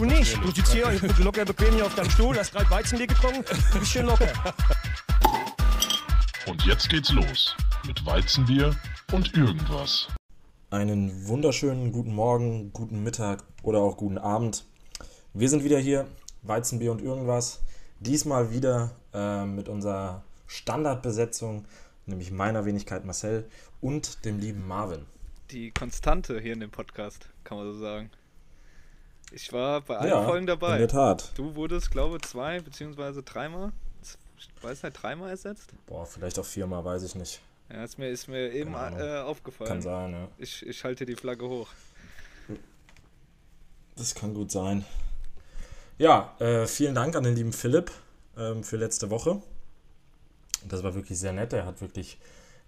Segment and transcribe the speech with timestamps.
[0.00, 0.34] Du nicht.
[0.42, 0.86] Du sitzt hier
[1.18, 4.32] locker bequem hier auf deinem Stuhl, hast gerade Weizenbier getrunken, du bist schön locker.
[6.46, 7.54] Und jetzt geht's los
[7.86, 8.74] mit Weizenbier
[9.12, 10.08] und irgendwas.
[10.70, 14.64] Einen wunderschönen guten Morgen, guten Mittag oder auch guten Abend.
[15.34, 16.06] Wir sind wieder hier,
[16.44, 17.60] Weizenbier und irgendwas.
[17.98, 21.66] Diesmal wieder äh, mit unserer Standardbesetzung,
[22.06, 23.50] nämlich meiner Wenigkeit Marcel
[23.82, 25.04] und dem lieben Marvin.
[25.50, 28.10] Die Konstante hier in dem Podcast, kann man so sagen.
[29.32, 30.72] Ich war bei allen Ja, Folgen dabei.
[30.74, 31.32] in der Tat.
[31.36, 33.72] Du wurdest, glaube ich, zwei beziehungsweise dreimal,
[34.38, 35.70] ich weiß nicht, dreimal ersetzt.
[35.86, 37.40] Boah, vielleicht auch viermal, weiß ich nicht.
[37.70, 39.68] Ja, ist mir, ist mir eben äh, aufgefallen.
[39.68, 40.28] Kann sein, ja.
[40.38, 41.68] Ich, ich halte die Flagge hoch.
[43.96, 44.84] Das kann gut sein.
[45.98, 47.90] Ja, äh, vielen Dank an den lieben Philipp
[48.36, 49.40] ähm, für letzte Woche.
[50.66, 51.52] Das war wirklich sehr nett.
[51.52, 52.18] Er hat wirklich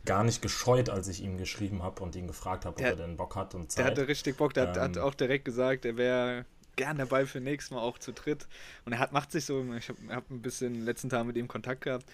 [0.05, 2.97] gar nicht gescheut, als ich ihm geschrieben habe und ihn gefragt habe, ob Der- er
[2.97, 3.85] denn Bock hat und Der Zeit.
[3.87, 5.03] hatte richtig Bock, der hat, hat Ähm.
[5.03, 6.45] auch direkt gesagt, er wäre
[6.77, 8.47] gern dabei für nächstes Mal auch zu dritt.
[8.85, 11.49] Und er hat, macht sich so, ich habe hab ein bisschen letzten Tagen mit ihm
[11.49, 12.07] Kontakt gehabt.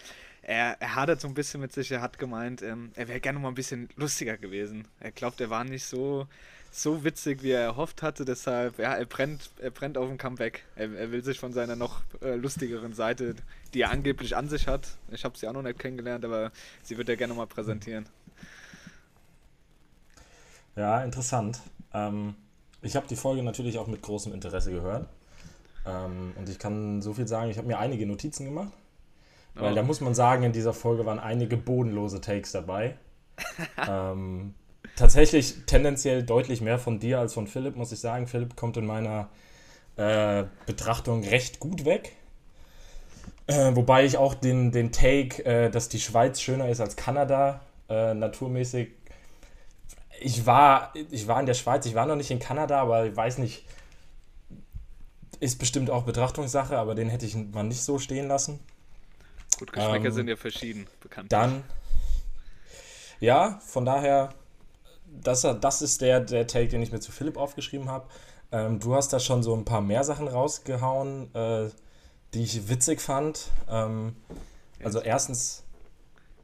[0.43, 3.39] Er, er hadert so ein bisschen mit sich, er hat gemeint, ähm, er wäre gerne
[3.39, 4.87] mal ein bisschen lustiger gewesen.
[5.01, 6.27] Er glaubt, er war nicht so,
[6.71, 10.65] so witzig, wie er erhofft hatte, deshalb, ja, er brennt, er brennt auf dem Comeback.
[10.77, 13.35] Er, er will sich von seiner noch äh, lustigeren Seite,
[13.75, 16.97] die er angeblich an sich hat, ich habe sie auch noch nicht kennengelernt, aber sie
[16.97, 18.07] wird er gerne mal präsentieren.
[20.77, 21.61] Ja, interessant.
[21.93, 22.37] Ähm,
[22.83, 25.09] ich habe die Folge natürlich auch mit großem Interesse gehört.
[25.87, 28.73] Ähm, und ich kann so viel sagen, ich habe mir einige Notizen gemacht.
[29.55, 29.75] Weil Oh.
[29.75, 32.97] da muss man sagen, in dieser Folge waren einige bodenlose Takes dabei.
[33.89, 34.55] ähm,
[34.97, 38.27] tatsächlich tendenziell deutlich mehr von dir als von Philipp, muss ich sagen.
[38.27, 39.29] Philipp kommt in meiner
[39.97, 42.13] äh, Betrachtung recht gut weg.
[43.47, 47.61] Äh, wobei ich auch den, den Take, äh, dass die Schweiz schöner ist als Kanada,
[47.89, 48.91] äh, naturmäßig.
[50.21, 53.17] Ich war, ich war in der Schweiz, ich war noch nicht in Kanada, aber ich
[53.17, 53.65] weiß nicht,
[55.41, 58.59] ist bestimmt auch Betrachtungssache, aber den hätte ich mal nicht so stehen lassen.
[59.59, 61.33] Gut, Geschmäcker Ähm, sind ja verschieden, bekannt.
[61.33, 61.65] Dann,
[63.21, 64.35] ja, von daher,
[65.07, 68.09] das, das ist der, der Take, den ich mir zu Philipp aufgeschrieben habe.
[68.51, 71.71] Ähm, du hast da schon so ein paar mehr Sachen rausgehauen, äh,
[72.35, 73.51] die ich witzig fand.
[73.69, 74.17] Ähm,
[74.83, 75.65] also erstens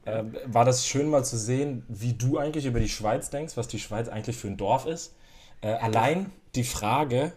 [0.05, 3.67] äh, war das schön mal zu sehen, wie du eigentlich über die Schweiz denkst, was
[3.67, 5.13] die Schweiz eigentlich für ein Dorf ist.
[5.61, 7.31] Äh, allein die Frage,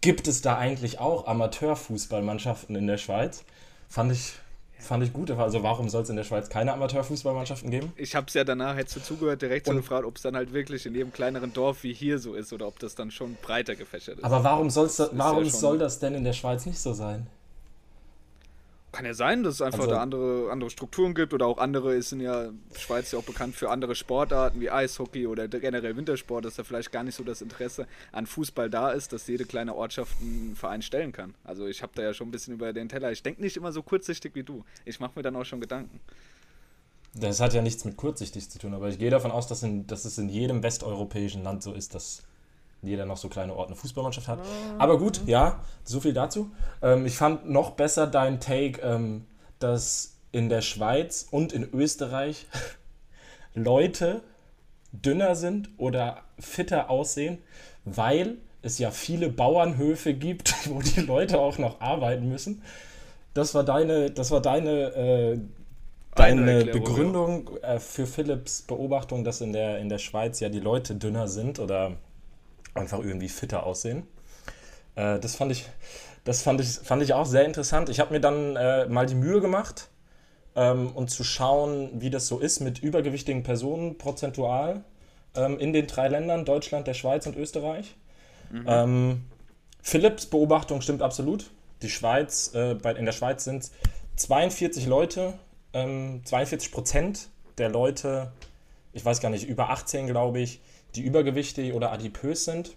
[0.00, 3.44] gibt es da eigentlich auch Amateurfußballmannschaften in der Schweiz?
[3.88, 4.34] Fand ich,
[4.78, 5.30] fand ich gut.
[5.30, 7.92] Also warum soll es in der Schweiz keine Amateurfußballmannschaften geben?
[7.96, 10.36] Ich habe es ja danach, hättest du zugehört, direkt so Und- gefragt, ob es dann
[10.36, 13.36] halt wirklich in jedem kleineren Dorf wie hier so ist oder ob das dann schon
[13.42, 14.24] breiter gefächert ist.
[14.24, 16.92] Aber warum, soll's da, ja warum schon- soll das denn in der Schweiz nicht so
[16.92, 17.26] sein?
[18.94, 21.94] Kann ja sein, dass es einfach Also- da andere, andere Strukturen gibt oder auch andere,
[21.94, 26.44] es sind ja, Schweiz ja auch bekannt für andere Sportarten wie Eishockey oder generell Wintersport,
[26.44, 29.74] dass da vielleicht gar nicht so das Interesse an Fußball da ist, dass jede kleine
[29.74, 31.34] Ortschaft einen Verein stellen kann.
[31.42, 33.10] Also ich habe da ja schon ein bisschen über den Teller.
[33.10, 34.64] Ich denke nicht immer so kurzsichtig wie du.
[34.84, 35.98] Ich mache mir dann auch schon Gedanken.
[37.14, 39.86] Das hat ja nichts mit kurzsichtig zu tun, aber ich gehe davon aus, dass, in,
[39.86, 42.22] dass es in jedem westeuropäischen Land so ist, dass
[42.86, 44.40] jeder noch so kleine Orte eine Fußballmannschaft hat.
[44.78, 46.50] Aber gut, ja, so viel dazu.
[46.82, 49.26] Ähm, ich fand noch besser dein Take, ähm,
[49.58, 52.46] dass in der Schweiz und in Österreich
[53.54, 54.22] Leute
[54.92, 57.38] dünner sind oder fitter aussehen,
[57.84, 62.62] weil es ja viele Bauernhöfe gibt, wo die Leute auch noch arbeiten müssen.
[63.34, 65.38] Das war deine, das war deine, äh,
[66.16, 70.60] Eine deine Begründung äh, für Philipps Beobachtung, dass in der, in der Schweiz ja die
[70.60, 71.92] Leute dünner sind oder
[72.74, 74.06] einfach irgendwie fitter aussehen.
[74.94, 75.66] Äh, das fand ich,
[76.24, 77.88] das fand ich, fand ich auch sehr interessant.
[77.88, 79.88] Ich habe mir dann äh, mal die Mühe gemacht,
[80.56, 84.84] ähm, und zu schauen, wie das so ist mit übergewichtigen Personen prozentual
[85.34, 87.96] ähm, in den drei Ländern, Deutschland, der Schweiz und Österreich.
[88.66, 89.24] Ähm,
[89.82, 91.50] Philipps Beobachtung stimmt absolut.
[91.82, 93.70] Die Schweiz, äh, bei, in der Schweiz sind
[94.16, 95.34] 42 Leute,
[95.72, 98.30] ähm, 42 Prozent der Leute,
[98.92, 100.60] ich weiß gar nicht, über 18 glaube ich,
[100.96, 102.76] die übergewichtig oder adipös sind.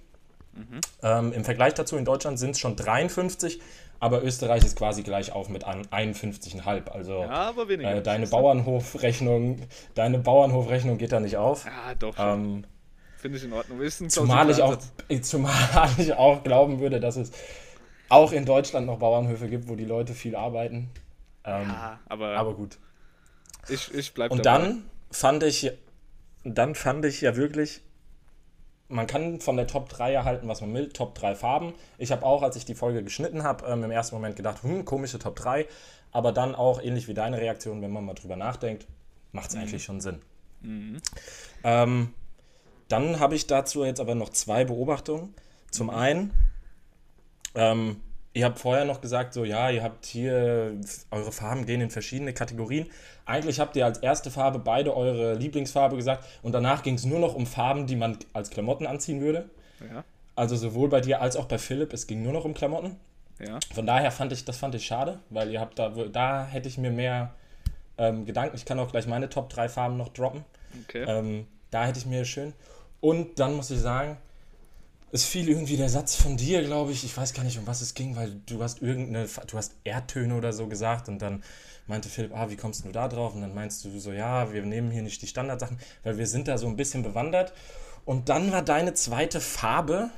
[1.03, 3.61] Ähm, Im Vergleich dazu in Deutschland sind es schon 53,
[3.99, 6.89] aber Österreich ist quasi gleich auf mit an 51,5.
[6.89, 8.25] Also Ja, äh, deine?
[8.27, 9.61] Bauernhofrechnung,
[9.93, 11.65] deine Bauernhofrechnung geht da nicht auf.
[11.65, 12.25] Ja, doch schon.
[12.27, 12.63] Ähm,
[13.17, 13.79] Finde ich in Ordnung.
[14.09, 14.77] Zumal, ich auch,
[15.21, 17.31] zumal ich auch glauben würde, dass es
[18.09, 20.89] auch in Deutschland noch Bauernhöfe gibt, wo die Leute viel arbeiten.
[21.43, 22.77] Ähm, Ja, aber, aber gut.
[23.69, 24.59] ich, ich bleib Und dabei.
[24.65, 25.71] dann fand ich,
[26.43, 27.81] dann fand ich ja wirklich,
[28.89, 31.73] man kann von der Top 3 erhalten, was man will, Top 3 Farben.
[31.97, 34.85] Ich habe auch, als ich die Folge geschnitten habe, ähm, im ersten Moment gedacht, hm,
[34.85, 35.65] komische Top 3,
[36.11, 38.87] aber dann auch ähnlich wie deine Reaktion, wenn man mal drüber nachdenkt,
[39.31, 40.21] macht es eigentlich schon Sinn.
[41.63, 42.13] Ähm,
[42.87, 45.33] dann habe ich dazu jetzt aber noch zwei Beobachtungen.
[45.71, 46.31] Zum einen,
[47.55, 48.01] Ähm,
[48.37, 50.75] ihr habt vorher noch gesagt, so ja, ihr habt hier,
[51.11, 52.85] eure Farben gehen in verschiedene Kategorien.
[53.25, 57.19] Eigentlich habt ihr als erste Farbe beide eure Lieblingsfarbe gesagt und danach ging es nur
[57.19, 59.49] noch um Farben, die man als Klamotten anziehen würde.
[59.81, 60.03] Ja.
[60.35, 62.95] Also sowohl bei dir als auch bei Philipp, es ging nur noch um Klamotten.
[63.39, 63.59] Ja.
[63.73, 66.77] Von daher fand ich, das fand ich schade, weil ihr habt da, da hätte ich
[66.77, 67.33] mir mehr
[67.97, 70.45] ähm, Gedanken, ich kann auch gleich meine Top 3 Farben noch droppen.
[70.83, 71.05] Okay.
[71.07, 72.53] Ähm, da hätte ich mir schön.
[72.99, 74.17] Und dann muss ich sagen,
[75.11, 77.03] es fiel irgendwie der Satz von dir, glaube ich.
[77.03, 80.35] Ich weiß gar nicht, um was es ging, weil du hast irgendeine, du hast Erdtöne
[80.35, 81.43] oder so gesagt und dann
[81.87, 83.33] meinte Philipp, ah, wie kommst du da drauf?
[83.33, 86.47] Und dann meinst du so, ja, wir nehmen hier nicht die Standardsachen, weil wir sind
[86.47, 87.53] da so ein bisschen bewandert.
[88.03, 90.09] Und dann war deine zweite Farbe,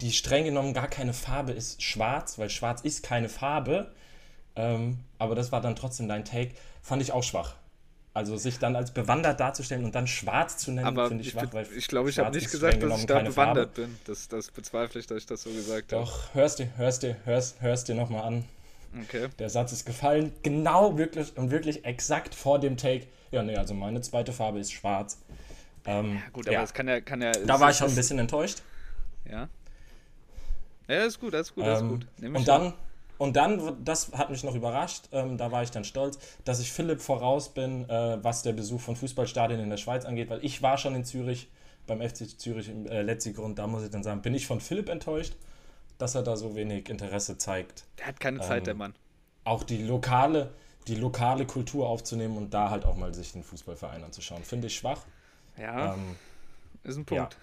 [0.00, 3.92] die streng genommen gar keine Farbe ist, schwarz, weil schwarz ist keine Farbe.
[4.56, 6.52] Ähm, aber das war dann trotzdem dein Take.
[6.82, 7.56] Fand ich auch schwach.
[8.18, 11.52] Also sich dann als bewandert darzustellen und dann schwarz zu nennen, finde ich ich, schwach.
[11.52, 13.66] weil ich glaube, ich habe nicht ist gesagt, dass ich da keine Farbe.
[13.66, 13.98] bewandert bin.
[14.06, 16.04] Das, das bezweifle ich, dass ich das so gesagt habe.
[16.04, 18.44] Doch, hörst dir, hörst dir, hörst, hörst dir nochmal an.
[19.04, 19.28] Okay.
[19.38, 23.06] Der Satz ist gefallen, genau wirklich und wirklich exakt vor dem Take.
[23.30, 25.18] Ja, nee, also meine zweite Farbe ist schwarz.
[25.86, 26.60] Ähm, Ja, gut, aber ja.
[26.62, 27.32] das kann ja, kann ja.
[27.32, 28.62] da war ich schon ein bisschen enttäuscht.
[29.30, 29.48] Ja.
[30.88, 32.06] Ja, ist gut, ist gut, ist Ähm, gut.
[32.18, 32.72] Nehm ich und dann,
[33.18, 36.72] und dann, das hat mich noch überrascht, ähm, da war ich dann stolz, dass ich
[36.72, 40.62] Philipp voraus bin, äh, was der Besuch von Fußballstadien in der Schweiz angeht, weil ich
[40.62, 41.48] war schon in Zürich,
[41.86, 44.88] beim FC Zürich im äh, Letzigrund, da muss ich dann sagen, bin ich von Philipp
[44.88, 45.34] enttäuscht,
[45.98, 48.94] dass er da so wenig Interesse zeigt, Der hat keine Zeit, ähm, der Mann.
[49.44, 50.52] auch die lokale,
[50.86, 54.44] die lokale Kultur aufzunehmen und da halt auch mal sich den Fußballverein anzuschauen.
[54.44, 55.00] Finde ich schwach.
[55.56, 56.16] Ja, Ähm,
[56.84, 57.22] ist ein ja.
[57.22, 57.36] Punkt.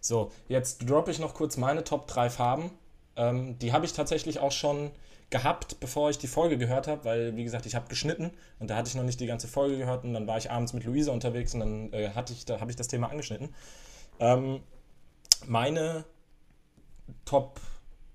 [0.00, 2.70] So, jetzt droppe ich noch kurz meine Top 3 Farben.
[3.16, 4.90] Ähm, die habe ich tatsächlich auch schon
[5.30, 8.30] gehabt, bevor ich die Folge gehört habe, weil, wie gesagt, ich habe geschnitten
[8.60, 10.72] und da hatte ich noch nicht die ganze Folge gehört und dann war ich abends
[10.72, 12.10] mit Luisa unterwegs und dann äh,
[12.46, 13.52] da habe ich das Thema angeschnitten.
[14.20, 14.60] Ähm,
[15.46, 16.04] meine
[17.24, 17.60] Top,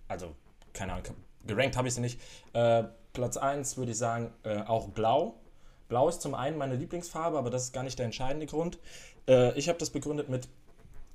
[0.08, 0.36] also
[0.74, 1.16] keine Ahnung,
[1.46, 2.20] gerankt habe ich sie nicht.
[2.54, 2.84] Äh,
[3.14, 5.36] Platz 1 würde ich sagen, äh, auch blau.
[5.90, 8.80] Blau ist zum einen meine Lieblingsfarbe, aber das ist gar nicht der entscheidende Grund.
[9.28, 10.48] Äh, ich habe das begründet mit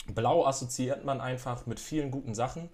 [0.06, 2.68] Blau assoziiert man einfach mit vielen guten Sachen.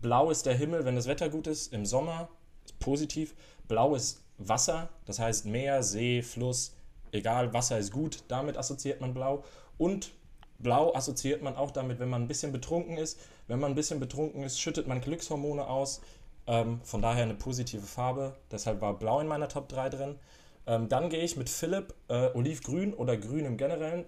[0.00, 1.72] Blau ist der Himmel, wenn das Wetter gut ist.
[1.72, 2.28] Im Sommer
[2.64, 3.34] ist positiv.
[3.68, 6.74] Blau ist Wasser, das heißt Meer, See, Fluss,
[7.12, 8.24] egal, Wasser ist gut.
[8.28, 9.44] Damit assoziiert man Blau.
[9.78, 10.12] Und
[10.58, 13.18] Blau assoziiert man auch damit, wenn man ein bisschen betrunken ist.
[13.46, 16.00] Wenn man ein bisschen betrunken ist, schüttet man Glückshormone aus.
[16.46, 18.36] Ähm, von daher eine positive Farbe.
[18.50, 20.18] Deshalb war Blau in meiner Top 3 drin.
[20.66, 24.04] Ähm, dann gehe ich mit Philipp äh, Olivgrün oder Grün im Generellen.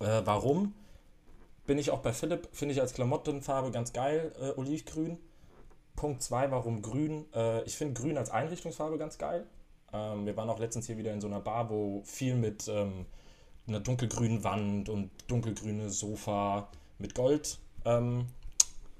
[0.00, 0.74] Äh, warum?
[1.66, 5.18] Bin ich auch bei Philipp, finde ich als Klamottenfarbe ganz geil, äh, Olivgrün.
[5.96, 7.26] Punkt 2, warum grün?
[7.34, 9.46] Äh, ich finde grün als Einrichtungsfarbe ganz geil.
[9.92, 13.06] Ähm, wir waren auch letztens hier wieder in so einer Bar, wo viel mit ähm,
[13.66, 16.68] einer dunkelgrünen Wand und dunkelgrüne Sofa
[16.98, 18.26] mit Gold ähm,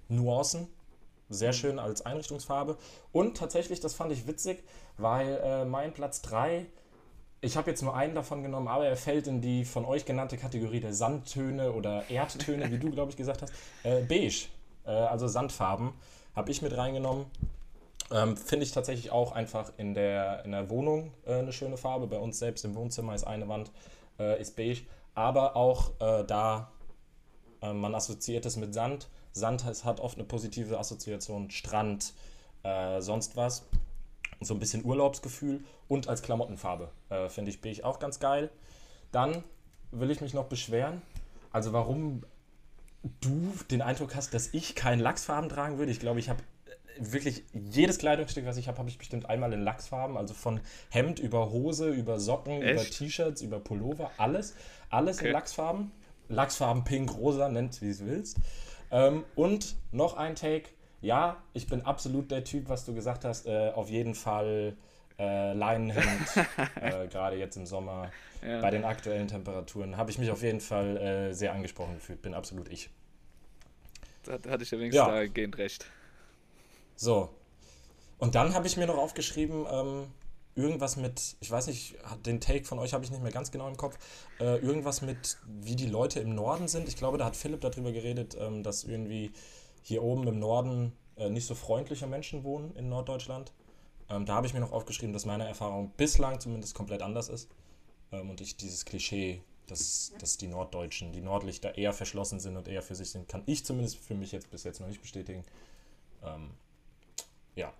[0.09, 0.69] Nuancen.
[1.29, 2.77] Sehr schön als Einrichtungsfarbe.
[3.13, 4.65] Und tatsächlich, das fand ich witzig,
[4.97, 6.67] weil äh, mein Platz 3
[7.41, 10.37] ich habe jetzt nur einen davon genommen, aber er fällt in die von euch genannte
[10.37, 13.53] Kategorie der Sandtöne oder Erdtöne, wie du, glaube ich, gesagt hast.
[13.83, 14.47] Äh, beige,
[14.85, 15.93] äh, also Sandfarben,
[16.37, 17.27] habe ich mit reingenommen.
[18.13, 22.07] Ähm, Finde ich tatsächlich auch einfach in der, in der Wohnung äh, eine schöne Farbe.
[22.07, 23.71] Bei uns selbst im Wohnzimmer ist eine Wand,
[24.19, 24.83] äh, ist beige.
[25.15, 26.71] Aber auch äh, da,
[27.63, 29.09] äh, man assoziiert es mit Sand.
[29.33, 32.15] Sand hat oft eine positive Assoziation, Strand,
[32.99, 33.65] sonst was
[34.41, 36.91] so ein bisschen Urlaubsgefühl und als Klamottenfarbe.
[37.11, 38.51] Äh, Finde ich beige auch ganz geil.
[39.13, 39.45] Dann
[39.91, 41.03] will ich mich noch beschweren.
[41.53, 42.23] Also warum
[43.21, 45.91] du den Eindruck hast, dass ich keinen Lachsfarben tragen würde.
[45.91, 49.53] Ich glaube, ich habe äh, wirklich jedes Kleidungsstück, was ich habe, habe ich bestimmt einmal
[49.53, 50.17] in Lachsfarben.
[50.17, 52.99] Also von Hemd über Hose, über Socken, über Echt?
[52.99, 54.55] T-Shirts, über Pullover, alles.
[54.91, 55.29] Alles Okay.
[55.29, 55.93] in Lachsfarben.
[56.29, 58.37] Lachsfarben, pink, rosa, nennt wie es willst.
[58.93, 60.69] Ähm, und noch ein Take.
[61.01, 63.47] Ja, ich bin absolut der Typ, was du gesagt hast.
[63.47, 64.77] Äh, auf jeden Fall
[65.19, 66.29] äh, Leinenhemd,
[66.81, 68.11] äh, gerade jetzt im Sommer.
[68.43, 68.61] Ja.
[68.61, 72.23] Bei den aktuellen Temperaturen habe ich mich auf jeden Fall äh, sehr angesprochen gefühlt.
[72.23, 72.91] Bin absolut ich.
[74.25, 75.09] Da hatte ich wenigstens Ja.
[75.09, 75.87] dahingehend recht.
[76.97, 77.31] So.
[78.19, 80.07] Und dann habe ich mir noch aufgeschrieben, ähm,
[80.55, 83.69] irgendwas mit, ich weiß nicht, den Take von euch habe ich nicht mehr ganz genau
[83.69, 83.99] im Kopf,
[84.41, 86.89] äh, irgendwas mit, wie die Leute im Norden sind.
[86.89, 89.33] Ich glaube, da hat Philipp darüber geredet, ähm, dass irgendwie
[89.83, 93.53] hier oben im Norden äh, nicht so freundliche Menschen wohnen in Norddeutschland.
[94.09, 97.49] Ähm, da habe ich mir noch aufgeschrieben, dass meine Erfahrung bislang zumindest komplett anders ist.
[98.13, 102.69] Ähm, und ich dieses Klischee, dass, dass die Norddeutschen, die Nordlichter eher verschlossen sind und
[102.69, 105.45] eher für sich sind, kann ich zumindest für mich jetzt bis jetzt noch nicht bestätigen.
[106.25, 106.51] Ähm,
[107.55, 107.73] ja,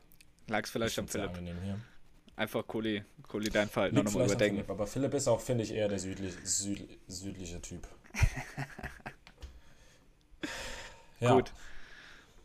[0.51, 1.31] Lag es vielleicht am Philipp.
[2.37, 4.57] Einfach Kohli, Kohli dein Verhalten noch Liegt nochmal überdenken.
[4.57, 7.87] Philipp, aber Philipp ist auch, finde ich, eher der südlich, süd, südliche Typ.
[11.21, 11.35] ja.
[11.35, 11.53] Gut.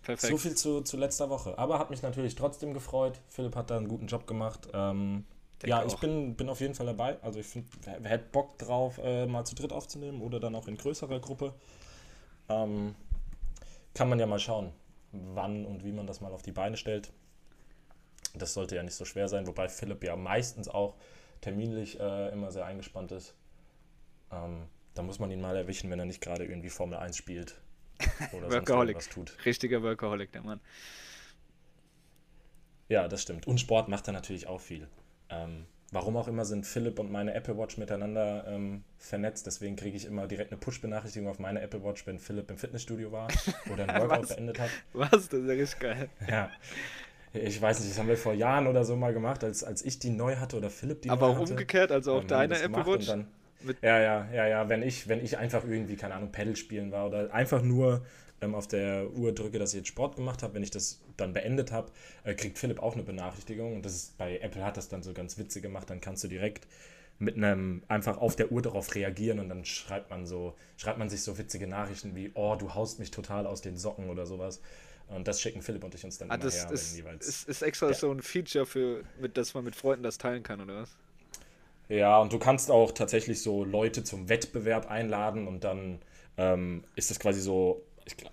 [0.05, 0.31] Perfekt.
[0.31, 1.57] So viel zu, zu letzter Woche.
[1.57, 3.19] Aber hat mich natürlich trotzdem gefreut.
[3.27, 4.67] Philipp hat da einen guten Job gemacht.
[4.71, 5.25] Ähm,
[5.65, 7.17] ja, ich bin, bin auf jeden Fall dabei.
[7.23, 10.53] Also ich finde, wer, wer hätte Bock drauf, äh, mal zu dritt aufzunehmen oder dann
[10.53, 11.55] auch in größerer Gruppe.
[12.49, 12.93] Ähm,
[13.95, 14.73] kann man ja mal schauen,
[15.11, 17.11] wann und wie man das mal auf die Beine stellt.
[18.35, 20.95] Das sollte ja nicht so schwer sein, wobei Philipp ja meistens auch
[21.41, 23.33] terminlich äh, immer sehr eingespannt ist.
[24.31, 27.55] Ähm, da muss man ihn mal erwischen, wenn er nicht gerade irgendwie Formel 1 spielt
[28.31, 28.97] Workaholic.
[28.97, 29.33] was tut.
[29.45, 30.59] Richtiger Workaholic, der Mann.
[32.87, 33.47] Ja, das stimmt.
[33.47, 34.87] Und Sport macht er natürlich auch viel.
[35.29, 39.47] Ähm, warum auch immer sind Philipp und meine Apple Watch miteinander ähm, vernetzt.
[39.47, 43.11] Deswegen kriege ich immer direkt eine Push-Benachrichtigung auf meine Apple Watch, wenn Philipp im Fitnessstudio
[43.11, 43.27] war
[43.71, 44.69] oder ein Workout beendet hat.
[44.93, 45.29] Was?
[45.29, 46.09] Das ist ja richtig geil.
[46.29, 46.51] Ja.
[47.33, 49.99] Ich weiß nicht, das haben wir vor Jahren oder so mal gemacht, als, als ich
[49.99, 51.41] die neu hatte oder Philipp die Aber neu hatte.
[51.41, 53.11] Aber umgekehrt, also auch deine Apple Watch?
[53.81, 54.69] Ja, ja, ja, ja.
[54.69, 58.05] Wenn ich, wenn ich einfach irgendwie, keine Ahnung, Pedal spielen war oder einfach nur
[58.41, 61.33] ähm, auf der Uhr drücke, dass ich jetzt Sport gemacht habe, wenn ich das dann
[61.33, 61.91] beendet habe,
[62.23, 63.75] äh, kriegt Philipp auch eine Benachrichtigung.
[63.75, 65.89] Und das ist bei Apple hat das dann so ganz witzig gemacht.
[65.89, 66.67] Dann kannst du direkt
[67.17, 71.09] mit einem einfach auf der Uhr darauf reagieren und dann schreibt man so, schreibt man
[71.09, 74.61] sich so witzige Nachrichten wie, oh, du haust mich total aus den Socken oder sowas.
[75.07, 76.71] Und das schicken Philipp und ich uns dann ah, immer das her.
[76.71, 77.93] Ist, jeweils, ist, ist extra ja.
[77.93, 80.97] so ein Feature, für, mit, dass man mit Freunden das teilen kann, oder was?
[81.89, 85.99] Ja, und du kannst auch tatsächlich so Leute zum Wettbewerb einladen und dann
[86.37, 87.83] ähm, ist das quasi so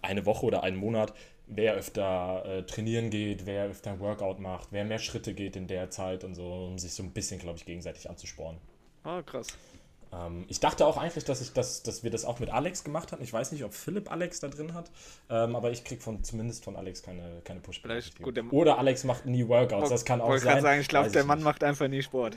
[0.00, 1.12] eine Woche oder einen Monat,
[1.46, 5.66] wer öfter äh, trainieren geht, wer öfter ein Workout macht, wer mehr Schritte geht in
[5.66, 8.58] der Zeit und so, um sich so ein bisschen, glaube ich, gegenseitig anzusporen.
[9.04, 9.48] Ah, krass.
[10.12, 13.12] Ähm, ich dachte auch eigentlich, dass, ich das, dass wir das auch mit Alex gemacht
[13.12, 13.22] haben.
[13.22, 14.90] Ich weiß nicht, ob Philipp Alex da drin hat,
[15.30, 17.82] ähm, aber ich kriege von, zumindest von Alex keine, keine push
[18.50, 20.36] Oder Alex macht nie Workouts, das kann auch sein.
[20.38, 21.44] Ich wollte sagen, ich glaube, der Mann nicht.
[21.44, 22.36] macht einfach nie Sport.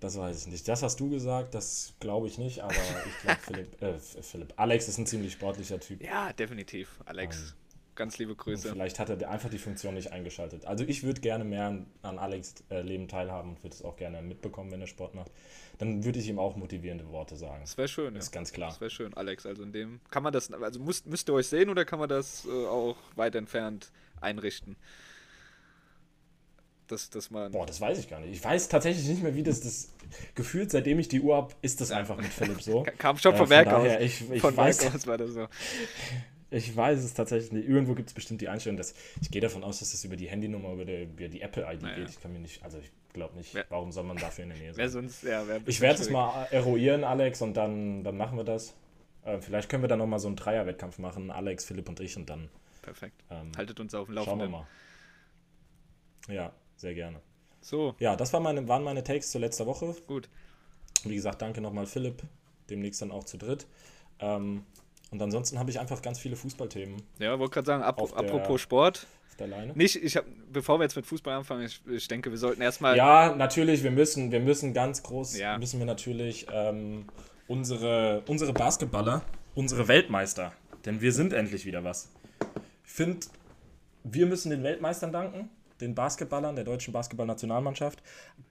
[0.00, 0.68] Das weiß ich nicht.
[0.68, 4.88] Das hast du gesagt, das glaube ich nicht, aber ich glaube, Philipp, äh, Philipp, Alex
[4.88, 6.02] ist ein ziemlich sportlicher Typ.
[6.02, 7.00] Ja, definitiv.
[7.06, 8.68] Alex, um, ganz liebe Grüße.
[8.68, 10.66] Vielleicht hat er einfach die Funktion nicht eingeschaltet.
[10.66, 13.96] Also ich würde gerne mehr an, an Alex äh, Leben teilhaben und würde es auch
[13.96, 15.32] gerne mitbekommen, wenn er Sport macht.
[15.78, 17.62] Dann würde ich ihm auch motivierende Worte sagen.
[17.62, 18.68] Das wäre schön, das ist ganz klar.
[18.68, 19.46] Das wäre schön, Alex.
[19.46, 22.08] Also in dem, kann man das, also müsst, müsst ihr euch sehen oder kann man
[22.08, 24.76] das äh, auch weit entfernt einrichten?
[26.86, 27.52] Dass, dass man.
[27.52, 28.32] Boah, das weiß ich gar nicht.
[28.32, 29.92] Ich weiß tatsächlich nicht mehr, wie das, das
[30.34, 32.84] gefühlt, seitdem ich die Uhr habe, ist das einfach mit Philipp so.
[32.98, 33.88] Kam schon äh, vom Werk aus.
[34.00, 35.48] Ich, ich von weiß, Werk aus war das so.
[36.50, 37.68] Ich weiß es tatsächlich nicht.
[37.68, 40.28] Irgendwo gibt es bestimmt die Einstellung, dass ich gehe davon aus, dass es über die
[40.28, 41.96] Handynummer, über die, über die Apple-ID naja.
[41.96, 42.10] geht.
[42.10, 44.74] Ich kann mir nicht, also ich glaube nicht, warum soll man dafür in der Nähe
[44.74, 44.88] sein?
[44.88, 48.74] Sonst, ja, ich werde es mal eruieren, Alex, und dann, dann machen wir das.
[49.24, 52.30] Äh, vielleicht können wir dann nochmal so einen Dreier-Wettkampf machen, Alex, Philipp und ich, und
[52.30, 52.48] dann.
[52.82, 53.24] Perfekt.
[53.30, 54.40] Ähm, Haltet uns auf dem Laufenden.
[54.40, 54.66] Schauen wir mal.
[56.34, 57.20] Ja, sehr gerne.
[57.60, 57.94] So.
[57.98, 59.94] Ja, das war meine, waren meine Takes zur letzten Woche.
[60.06, 60.28] Gut.
[61.04, 62.22] Wie gesagt, danke nochmal Philipp,
[62.70, 63.66] demnächst dann auch zu dritt.
[64.20, 64.64] Ähm,
[65.10, 67.02] und ansonsten habe ich einfach ganz viele Fußballthemen.
[67.18, 69.06] Ja, wollte gerade sagen, ap apropos der, Sport.
[69.30, 69.72] Auf der Leine.
[69.74, 72.96] Nicht, ich hab, bevor wir jetzt mit Fußball anfangen, ich, ich denke, wir sollten erstmal.
[72.96, 75.58] Ja, natürlich, wir müssen, wir müssen ganz groß, ja.
[75.58, 77.06] müssen wir natürlich ähm,
[77.46, 79.22] unsere, unsere Basketballer,
[79.54, 80.52] unsere Weltmeister,
[80.84, 82.10] denn wir sind endlich wieder was.
[82.84, 83.26] Ich finde,
[84.04, 88.02] wir müssen den Weltmeistern danken den Basketballern der deutschen Basketballnationalmannschaft.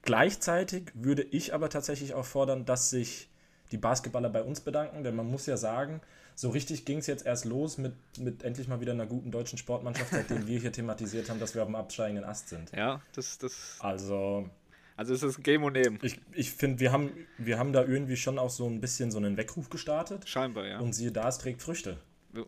[0.02, 3.30] Gleichzeitig würde ich aber tatsächlich auch fordern, dass sich
[3.72, 6.02] die Basketballer bei uns bedanken, denn man muss ja sagen,
[6.36, 9.58] so richtig ging es jetzt erst los mit, mit endlich mal wieder einer guten deutschen
[9.58, 12.72] Sportmannschaft, seitdem wir hier thematisiert haben, dass wir auf dem absteigenden Ast sind.
[12.72, 13.38] Ja, das.
[13.38, 14.50] das also.
[14.98, 16.00] Also ist das Game und Neben.
[16.04, 19.18] Ich, ich finde, wir haben, wir haben da irgendwie schon auch so ein bisschen so
[19.18, 20.28] einen Weckruf gestartet.
[20.28, 20.80] Scheinbar, ja.
[20.80, 21.98] Und siehe da, es trägt Früchte.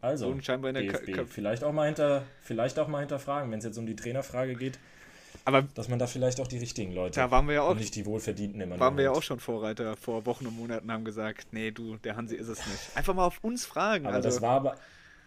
[0.02, 3.96] Also, DFB, vielleicht auch mal hinter, vielleicht auch mal hinterfragen, wenn es jetzt um die
[3.96, 4.80] Trainerfrage geht.
[5.46, 7.80] Aber dass man da vielleicht auch die richtigen Leute da waren wir ja auch, und
[7.80, 11.06] nicht die wohlverdienten immer Waren wir ja auch schon Vorreiter vor Wochen und Monaten haben
[11.06, 12.96] gesagt, nee, du, der Hansi ist es nicht.
[12.96, 14.06] Einfach mal auf uns fragen.
[14.06, 14.28] Aber also.
[14.28, 14.76] das war aber,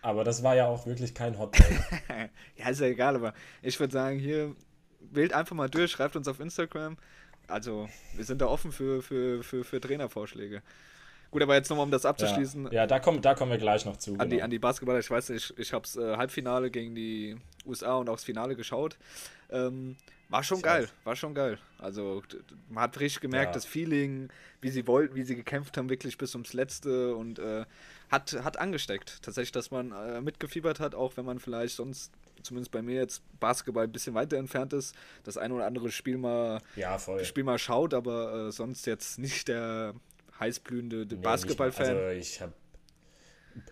[0.02, 1.57] aber das war ja auch wirklich kein Hot
[2.57, 4.55] Ja, ist ja egal, aber ich würde sagen, hier
[5.00, 6.99] wählt einfach mal durch, schreibt uns auf Instagram.
[7.47, 10.62] Also, wir sind da offen für, für, für, für Trainervorschläge.
[11.30, 12.66] Gut, aber jetzt nochmal, um das abzuschließen.
[12.66, 14.12] Ja, ja da, kommen, da kommen wir gleich noch zu.
[14.12, 14.30] An, genau.
[14.30, 17.37] die, an die Basketballer, ich weiß nicht, ich, ich habe das äh, Halbfinale gegen die
[17.64, 18.96] USA und auch das Finale geschaut.
[19.50, 19.96] Ähm,
[20.30, 21.58] war schon geil, war schon geil.
[21.78, 22.22] Also
[22.68, 23.54] man hat richtig gemerkt, ja.
[23.54, 24.28] das Feeling,
[24.60, 27.64] wie sie wollten, wie sie gekämpft haben, wirklich bis ums Letzte und äh,
[28.10, 29.22] hat, hat angesteckt.
[29.22, 33.22] Tatsächlich, dass man äh, mitgefiebert hat, auch wenn man vielleicht sonst, zumindest bei mir jetzt,
[33.40, 34.94] Basketball ein bisschen weiter entfernt ist,
[35.25, 39.49] das ein oder andere Spiel mal, ja, Spiel mal schaut, aber äh, sonst jetzt nicht
[39.49, 39.94] der
[40.40, 41.87] heißblühende nee, Basketballfan.
[41.87, 42.52] Also ich habe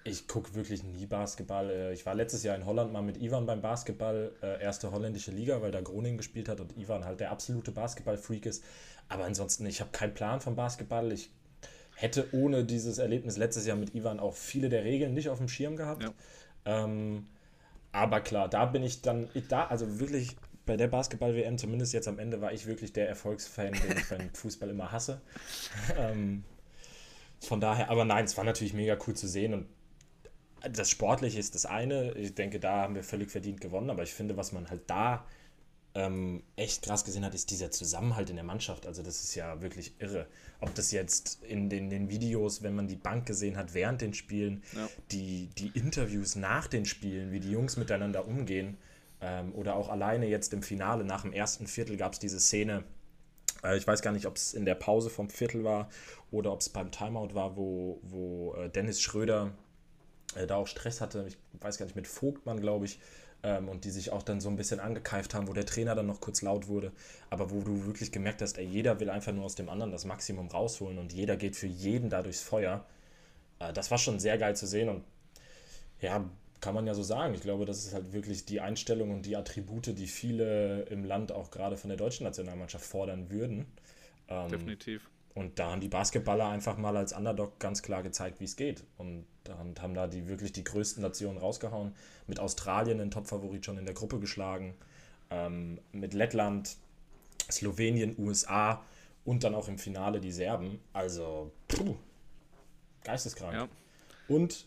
[0.04, 1.70] ich gucke wirklich nie Basketball.
[1.70, 5.30] Äh, ich war letztes Jahr in Holland mal mit Ivan beim Basketball, äh, erste holländische
[5.30, 8.64] Liga, weil da Groningen gespielt hat und Ivan halt der absolute Basketball-Freak ist.
[9.08, 11.12] Aber ansonsten, ich habe keinen Plan von Basketball.
[11.12, 11.30] Ich
[11.94, 15.48] hätte ohne dieses Erlebnis letztes Jahr mit Ivan auch viele der Regeln nicht auf dem
[15.48, 16.02] Schirm gehabt.
[16.02, 16.12] Ja.
[16.64, 17.26] Ähm,
[17.92, 22.18] aber klar, da bin ich dann, da, also wirklich bei der Basketball-WM, zumindest jetzt am
[22.18, 25.22] Ende, war ich wirklich der Erfolgsfan, den ich beim Fußball immer hasse.
[25.98, 26.44] ähm,
[27.40, 29.66] von daher, aber nein, es war natürlich mega cool zu sehen und
[30.60, 32.12] das Sportliche ist das eine.
[32.12, 35.24] Ich denke, da haben wir völlig verdient gewonnen, aber ich finde, was man halt da
[35.94, 38.86] ähm, echt krass gesehen hat, ist dieser Zusammenhalt in der Mannschaft.
[38.86, 40.26] Also das ist ja wirklich irre.
[40.60, 44.14] Ob das jetzt in den, den Videos, wenn man die Bank gesehen hat während den
[44.14, 44.88] Spielen, ja.
[45.12, 48.76] die, die Interviews nach den Spielen, wie die Jungs miteinander umgehen,
[49.20, 52.84] ähm, oder auch alleine jetzt im Finale nach dem ersten Viertel gab es diese Szene,
[53.76, 55.88] ich weiß gar nicht, ob es in der Pause vom Viertel war
[56.30, 59.52] oder ob es beim Timeout war, wo, wo äh, Dennis Schröder
[60.34, 63.00] äh, da auch Stress hatte, ich weiß gar nicht, mit Vogtmann, glaube ich,
[63.42, 66.06] ähm, und die sich auch dann so ein bisschen angekeift haben, wo der Trainer dann
[66.06, 66.92] noch kurz laut wurde,
[67.30, 70.04] aber wo du wirklich gemerkt hast, ey, jeder will einfach nur aus dem anderen das
[70.04, 72.84] Maximum rausholen und jeder geht für jeden da durchs Feuer.
[73.58, 75.04] Äh, das war schon sehr geil zu sehen und
[76.00, 76.24] ja,
[76.60, 77.34] kann man ja so sagen.
[77.34, 81.32] Ich glaube, das ist halt wirklich die Einstellung und die Attribute, die viele im Land
[81.32, 83.66] auch gerade von der deutschen Nationalmannschaft fordern würden.
[84.28, 85.08] Ähm, Definitiv.
[85.34, 88.82] Und da haben die Basketballer einfach mal als Underdog ganz klar gezeigt, wie es geht.
[88.96, 89.24] Und,
[89.60, 91.94] und haben da die wirklich die größten Nationen rausgehauen.
[92.26, 94.74] Mit Australien den Topfavorit schon in der Gruppe geschlagen.
[95.30, 96.76] Ähm, mit Lettland,
[97.50, 98.82] Slowenien, USA
[99.24, 100.80] und dann auch im Finale die Serben.
[100.92, 101.94] Also, puh,
[103.04, 103.54] geisteskrank.
[103.54, 103.68] Ja.
[104.26, 104.66] Und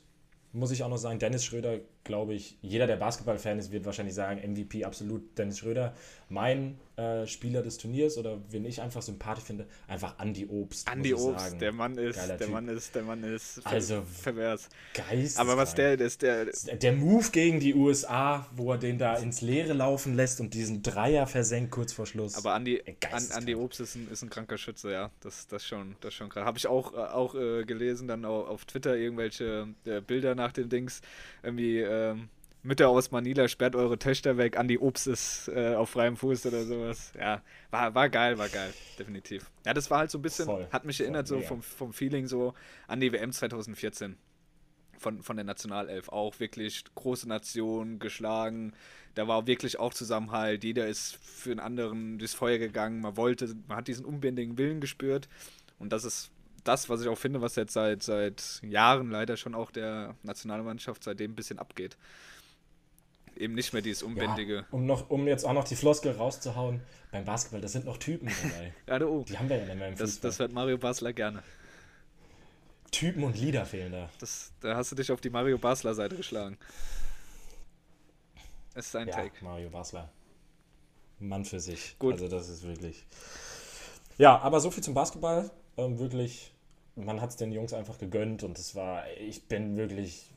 [0.53, 4.15] muss ich auch noch sagen, Dennis Schröder, glaube ich, jeder, der Basketball-Fan ist, wird wahrscheinlich
[4.15, 5.93] sagen, MVP absolut Dennis Schröder.
[6.29, 10.89] Mein äh, Spieler des Turniers oder wen ich einfach sympathisch finde, einfach Andy Obst.
[10.91, 11.59] Andy Obst, sagen.
[11.59, 12.53] der Mann ist, Geiler der typ.
[12.53, 14.69] Mann ist, der Mann ist also pervers.
[14.93, 15.39] Geist.
[15.39, 16.45] Aber was der, ist der.
[16.45, 20.83] Der Move gegen die USA, wo er den da ins Leere laufen lässt und diesen
[20.83, 22.35] Dreier versenkt kurz vor Schluss.
[22.35, 22.81] Aber Andy,
[23.11, 25.11] An, Andy Obst ist ein, ist ein kranker Schütze, ja.
[25.21, 26.45] Das, das schon, das schon krass.
[26.45, 30.51] Habe ich auch, äh, auch äh, gelesen, dann auch auf Twitter irgendwelche äh, Bilder nach
[30.51, 31.01] dem Dings.
[31.43, 32.29] Irgendwie, ähm,
[32.63, 36.63] Mütter aus Manila, sperrt eure Töchter weg, Andi Obst ist äh, auf freiem Fuß oder
[36.63, 37.11] sowas.
[37.17, 39.49] Ja, war, war geil, war geil, definitiv.
[39.65, 42.27] Ja, das war halt so ein bisschen, voll, hat mich erinnert so vom, vom Feeling
[42.27, 42.53] so
[42.87, 44.15] an die WM 2014
[45.01, 46.09] von, von der Nationalelf.
[46.09, 48.73] Auch wirklich große Nation, geschlagen.
[49.15, 50.63] Da war wirklich auch Zusammenhalt.
[50.63, 53.01] Jeder ist für einen anderen durchs Feuer gegangen.
[53.01, 55.27] Man wollte, man hat diesen unbändigen Willen gespürt.
[55.79, 56.31] Und das ist
[56.63, 61.03] das, was ich auch finde, was jetzt seit, seit Jahren leider schon auch der Nationalmannschaft
[61.03, 61.97] seitdem ein bisschen abgeht
[63.37, 64.55] eben nicht mehr dieses Unbändige.
[64.55, 67.97] Ja, um, noch, um jetzt auch noch die Floskel rauszuhauen, beim Basketball, da sind noch
[67.97, 68.73] Typen dabei.
[68.87, 71.43] ja, du, die haben wir ja nicht mehr im das, das hört Mario Basler gerne.
[72.91, 74.09] Typen und Lieder fehlen da.
[74.19, 76.57] Das, da hast du dich auf die Mario Basler Seite geschlagen.
[78.73, 79.43] Es ist ein ja, Take.
[79.43, 80.09] Mario Basler.
[81.19, 81.95] Mann für sich.
[81.99, 82.13] Gut.
[82.13, 83.05] Also das ist wirklich.
[84.17, 85.49] Ja, aber so viel zum Basketball.
[85.77, 86.50] Ähm, wirklich,
[86.95, 90.31] man hat es den Jungs einfach gegönnt und es war, ich bin wirklich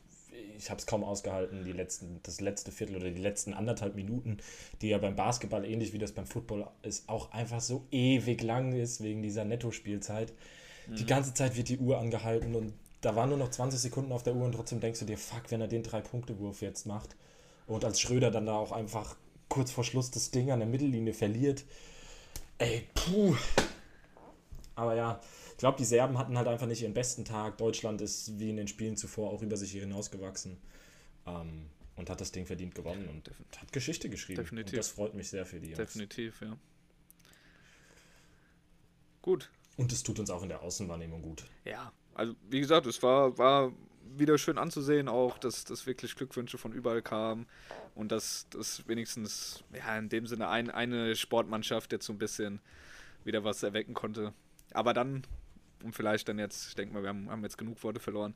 [0.57, 4.37] ich habe es kaum ausgehalten, die letzten, das letzte Viertel oder die letzten anderthalb Minuten,
[4.81, 8.73] die ja beim Basketball ähnlich wie das beim Football ist, auch einfach so ewig lang
[8.73, 10.33] ist wegen dieser Netto-Spielzeit.
[10.87, 10.95] Mhm.
[10.95, 14.23] Die ganze Zeit wird die Uhr angehalten und da waren nur noch 20 Sekunden auf
[14.23, 17.15] der Uhr und trotzdem denkst du dir, fuck, wenn er den Drei-Punkte-Wurf jetzt macht
[17.67, 19.15] und als Schröder dann da auch einfach
[19.49, 21.63] kurz vor Schluss das Ding an der Mittellinie verliert.
[22.57, 23.35] Ey, puh.
[24.75, 25.19] Aber ja,
[25.55, 27.57] ich glaube, die Serben hatten halt einfach nicht ihren besten Tag.
[27.57, 30.57] Deutschland ist wie in den Spielen zuvor auch über sich hinausgewachsen
[31.25, 34.41] ähm, und hat das Ding verdient gewonnen und hat Geschichte geschrieben.
[34.41, 34.73] Definitiv.
[34.73, 35.77] Und das freut mich sehr für die Jungs.
[35.77, 36.57] Definitiv, ja.
[39.21, 39.49] Gut.
[39.77, 41.45] Und es tut uns auch in der Außenwahrnehmung gut.
[41.63, 43.71] Ja, also wie gesagt, es war, war
[44.17, 47.47] wieder schön anzusehen, auch dass, dass wirklich Glückwünsche von überall kamen
[47.95, 52.59] und dass, dass wenigstens ja, in dem Sinne ein, eine Sportmannschaft jetzt so ein bisschen
[53.23, 54.33] wieder was erwecken konnte.
[54.73, 55.25] Aber dann
[55.83, 58.33] um vielleicht dann jetzt, ich denke mal, wir haben, haben, jetzt genug Worte verloren,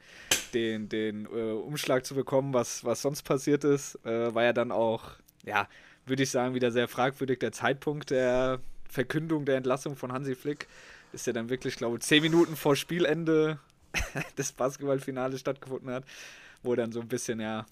[0.53, 4.71] den, den äh, Umschlag zu bekommen, was, was sonst passiert ist, äh, war ja dann
[4.71, 5.11] auch,
[5.45, 5.67] ja,
[6.05, 7.39] würde ich sagen, wieder sehr fragwürdig.
[7.39, 10.67] Der Zeitpunkt der Verkündung der Entlassung von Hansi Flick
[11.13, 13.59] ist ja dann wirklich, glaube ich, zehn Minuten vor Spielende
[14.37, 16.03] des Basketballfinales stattgefunden hat,
[16.63, 17.65] wo dann so ein bisschen, ja,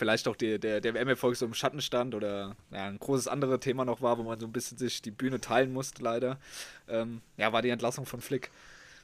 [0.00, 3.60] vielleicht auch die, der, der WM-Erfolg so im Schatten stand oder ja, ein großes anderes
[3.60, 6.38] Thema noch war, wo man so ein bisschen sich die Bühne teilen musste, leider.
[6.88, 8.50] Ähm, ja, war die Entlassung von Flick.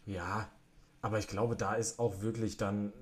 [0.06, 0.48] Ja,
[1.02, 2.94] aber ich glaube, da ist auch wirklich dann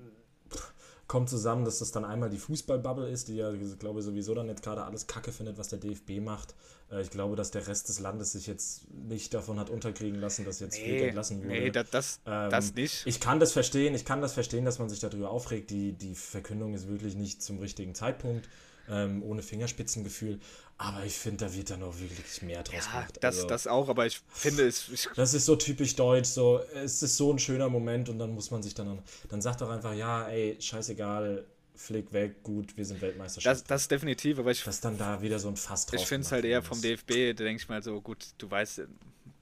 [1.06, 4.48] kommt zusammen, dass das dann einmal die Fußballbubble ist, die ja, ich glaube, sowieso dann
[4.48, 6.54] jetzt gerade alles Kacke findet, was der DFB macht.
[6.90, 10.44] Äh, ich glaube, dass der Rest des Landes sich jetzt nicht davon hat unterkriegen lassen,
[10.44, 11.48] dass jetzt nee, entlassen wurde.
[11.48, 13.06] Nee, das, das, ähm, das nicht.
[13.06, 15.70] Ich kann das verstehen, ich kann das verstehen, dass man sich darüber aufregt.
[15.70, 18.48] Die, die Verkündung ist wirklich nicht zum richtigen Zeitpunkt,
[18.88, 20.40] ähm, ohne Fingerspitzengefühl.
[20.76, 23.18] Aber ich finde, da wird dann auch wirklich mehr draus ja, gemacht.
[23.20, 24.88] Das, also, das auch, aber ich finde es.
[24.88, 28.34] Ich das ist so typisch deutsch, so, es ist so ein schöner Moment und dann
[28.34, 28.98] muss man sich dann.
[29.28, 31.44] Dann sagt doch einfach, ja, ey, scheißegal,
[31.76, 33.40] Flick weg, gut, wir sind Weltmeister.
[33.42, 34.64] Das, das ist definitiv, aber ich.
[34.64, 37.36] Dass dann da wieder so ein Fass drauf Ich finde es halt eher vom DFB,
[37.36, 38.82] da denke ich mal so, gut, du weißt,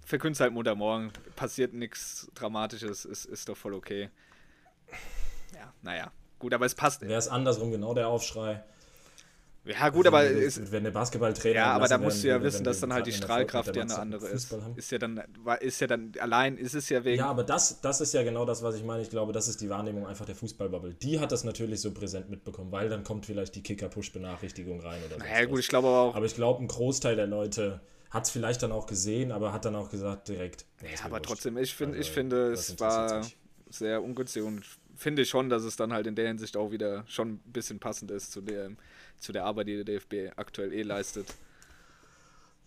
[0.05, 4.11] verkündest halt Montagmorgen, passiert nichts Dramatisches, ist, ist doch voll okay.
[5.55, 6.13] Ja, naja.
[6.39, 7.03] Gut, aber es passt.
[7.03, 8.65] Wäre es andersrum genau der Aufschrei.
[9.65, 11.55] Ja, gut, aber wenn, ist, wenn der Basketballtrainer.
[11.55, 14.27] Ja, aber da musst du ja wissen, dass dann halt die Strahlkraft ja eine andere
[14.27, 14.53] ist.
[14.75, 15.23] Ist ja dann,
[15.61, 17.19] ist ja dann allein, ist es ja wegen.
[17.19, 19.03] Ja, aber das, das ist ja genau das, was ich meine.
[19.03, 20.95] Ich glaube, das ist die Wahrnehmung einfach der Fußballbubble.
[20.95, 25.25] Die hat das natürlich so präsent mitbekommen, weil dann kommt vielleicht die Kicker-Push-Benachrichtigung rein oder
[25.25, 25.25] so.
[25.25, 26.17] Ja, gut, ich glaube aber auch.
[26.17, 29.65] Aber ich glaube, ein Großteil der Leute hat es vielleicht dann auch gesehen, aber hat
[29.65, 30.67] dann auch gesagt direkt.
[30.83, 31.27] Ja, aber wurscht.
[31.27, 33.25] trotzdem, ich, find, also, ich finde, es war
[33.71, 34.65] sehr ungünstig und
[34.97, 38.11] finde schon, dass es dann halt in der Hinsicht auch wieder schon ein bisschen passend
[38.11, 38.71] ist zu der
[39.23, 41.35] zu der Arbeit, die der DFB aktuell eh leistet.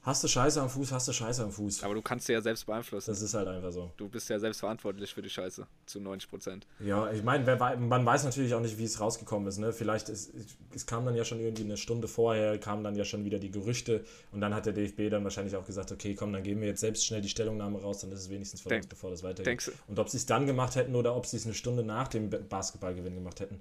[0.06, 1.84] Hast du Scheiße am Fuß, hast du Scheiße am Fuß.
[1.84, 3.10] Aber du kannst sie ja selbst beeinflussen.
[3.10, 3.90] Das ist halt einfach so.
[3.98, 6.68] Du bist ja selbst verantwortlich für die Scheiße, zu 90 Prozent.
[6.80, 7.44] Ja, ich meine,
[7.80, 9.58] man weiß natürlich auch nicht, wie es rausgekommen ist.
[9.58, 9.74] Ne?
[9.74, 10.32] Vielleicht, ist,
[10.76, 13.50] es kam dann ja schon irgendwie eine Stunde vorher, kamen dann ja schon wieder die
[13.50, 16.68] Gerüchte und dann hat der DFB dann wahrscheinlich auch gesagt, okay, komm, dann geben wir
[16.68, 19.72] jetzt selbst schnell die Stellungnahme raus, dann ist es wenigstens Denk, bevor das weitergeht.
[19.88, 22.30] Und ob sie es dann gemacht hätten oder ob sie es eine Stunde nach dem
[22.30, 23.60] Basketballgewinn gemacht hätten,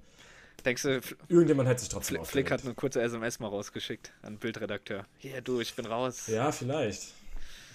[0.65, 4.37] Denkst du, irgendjemand hätte sich trotzdem Fl Flick hat eine kurze SMS mal rausgeschickt an
[4.37, 5.05] Bildredakteur.
[5.19, 6.27] Hier, du, ich bin raus.
[6.27, 7.13] Ja, vielleicht.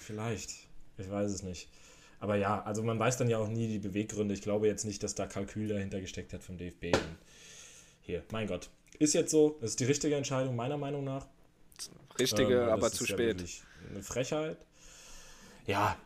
[0.00, 0.50] Vielleicht.
[0.98, 1.68] Ich weiß es nicht.
[2.18, 4.34] Aber ja, also man weiß dann ja auch nie die Beweggründe.
[4.34, 6.86] Ich glaube jetzt nicht, dass da Kalkül dahinter gesteckt hat vom DFB.
[6.86, 7.16] Und
[8.02, 8.68] hier, mein Gott.
[8.98, 11.26] Ist jetzt so, das ist die richtige Entscheidung, meiner Meinung nach.
[12.18, 13.40] Richtige, ähm, aber zu spät.
[13.40, 13.46] Ja
[13.88, 14.56] eine Frechheit.
[15.66, 15.96] Ja.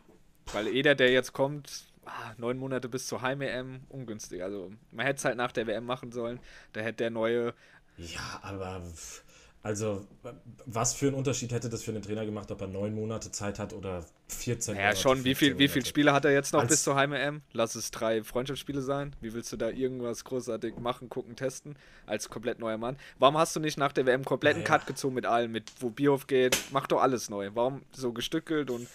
[0.51, 4.43] Weil jeder, der jetzt kommt, ah, neun Monate bis zur Heim-EM, ungünstig.
[4.43, 6.39] Also man hätte es halt nach der WM machen sollen.
[6.73, 7.53] Da hätte der neue.
[7.97, 8.81] Ja, aber
[9.65, 10.05] also
[10.67, 13.57] was für einen Unterschied hätte das für einen Trainer gemacht, ob er neun Monate Zeit
[13.57, 15.23] hat oder 14 Ja, naja, schon.
[15.23, 17.41] Wie viele wie viel Spiele hat er jetzt noch Als bis zur Heim-EM?
[17.51, 19.15] Lass es drei Freundschaftsspiele sein.
[19.21, 22.95] Wie willst du da irgendwas großartig machen, gucken, testen als komplett neuer Mann?
[23.17, 24.77] Warum hast du nicht nach der WM kompletten naja.
[24.77, 26.55] Cut gezogen mit allem, mit wo Bierhof geht?
[26.71, 27.49] Mach doch alles neu.
[27.55, 28.87] Warum so gestückelt und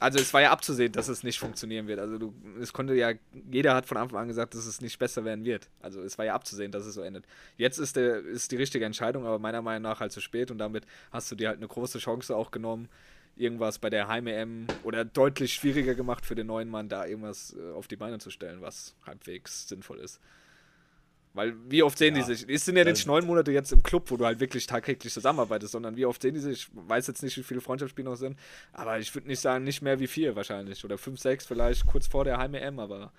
[0.00, 2.00] also es war ja abzusehen, dass es nicht funktionieren wird.
[2.00, 3.12] Also du, es konnte ja,
[3.52, 5.68] jeder hat von Anfang an gesagt, dass es nicht besser werden wird.
[5.82, 7.26] Also es war ja abzusehen, dass es so endet.
[7.58, 10.56] Jetzt ist, der, ist die richtige Entscheidung, aber meiner Meinung nach halt zu spät und
[10.56, 12.88] damit hast du dir halt eine große Chance auch genommen,
[13.36, 17.72] irgendwas bei der Heim-EM oder deutlich schwieriger gemacht für den neuen Mann, da irgendwas äh,
[17.72, 20.18] auf die Beine zu stellen, was halbwegs sinnvoll ist.
[21.32, 22.48] Weil wie oft sehen ja, die sich?
[22.48, 25.72] Es sind ja nicht neun Monate jetzt im Club, wo du halt wirklich tagtäglich zusammenarbeitest,
[25.72, 26.62] sondern wie oft sehen die sich?
[26.62, 28.36] Ich weiß jetzt nicht, wie viele Freundschaftsspiele noch sind,
[28.72, 30.84] aber ich würde nicht sagen, nicht mehr wie vier wahrscheinlich.
[30.84, 33.12] Oder fünf, sechs vielleicht kurz vor der Heim-EM, aber.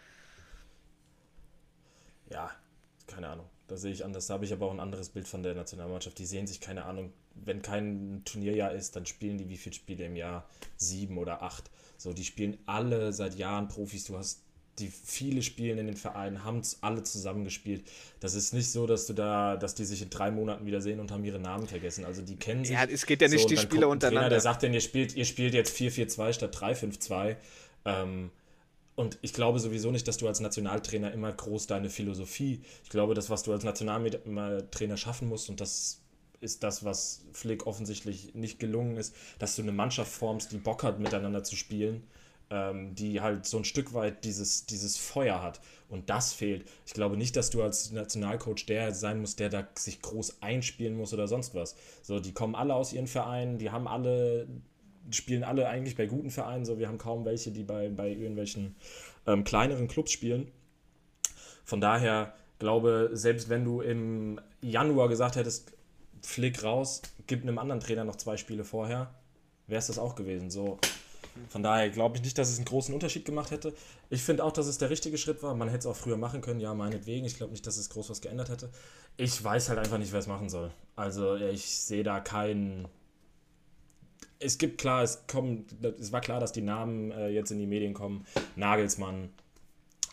[2.30, 2.52] Ja,
[3.08, 3.50] keine Ahnung.
[3.68, 4.28] Da sehe ich anders.
[4.28, 6.20] Da habe ich aber auch ein anderes Bild von der Nationalmannschaft.
[6.20, 10.06] Die sehen sich, keine Ahnung, wenn kein Turnierjahr ist, dann spielen die wie viele Spiele
[10.06, 10.46] im Jahr?
[10.76, 11.72] Sieben oder acht.
[11.96, 14.04] So, die spielen alle seit Jahren Profis.
[14.04, 14.44] Du hast
[14.80, 17.84] die viele spielen in den Vereinen, haben alle zusammengespielt.
[18.20, 21.12] Das ist nicht so, dass du da, dass die sich in drei Monaten wiedersehen und
[21.12, 22.06] haben ihre Namen vergessen.
[22.06, 22.74] Also die kennen sich.
[22.74, 24.22] Ja, es geht ja nicht so, die Spieler untereinander.
[24.22, 27.36] Trainer, der sagt denn, ihr spielt, ihr spielt jetzt 4-4-2 statt 3-5-2.
[27.86, 28.32] Ähm,
[28.96, 32.62] und ich glaube sowieso nicht, dass du als Nationaltrainer immer groß deine Philosophie.
[32.84, 36.00] Ich glaube, das, was du als Nationaltrainer schaffen musst, und das
[36.40, 40.84] ist das, was Flick offensichtlich nicht gelungen ist, dass du eine Mannschaft formst, die Bock
[40.84, 42.04] hat, miteinander zu spielen
[42.52, 45.62] ähm, die halt so ein Stück weit dieses, dieses Feuer hat.
[45.90, 46.66] Und das fehlt.
[46.86, 50.96] Ich glaube nicht, dass du als Nationalcoach der sein musst, der da sich groß einspielen
[50.96, 51.76] muss oder sonst was.
[52.02, 54.48] So, die kommen alle aus ihren Vereinen, die haben alle,
[55.10, 56.66] spielen alle eigentlich bei guten Vereinen.
[56.66, 58.76] So, wir haben kaum welche, die bei, bei irgendwelchen
[59.26, 60.52] ähm, kleineren Clubs spielen.
[61.66, 65.74] Von daher glaube, selbst wenn du im Januar gesagt hättest,
[66.22, 69.14] Flick raus, gib einem anderen Trainer noch zwei Spiele vorher,
[69.68, 70.52] wäre es das auch gewesen.
[70.52, 70.80] So,
[71.50, 73.74] von daher glaube ich nicht, dass es einen großen Unterschied gemacht hätte.
[74.10, 75.56] Ich finde auch, dass es der richtige Schritt war.
[75.56, 77.26] Man hätte es auch früher machen können, ja, meinetwegen.
[77.26, 78.70] Ich glaube nicht, dass es groß was geändert hätte.
[79.18, 80.72] Ich weiß halt einfach nicht, wer es machen soll.
[80.96, 82.88] Also ich sehe da keinen.
[84.40, 85.66] Es gibt klar, es kommen,
[86.00, 88.26] es war klar, dass die Namen äh, jetzt in die Medien kommen.
[88.56, 89.30] Nagelsmann,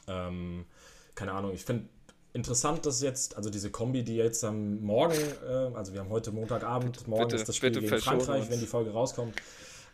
[0.07, 0.67] ähm,
[1.15, 1.53] keine Ahnung.
[1.55, 1.89] Ich finde
[2.33, 6.31] interessant, dass jetzt, also diese Kombi, die jetzt am Morgen, äh, also wir haben heute
[6.31, 9.35] Montagabend, morgen bitte, ist das Spiel gegen Frankreich, wenn die Folge rauskommt.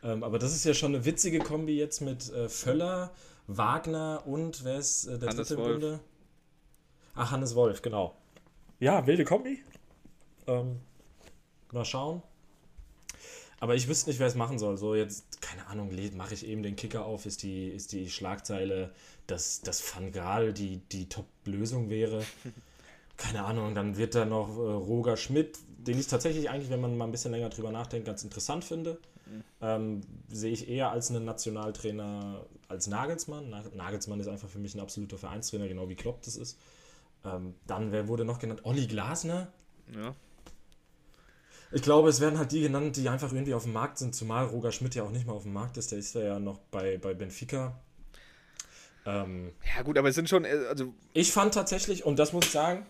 [0.05, 3.11] Ähm, aber das ist ja schon eine witzige Kombi jetzt mit äh, Völler,
[3.47, 6.01] Wagner und wer ist äh, der Hannes dritte im Bunde?
[7.15, 8.15] Ach, Hannes Wolf, genau.
[8.81, 9.63] Ja, wilde Kombi.
[10.47, 10.81] Ähm,
[11.73, 12.23] mal schauen.
[13.61, 14.77] Aber ich wüsste nicht, wer es machen soll.
[14.77, 18.93] So, jetzt, keine Ahnung, mache ich eben den Kicker auf, ist die, ist die Schlagzeile,
[19.27, 22.25] dass, dass Van Gaal die, die Top-Lösung wäre.
[23.17, 26.99] keine Ahnung, dann wird da noch äh, Roger Schmidt, den ich tatsächlich eigentlich, wenn man
[26.99, 28.99] mal ein bisschen länger drüber nachdenkt, ganz interessant finde.
[29.61, 33.51] Ähm, sehe ich eher als einen Nationaltrainer als Nagelsmann.
[33.75, 36.59] Nagelsmann ist einfach für mich ein absoluter Vereinstrainer, genau wie Klopp das ist.
[37.25, 38.61] Ähm, dann, wer wurde noch genannt?
[38.65, 39.49] Olli Glasner.
[39.95, 40.15] Ja.
[41.73, 44.47] Ich glaube, es werden halt die genannt, die einfach irgendwie auf dem Markt sind, zumal
[44.47, 45.91] Roger Schmidt ja auch nicht mal auf dem Markt ist.
[45.91, 47.81] Der ist ja noch bei, bei Benfica.
[49.07, 52.47] Ähm, Ja, gut, aber es sind schon, äh, also, ich fand tatsächlich, und das muss
[52.47, 52.87] ich sagen,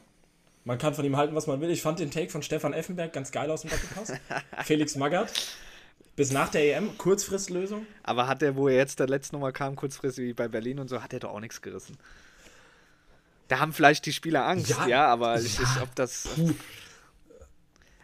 [0.64, 1.70] man kann von ihm halten, was man will.
[1.70, 4.12] Ich fand den Take von Stefan Effenberg ganz geil aus dem Doppelpass.
[4.64, 5.32] Felix Magath.
[6.16, 7.86] Bis nach der EM, Kurzfristlösung.
[8.04, 10.88] aber hat der, wo er jetzt der letzte Nummer kam, kurzfristig wie bei Berlin und
[10.88, 11.96] so, hat er doch auch nichts gerissen.
[13.48, 15.64] Da haben vielleicht die Spieler Angst, ja, Ja, aber ich, ja.
[15.76, 16.28] ich, ob das.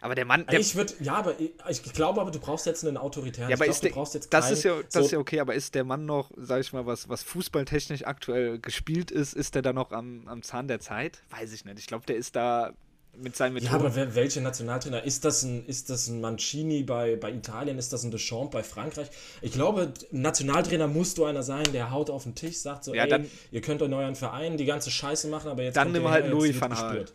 [0.03, 2.83] Aber der Mann, der, ich würde, ja, aber ich, ich glaube, aber du brauchst jetzt
[2.85, 3.49] einen Autoritären.
[3.51, 4.99] ja, aber ich ist glaub, der, du brauchst jetzt das keinen- ist ja, das so,
[5.01, 8.57] ist ja okay, aber ist der Mann noch, sag ich mal, was, was fußballtechnisch aktuell
[8.59, 11.21] gespielt ist, ist der da noch am, am Zahn der Zeit?
[11.29, 11.77] Weiß ich nicht.
[11.77, 12.73] Ich glaube, der ist da
[13.17, 13.75] mit seinen Ja, Methoden.
[13.85, 15.03] aber wer, welche Nationaltrainer?
[15.03, 17.77] Ist das ein, ist das ein Mancini bei, bei Italien?
[17.77, 19.09] Ist das ein Deschamps bei Frankreich?
[19.41, 23.03] Ich glaube, Nationaltrainer musst du einer sein, der haut auf den Tisch, sagt so, Ja,
[23.03, 26.07] ey, dann- ihr könnt euch euren Verein die ganze Scheiße machen, aber jetzt Dann nimm
[26.07, 27.05] halt her, Louis van Gaal.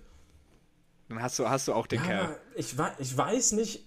[1.09, 2.37] Dann hast du, hast du auch den Ja, Kerl.
[2.57, 3.87] ich, ich weiß nicht,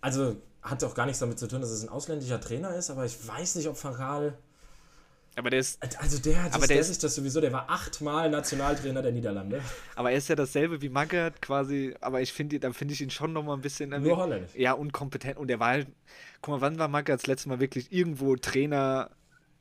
[0.00, 3.04] also hat auch gar nichts damit zu tun, dass es ein ausländischer Trainer ist, aber
[3.06, 4.36] ich weiß nicht, ob Van Gaal,
[5.38, 7.70] Aber der ist, also der, das, Aber der der ist- ist das sowieso, der war
[7.70, 9.60] achtmal Nationaltrainer der Niederlande.
[9.96, 13.10] aber er ist ja dasselbe wie Magath quasi, aber ich finde, dann finde ich ihn
[13.10, 14.50] schon noch mal ein bisschen Nur holländisch.
[14.54, 15.86] ja unkompetent und der war halt,
[16.42, 19.10] guck mal, wann war Magath das letzte Mal wirklich irgendwo Trainer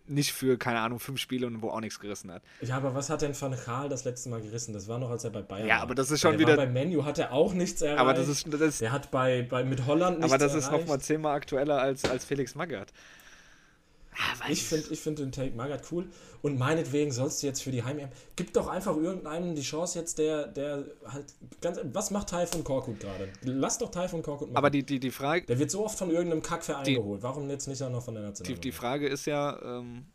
[0.10, 2.42] nicht für keine Ahnung fünf Spiele und wo auch nichts gerissen hat.
[2.62, 4.74] Ja, aber was hat denn Van Gaal das letzte Mal gerissen?
[4.74, 5.82] Das war noch, als er bei Bayern Ja, war.
[5.84, 8.00] aber das ist schon der wieder- War bei Menu hat er auch nichts erreicht.
[8.00, 10.68] Aber das ist, das ist Der hat bei, bei mit Holland nichts aber das ist
[10.68, 10.84] erreicht.
[10.84, 12.94] noch mal zehnmal aktueller als, als Felix Magath.
[14.20, 16.06] Ah, weiß Ich finde ich find den Take Magath cool.
[16.42, 18.00] Und meinetwegen sollst du jetzt für die heim
[18.36, 21.26] Gib doch einfach irgendeinem die Chance jetzt, der, der halt
[21.62, 21.80] ganz.
[21.94, 23.30] Was macht Taifun Korkut gerade?
[23.44, 24.58] Lass doch Taifun Korkut machen.
[24.58, 27.22] Aber die, die, die Frage, der wird so oft von irgendeinem Kackverein Die- geholt.
[27.22, 28.64] Warum jetzt nicht auch noch von der die, Nationalmannschaft?
[28.64, 30.06] die Frage ist ja, ähm,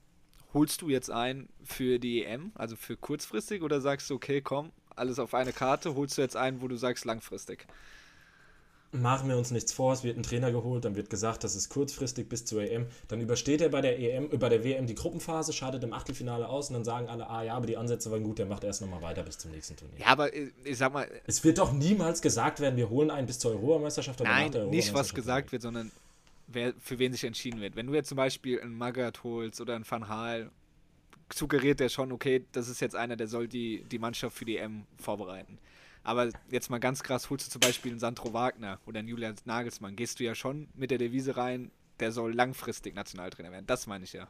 [0.52, 4.72] holst du jetzt ein für die EM, also für kurzfristig, oder sagst du, okay, komm,
[4.96, 7.66] alles auf eine Karte, holst du jetzt einen, wo du sagst langfristig?
[8.94, 11.70] Machen wir uns nichts vor, es wird ein Trainer geholt, dann wird gesagt, das ist
[11.70, 12.86] kurzfristig bis zur EM.
[13.08, 16.46] Dann übersteht er bei der EM, äh, bei der WM die Gruppenphase, scheidet im Achtelfinale
[16.46, 18.82] aus und dann sagen alle, ah ja, aber die Ansätze waren gut, der macht erst
[18.82, 19.98] nochmal weiter bis zum nächsten Turnier.
[19.98, 23.26] Ja, aber äh, ich sag mal, Es wird doch niemals gesagt werden, wir holen einen
[23.26, 25.14] bis zur Europameisterschaft oder Nein, der nicht was Europameisterschaft.
[25.16, 25.90] gesagt wird, sondern
[26.48, 27.76] wer, für wen sich entschieden wird.
[27.76, 30.50] Wenn du jetzt zum Beispiel einen Magath holst oder einen Van Gaal,
[31.32, 34.58] suggeriert der schon, okay, das ist jetzt einer, der soll die, die Mannschaft für die
[34.58, 35.58] EM vorbereiten.
[36.04, 39.36] Aber jetzt mal ganz krass, holst du zum Beispiel einen Sandro Wagner oder einen Julian
[39.44, 43.66] Nagelsmann, gehst du ja schon mit der Devise rein, der soll langfristig Nationaltrainer werden.
[43.66, 44.28] Das meine ich ja.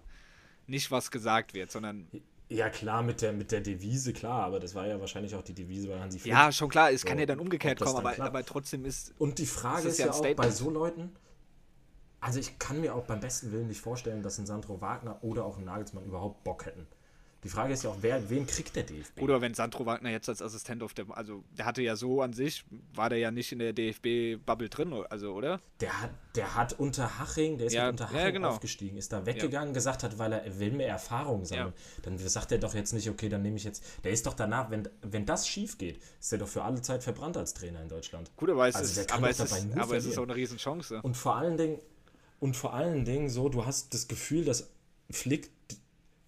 [0.67, 2.09] Nicht, was gesagt wird, sondern
[2.49, 5.55] Ja, klar, mit der, mit der Devise, klar, aber das war ja wahrscheinlich auch die
[5.55, 6.33] Devise bei Hansi Flick.
[6.33, 8.29] ja, schon klar, es So, kann ja dann umgekehrt kommen, dann aber, klappt.
[8.29, 11.17] aber trotzdem ist Und die Frage ist, ist ja ja, auch bei so Leuten,
[12.21, 15.45] also ich kann mir auch beim besten Willen nicht vorstellen, dass ein Sandro Wagner oder
[15.45, 16.87] auch ein Nagelsmann überhaupt Bock hätten.
[17.45, 19.21] Die Frage ist ja auch, wer, wen kriegt der DFB?
[19.21, 22.33] Oder wenn Sandro Wagner jetzt als Assistent auf der, also der hatte ja so an
[22.33, 25.61] sich, war der ja nicht in der DFB-Bubble drin, also oder?
[25.81, 28.51] Der hat, der hat unter Haching, der ist Ja, mit unter ja, Haching genau.
[28.51, 31.73] aufgestiegen, ist da weggegangen, gesagt hat, weil er will mehr Erfahrung sammeln.
[32.03, 33.83] Dann sagt er doch jetzt nicht, okay, dann nehme ich jetzt.
[34.05, 37.03] Der ist doch danach, wenn, wenn das schief geht, ist er doch für alle Zeit
[37.03, 38.31] verbrannt als Trainer in Deutschland.
[38.37, 40.37] Gut, aber es Also der ist, kann aber es ist, aber es ist auch eine
[40.37, 41.03] Riesenchance.
[41.03, 41.81] Und vor allen Dingen,
[42.39, 44.71] und vor allen Dingen so, du hast das Gefühl, dass
[45.11, 45.51] Flick,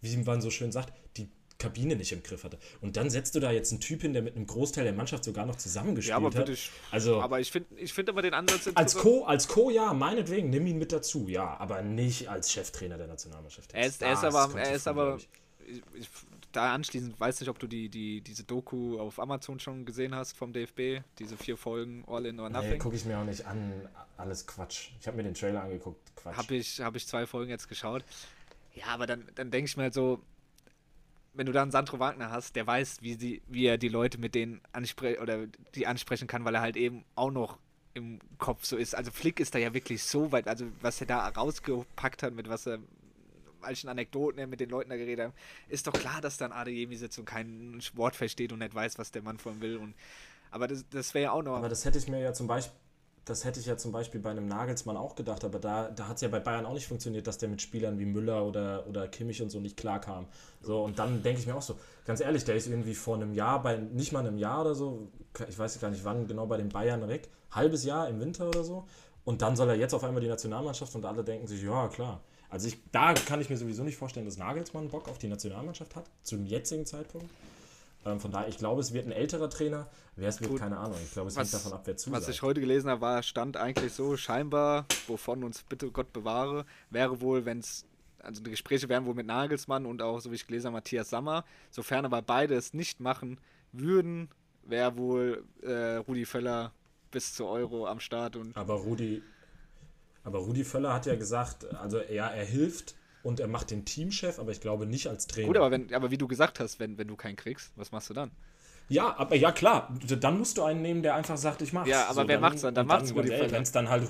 [0.04, 2.58] wie man so schön sagt, die Kabine nicht im Griff hatte.
[2.80, 5.24] Und dann setzt du da jetzt einen Typ hin, der mit einem Großteil der Mannschaft
[5.24, 6.48] sogar noch zusammengespielt Ja, aber hat.
[6.48, 8.94] ich, also aber ich finde ich find aber den Ansatz als.
[8.96, 13.06] Co, als Co, ja, meinetwegen, nimm ihn mit dazu, ja, aber nicht als Cheftrainer der
[13.06, 13.72] Nationalmannschaft.
[13.72, 15.16] Er ist, er ist aber, er ist aber,
[15.66, 15.82] ich.
[15.94, 16.08] ich,
[16.52, 20.36] da anschließend, weiß nicht, ob du die, die, diese Doku auf Amazon schon gesehen hast
[20.36, 22.78] vom DFB, diese vier Folgen All in or Nee, Nothing.
[22.78, 23.72] gucke ich mir auch nicht an,
[24.16, 24.90] alles Quatsch.
[25.00, 26.36] Ich habe mir den Trailer angeguckt, Quatsch.
[26.36, 28.04] Habe ich, hab ich zwei Folgen jetzt geschaut.
[28.74, 30.20] Ja, aber dann, dann denke ich mir halt so,
[31.32, 34.18] wenn du da einen Sandro Wagner hast, der weiß, wie, sie, wie er die Leute
[34.18, 37.58] mit denen ansprechen oder die ansprechen kann, weil er halt eben auch noch
[37.94, 38.94] im Kopf so ist.
[38.94, 42.48] Also Flick ist da ja wirklich so weit, also was er da rausgepackt hat, mit
[42.48, 42.78] was er
[43.66, 45.34] welchen Anekdoten er mit den Leuten da geredet hat,
[45.68, 49.38] ist doch klar, dass dann Adeyemi-Sitzung kein Wort versteht und nicht weiß, was der Mann
[49.38, 49.76] von ihm will.
[49.78, 49.94] Und,
[50.50, 51.56] aber das, das wäre ja auch noch.
[51.56, 52.78] Aber das hätte ich mir ja zum Beispiel,
[53.24, 56.16] das hätte ich ja zum Beispiel bei einem Nagelsmann auch gedacht, aber da, da hat
[56.16, 59.08] es ja bei Bayern auch nicht funktioniert, dass der mit Spielern wie Müller oder, oder
[59.08, 60.26] Kimmich und so nicht klarkam.
[60.60, 63.32] So, und dann denke ich mir auch so, ganz ehrlich, der ist irgendwie vor einem
[63.32, 65.08] Jahr, bei nicht mal einem Jahr oder so,
[65.48, 68.62] ich weiß gar nicht wann, genau bei den Bayern weg, halbes Jahr im Winter oder
[68.62, 68.84] so.
[69.24, 72.20] Und dann soll er jetzt auf einmal die Nationalmannschaft und alle denken sich, ja, klar.
[72.50, 75.96] Also ich, da kann ich mir sowieso nicht vorstellen, dass Nagelsmann Bock auf die Nationalmannschaft
[75.96, 77.26] hat, zum jetzigen Zeitpunkt.
[78.04, 79.88] Ähm, von daher, ich glaube, es wird ein älterer Trainer.
[80.16, 80.60] Wer es wird, Gut.
[80.60, 80.98] keine Ahnung.
[81.02, 82.22] Ich glaube, es Was- hängt davon ab, wer zusagt.
[82.22, 86.66] Was ich heute gelesen habe, war, stand eigentlich so, scheinbar, wovon uns bitte Gott bewahre,
[86.90, 87.84] wäre wohl, wenn es
[88.22, 91.10] also die Gespräche werden wohl mit Nagelsmann und auch, so wie ich gelesen habe, Matthias
[91.10, 91.44] Sammer.
[91.70, 93.38] Sofern aber beide es nicht machen
[93.72, 94.30] würden,
[94.62, 96.72] wäre wohl äh, Rudi Völler
[97.10, 98.36] bis zur Euro am Start.
[98.36, 99.22] Und aber Rudi,
[100.22, 104.38] aber Rudi Völler hat ja gesagt, also ja, er hilft und er macht den Teamchef,
[104.38, 105.48] aber ich glaube nicht als Trainer.
[105.48, 108.10] Gut, aber, wenn, aber wie du gesagt hast, wenn, wenn du keinen kriegst, was machst
[108.10, 108.30] du dann?
[108.88, 111.88] Ja, aber ja klar, dann musst du einen nehmen, der einfach sagt, ich mach's.
[111.88, 112.74] Ja, aber so, wer dann, macht's dann?
[112.74, 113.50] Dann macht's Rudi Völler.
[113.50, 114.06] Wenn es dann halt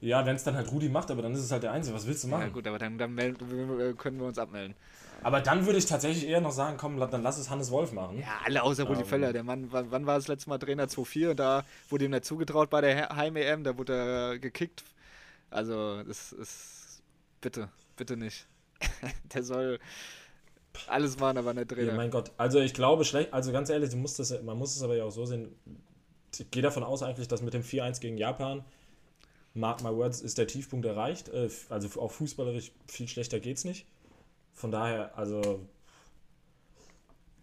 [0.00, 1.94] ja, wenn es dann halt Rudi macht, aber dann ist es halt der Einzige.
[1.94, 2.42] Was willst du machen?
[2.42, 4.74] Ja gut, aber dann, dann melden, können wir uns abmelden.
[5.22, 8.18] Aber dann würde ich tatsächlich eher noch sagen, komm, dann lass es Hannes Wolf machen.
[8.18, 9.06] Ja, alle außer Rudi ähm.
[9.06, 9.32] Völler.
[9.34, 11.34] Der Mann, wann, wann war das letzte Mal Trainer 2-4?
[11.34, 14.82] Da wurde ihm nicht zugetraut bei der Heim-EM, da wurde er gekickt.
[15.50, 17.02] Also, das ist.
[17.42, 18.46] Bitte, bitte nicht.
[19.34, 19.78] der soll
[20.88, 21.88] alles machen, aber nicht Trainer.
[21.88, 22.32] Ja, mein Gott.
[22.38, 25.10] Also, ich glaube, schlecht, also ganz ehrlich, muss das, man muss es aber ja auch
[25.10, 25.54] so sehen.
[26.36, 28.64] Ich gehe davon aus, eigentlich, dass mit dem 4-1 gegen Japan
[29.52, 31.28] mark my words, ist der Tiefpunkt erreicht.
[31.28, 33.86] Äh, also auch fußballerisch viel schlechter geht's nicht.
[34.54, 35.60] Von daher, also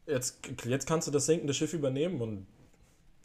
[0.08, 2.48] jetzt, jetzt kannst du das sinkende Schiff übernehmen und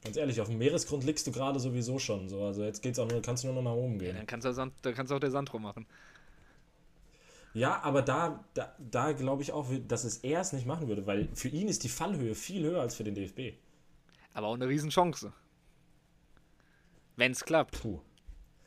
[0.02, 2.28] ganz ehrlich, auf dem Meeresgrund liegst du gerade sowieso schon.
[2.28, 2.42] So.
[2.42, 4.08] Also jetzt geht's auch nur, kannst du nur noch nach oben gehen.
[4.08, 5.86] Ja, dann kannst du, Sand, dann kannst du auch der Sandro machen.
[7.54, 11.06] Ja, aber da, da, da glaube ich auch, dass es er es nicht machen würde,
[11.06, 13.54] weil für ihn ist die Fallhöhe viel höher als für den DFB.
[14.32, 15.32] Aber auch eine Riesenchance.
[17.16, 17.82] Wenn es klappt.
[17.82, 18.00] Puh.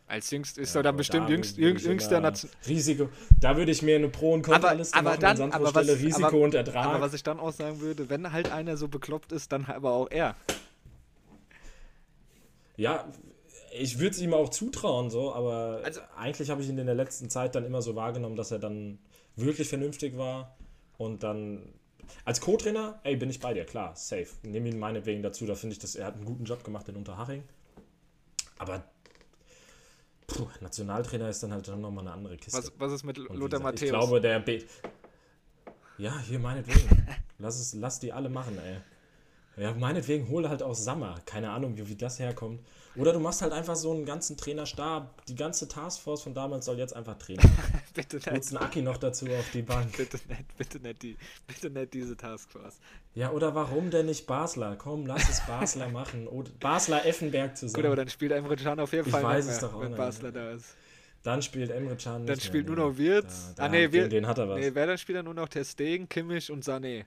[0.08, 2.52] Als jüngst ist ja, er dann bestimmt da jüngst, jüngst, jüngster Nation.
[2.67, 3.10] Risiko.
[3.39, 6.38] Da würde ich mir eine Pro- und Kontraliste machen dann, an aber was, Risiko aber,
[6.38, 6.86] und Ertrag.
[6.86, 9.93] Aber was ich dann auch sagen würde, wenn halt einer so bekloppt ist, dann aber
[9.93, 10.36] auch er.
[12.78, 13.06] Ja,
[13.80, 16.96] ich würde es ihm auch zutrauen, so, aber also, eigentlich habe ich ihn in der
[16.96, 19.00] letzten Zeit dann immer so wahrgenommen, dass er dann
[19.36, 20.56] wirklich vernünftig war
[20.98, 21.74] und dann
[22.24, 24.28] als Co-Trainer, ey, bin ich bei dir, klar, safe.
[24.44, 26.96] Nehme ihn meinetwegen dazu, da finde ich, dass er hat einen guten Job gemacht in
[26.96, 27.44] Unterhaching.
[28.58, 28.84] Aber
[30.28, 32.58] Puh, Nationaltrainer ist dann halt dann nochmal eine andere Kiste.
[32.58, 33.84] Was, was ist mit Lothar Matthäus?
[33.84, 34.64] Ich glaube, der B.
[35.98, 37.06] Ja, hier meinetwegen.
[37.38, 38.82] lass, es, lass die alle machen, ey.
[39.64, 41.20] Ja, meinetwegen hole halt auch Sammer.
[41.26, 42.62] Keine Ahnung, wie, wie das herkommt.
[42.97, 45.25] Oder du machst halt einfach so einen ganzen Trainerstab.
[45.25, 47.41] Die ganze Taskforce von damals soll jetzt einfach trainen.
[47.93, 48.31] bitte nicht.
[48.31, 49.97] Holst einen Aki noch dazu auf die Bank.
[49.97, 52.79] bitte nicht, bitte nicht, die, bitte nicht diese Taskforce.
[53.13, 54.75] Ja, oder warum denn nicht Basler?
[54.77, 56.27] Komm, lass es Basler machen.
[56.27, 57.73] Oder Basler Effenberg zusammen.
[57.73, 59.95] Gut, aber dann spielt Emre Can auf jeden Fall ich weiß es doch auch wenn
[59.95, 60.75] Basler da ist.
[61.23, 63.53] Dann spielt Emre Can nicht Dann spielt mehr, nur noch Wirtz.
[63.58, 64.60] ah, nee, den, den hat er was.
[64.60, 67.05] Nee, wer dann spielt dann nur noch Testegen, Kimmich und Sané.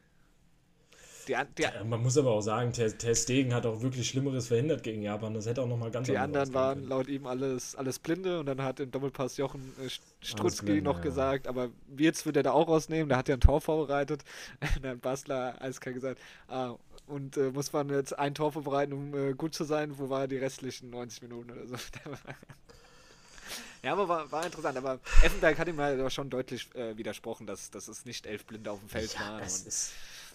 [1.28, 5.02] Die, die, Man muss aber auch sagen, Ter, Stegen hat auch wirklich Schlimmeres verhindert gegen
[5.02, 5.34] Japan.
[5.34, 8.62] Das hätte auch nochmal ganz Die anderen waren laut ihm alles, alles Blinde und dann
[8.62, 9.90] hat im Doppelpass Jochen äh,
[10.24, 11.02] Strutzki blinde, noch ja.
[11.02, 14.24] gesagt, aber jetzt wird er da auch rausnehmen, der hat ja ein Tor vorbereitet.
[14.76, 16.74] Und dann Basler eiskalt gesagt, ah,
[17.06, 19.98] und äh, muss man jetzt ein Tor vorbereiten, um äh, gut zu sein?
[19.98, 21.76] Wo war die restlichen 90 Minuten oder so?
[23.82, 24.76] ja, aber war, war, interessant.
[24.76, 28.70] Aber Effenberg hat ihm halt schon deutlich äh, widersprochen, dass, dass es nicht elf Blinde
[28.70, 29.42] auf dem Feld ja, waren.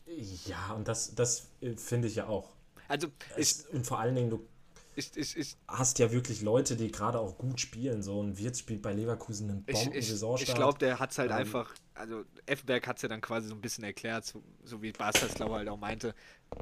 [0.06, 2.50] Ist ja, und das, das äh, finde ich ja auch.
[2.88, 4.46] Also, es, und vor allen Dingen, du
[4.96, 8.04] ich, ich, ich, hast ja wirklich Leute, die gerade auch gut spielen.
[8.04, 10.50] So ein Wirt spielt bei Leverkusen einen Bomben-Saisonstart.
[10.50, 13.48] Ich, glaube, der hat es halt ähm, einfach, also Effenberg hat es ja dann quasi
[13.48, 16.14] so ein bisschen erklärt, so, so wie Bastas, glaube ich, halt auch meinte,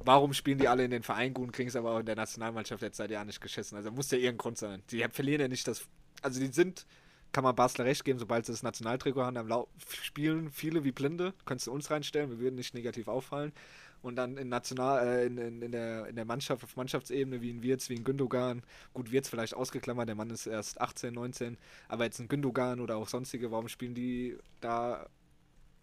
[0.05, 2.15] warum spielen die alle in den Verein gut und kriegen es aber auch in der
[2.15, 3.77] Nationalmannschaft jetzt seit Jahren nicht geschissen.
[3.77, 4.83] Also muss ja irgendein Grund sein.
[4.91, 5.81] Die verlieren ja nicht das,
[6.21, 6.85] also die sind
[7.31, 9.63] kann man Basler recht geben, sobald sie das Nationaltrikot haben, dann
[10.01, 11.33] spielen viele wie Blinde.
[11.45, 13.53] Könntest du uns reinstellen, wir würden nicht negativ auffallen.
[14.01, 17.51] Und dann in, National, äh, in, in, in, der, in der Mannschaft, auf Mannschaftsebene, wie
[17.51, 18.63] in Wirtz, wie in Gündogan.
[18.93, 21.57] Gut, Wirtz vielleicht ausgeklammert, der Mann ist erst 18, 19.
[21.87, 25.05] Aber jetzt ein Gündogan oder auch sonstige, warum spielen die da?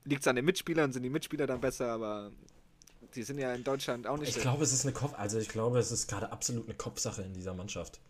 [0.04, 0.92] Liegt es an den Mitspielern?
[0.92, 1.92] Sind die Mitspieler dann besser?
[1.92, 2.32] Aber
[3.14, 4.36] die sind ja in Deutschland auch nicht.
[4.36, 7.22] Ich glaube, es ist eine Kopf, also ich glaube, es ist gerade absolut eine Kopfsache
[7.22, 8.00] in dieser Mannschaft.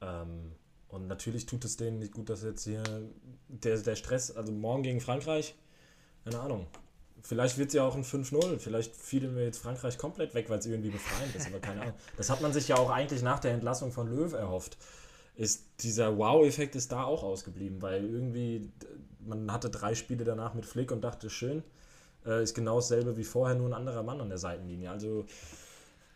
[0.00, 0.52] Ähm,
[0.94, 2.82] und natürlich tut es denen nicht gut, dass jetzt hier
[3.48, 5.56] der, der Stress, also morgen gegen Frankreich,
[6.24, 6.66] keine Ahnung.
[7.20, 8.58] Vielleicht wird es ja auch ein 5-0.
[8.58, 11.94] Vielleicht fielen wir jetzt Frankreich komplett weg, weil es irgendwie befreiend ist, aber keine Ahnung.
[12.16, 14.76] Das hat man sich ja auch eigentlich nach der Entlassung von Löw erhofft.
[15.34, 18.70] Ist dieser Wow-Effekt ist da auch ausgeblieben, weil irgendwie
[19.26, 21.64] man hatte drei Spiele danach mit Flick und dachte, schön,
[22.24, 24.90] äh, ist genau dasselbe wie vorher, nur ein anderer Mann an der Seitenlinie.
[24.90, 25.24] Also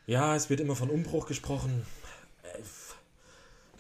[0.07, 1.85] ja, es wird immer von Umbruch gesprochen.
[2.43, 2.63] Äh,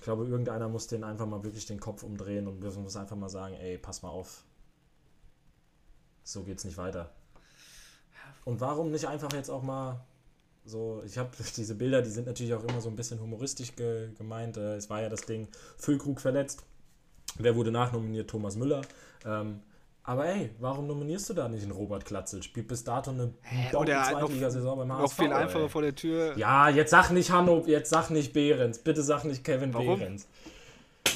[0.09, 3.55] glaube, irgendeiner muss den einfach mal wirklich den Kopf umdrehen und muss einfach mal sagen,
[3.57, 4.43] ey, pass mal auf.
[6.25, 7.11] So geht's nicht weiter.
[8.47, 10.01] Und warum nicht einfach jetzt auch mal
[10.65, 14.09] so, ich habe diese Bilder, die sind natürlich auch immer so ein bisschen humoristisch ge
[14.17, 14.57] gemeint.
[14.57, 15.47] Äh, es war ja das Ding,
[15.77, 16.65] Füllkrug verletzt.
[17.37, 18.31] Wer wurde nachnominiert?
[18.31, 18.81] Thomas Müller.
[19.27, 19.61] Ähm,
[20.09, 22.43] aber ey, warum nominierst du da nicht einen Robert Klatzel?
[22.43, 23.35] Spielt bis dato eine
[23.71, 25.03] Zweitligasaison beim HSV.
[25.03, 25.69] Noch viel einfacher ey.
[25.69, 26.35] vor der Tür.
[26.39, 28.79] Ja, jetzt sag nicht Hanno, jetzt sag nicht Behrens.
[28.79, 29.99] Bitte sag nicht Kevin warum?
[29.99, 30.27] Behrens.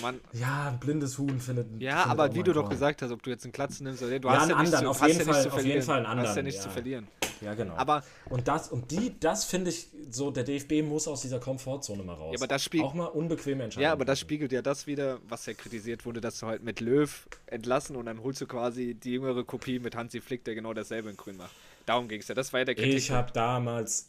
[0.01, 1.67] Man, Ja, ein blindes Huhn findet.
[1.81, 2.71] ja, findet aber wie du doch Korn.
[2.71, 4.85] gesagt hast, ob du jetzt einen Klatzen nimmst oder du Ja, hast ja nichts anderen,
[4.85, 5.83] zu, auf hast jeden ja nichts Fall- zu auf jeden verlieren.
[5.87, 6.73] Fall einen Hast ja anderen, nichts zu ja.
[6.73, 7.09] verlieren.
[7.41, 7.75] Ja, genau.
[7.75, 12.03] Aber und das und die, das finde ich so, der DFB muss aus dieser Komfortzone
[12.05, 12.35] mal raus.
[12.35, 13.85] Ja, aber das spielt- auch mal unbequeme Entscheidungen.
[13.85, 16.81] Ja, aber das spiegelt ja das wieder, was ja kritisiert wurde, dass du halt mit
[16.81, 20.73] Löw entlassen und dann holst du quasi die jüngere Kopie mit Hansi Flick, der genau
[20.73, 21.51] dasselbe in Grün macht.
[21.85, 22.35] Darum ging es ja.
[22.37, 22.95] Das war ja der Kritik.
[22.95, 24.09] Ich habe damals,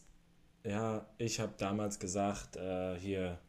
[0.64, 3.40] ja, ich habe damals gesagt, äh, hier,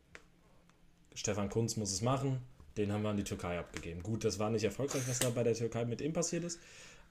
[1.14, 2.40] Stefan Kunz muss es machen.
[2.76, 4.02] Den haben wir an die Türkei abgegeben.
[4.02, 6.58] Gut, das war nicht erfolgreich, was da bei der Türkei mit ihm passiert ist.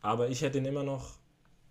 [0.01, 1.15] Aber ich hätte ihn immer noch.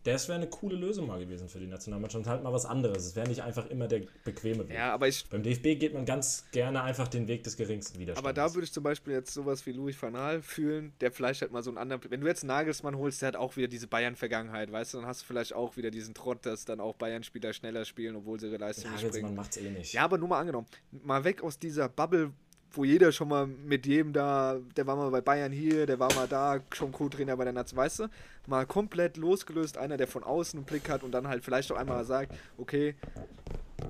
[0.05, 2.25] Das wäre eine coole Lösung mal gewesen für die Nationalmannschaft.
[2.25, 3.07] Und halt mal was anderes.
[3.07, 4.75] Es wäre nicht einfach immer der bequeme Weg.
[4.77, 8.27] Ja, aber ich, Beim DFB geht man ganz gerne einfach den Weg des geringsten Widerstands.
[8.27, 11.43] aber da würde ich zum Beispiel jetzt sowas wie Louis van Gaal fühlen, der vielleicht
[11.43, 12.01] halt mal so einen anderen.
[12.09, 15.23] Wenn du jetzt Nagelsmann holst, der hat auch wieder diese Bayern-Vergangenheit, weißt du, dann hast
[15.23, 18.57] du vielleicht auch wieder diesen Trott, dass dann auch Bayern-Spieler schneller spielen, obwohl sie ihre
[18.59, 19.37] Leistung nicht Nagelsmann bringen.
[19.37, 19.93] macht es eh nicht.
[19.93, 22.33] Ja, aber nur mal angenommen, mal weg aus dieser Bubble,
[22.77, 26.13] wo jeder schon mal mit jedem da, der war mal bei Bayern hier, der war
[26.15, 28.09] mal da, schon Co-Trainer bei der Naz, weißt du?
[28.47, 31.77] Mal komplett losgelöst, einer, der von außen einen Blick hat und dann halt vielleicht auch
[31.77, 32.95] einmal sagt, okay,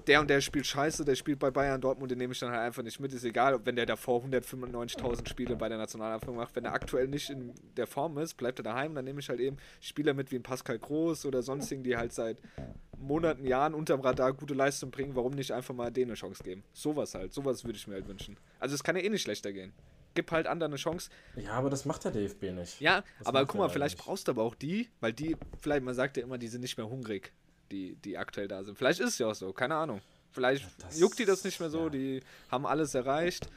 [0.07, 2.61] der und der spielt scheiße, der spielt bei Bayern Dortmund, den nehme ich dann halt
[2.61, 3.13] einfach nicht mit.
[3.13, 6.57] Ist egal, wenn der davor 195.000 Spiele bei der Nationalabwehr macht.
[6.57, 8.95] Wenn er aktuell nicht in der Form ist, bleibt er daheim.
[8.95, 12.13] Dann nehme ich halt eben Spieler mit wie ein Pascal Groß oder sonstigen, die halt
[12.13, 12.39] seit
[13.03, 15.15] Monaten, Jahren unterm Radar gute Leistung bringen.
[15.15, 16.63] Warum nicht einfach mal denen eine Chance geben?
[16.73, 17.33] Sowas halt.
[17.33, 18.37] Sowas würde ich mir halt wünschen.
[18.59, 19.73] Also es kann ja eh nicht schlechter gehen.
[20.15, 21.11] Gib halt anderen eine Chance.
[21.37, 22.81] Ja, aber das macht der DFB nicht.
[22.81, 24.05] Ja, Das aber guck mal, vielleicht nicht.
[24.05, 26.77] brauchst du aber auch die, weil die, vielleicht, man sagt ja immer, die sind nicht
[26.77, 27.33] mehr hungrig,
[27.71, 28.77] die, die aktuell da sind.
[28.77, 30.01] Vielleicht ist es ja auch so, keine Ahnung.
[30.33, 31.89] Vielleicht das- juckt die das nicht mehr so, ja.
[31.91, 33.49] die haben alles erreicht.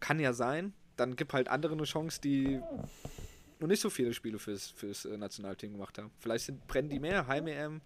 [0.00, 0.72] Kann ja sein.
[0.96, 2.60] Dann gib halt andere eine Chance, die
[3.58, 6.10] noch nicht so viele Spiele fürs, fürs äh, Nationalteam gemacht haben.
[6.18, 7.80] Vielleicht sind, brennen die mehr, Heim-EM,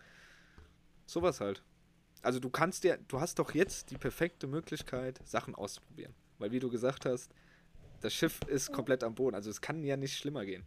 [1.11, 1.63] sowas halt.
[2.23, 6.15] Also du kannst dir, du hast doch jetzt die perfekte Möglichkeit, Sachen auszuprobieren.
[6.39, 7.31] Weil wie du gesagt hast,
[8.01, 9.35] das Schiff ist komplett am Boden.
[9.35, 10.65] Also es kann ja nicht schlimmer gehen.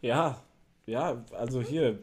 [0.00, 0.42] Ja,
[0.86, 1.98] ja, also hier.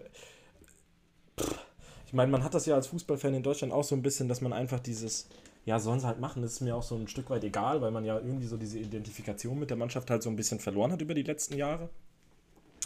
[2.06, 4.42] Ich meine, man hat das ja als Fußballfan in Deutschland auch so ein bisschen, dass
[4.42, 5.28] man einfach dieses,
[5.66, 7.92] ja, sollen sie halt machen, das ist mir auch so ein Stück weit egal, weil
[7.92, 11.02] man ja irgendwie so diese Identifikation mit der Mannschaft halt so ein bisschen verloren hat
[11.02, 11.90] über die letzten Jahre.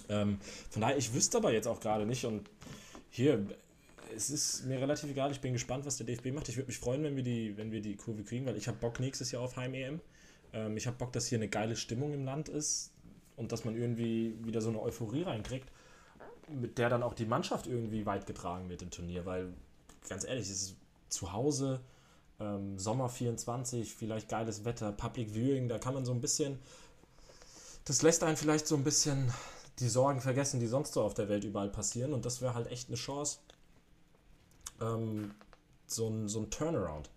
[0.09, 0.39] Ähm,
[0.69, 2.49] von daher, ich wüsste aber jetzt auch gerade nicht und
[3.11, 3.45] hier,
[4.15, 6.49] es ist mir relativ egal, ich bin gespannt, was der DFB macht.
[6.49, 8.77] Ich würde mich freuen, wenn wir die, wenn wir die Kurve kriegen, weil ich habe
[8.77, 9.99] Bock nächstes Jahr auf Heim-EM.
[10.53, 12.91] Ähm, ich habe Bock, dass hier eine geile Stimmung im Land ist
[13.35, 15.69] und dass man irgendwie wieder so eine Euphorie reinkriegt,
[16.49, 19.53] mit der dann auch die Mannschaft irgendwie weit getragen wird im Turnier, weil
[20.07, 20.75] ganz ehrlich, es ist
[21.09, 21.81] zu Hause,
[22.39, 26.59] ähm, Sommer 24, vielleicht geiles Wetter, Public Viewing, da kann man so ein bisschen,
[27.85, 29.31] das lässt einen vielleicht so ein bisschen
[29.79, 32.67] die Sorgen vergessen, die sonst so auf der Welt überall passieren und das wäre halt
[32.71, 33.39] echt eine Chance,
[34.81, 35.33] ähm,
[35.87, 37.09] so ein, so ein Turnaround.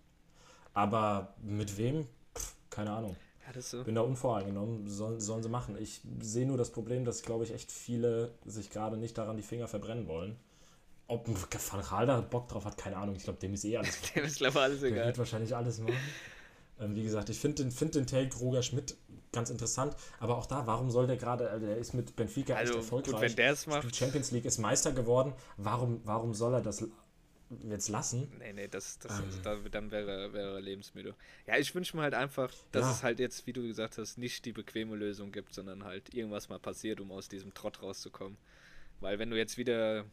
[0.73, 2.07] Aber mit wem?
[2.37, 3.15] Pff, keine Ahnung
[3.53, 3.83] Ja, so.
[3.83, 5.77] bin da unvoreingenommen, sollen, sollen sie machen.
[5.79, 9.43] Ich sehe nur das Problem, dass, glaube ich, echt viele sich gerade nicht daran die
[9.43, 10.35] Finger verbrennen wollen.
[11.07, 13.15] Ob ein Van Gaal da Bock drauf hat, keine Ahnung.
[13.15, 14.01] Ich glaube, dem ist eh alles.
[14.15, 15.05] Dem ist glaube alles Der egal.
[15.05, 15.95] wird wahrscheinlich alles machen.
[16.79, 18.95] Ähm, wie gesagt, ich finde den, find den Take Roger Schmidt
[19.31, 19.95] ganz interessant.
[20.19, 23.13] Aber auch da, warum soll der gerade, also der ist mit Benfica Also echt erfolgreich.
[23.13, 23.95] gut, wenn der es macht.
[23.95, 25.33] Champions League ist Meister geworden.
[25.57, 26.85] Warum, warum soll er das
[27.69, 28.31] jetzt lassen?
[28.39, 29.25] Nee, nee, das, das, Ähm.
[29.43, 31.15] da, dann wäre, wäre er lebensmüde.
[31.47, 32.91] Ja, ich wünsche mir halt einfach, dass Ja.
[32.91, 36.49] es halt jetzt, wie du gesagt hast, nicht die bequeme Lösung gibt, sondern halt irgendwas
[36.49, 38.37] mal passiert, um aus diesem Trott rauszukommen.
[38.99, 40.05] Weil wenn du jetzt wieder,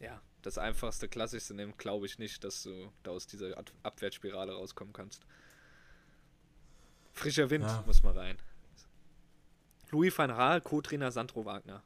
[0.00, 4.52] ja, das einfachste, klassischste nimmst, glaube ich nicht, dass du da aus dieser Ab Abwärtsspirale
[4.54, 5.26] rauskommen kannst.
[7.12, 7.82] Frischer Wind Ja.
[7.86, 8.36] muss mal rein.
[9.90, 11.82] Louis van Gaal, Co-Trainer Sandro Wagner.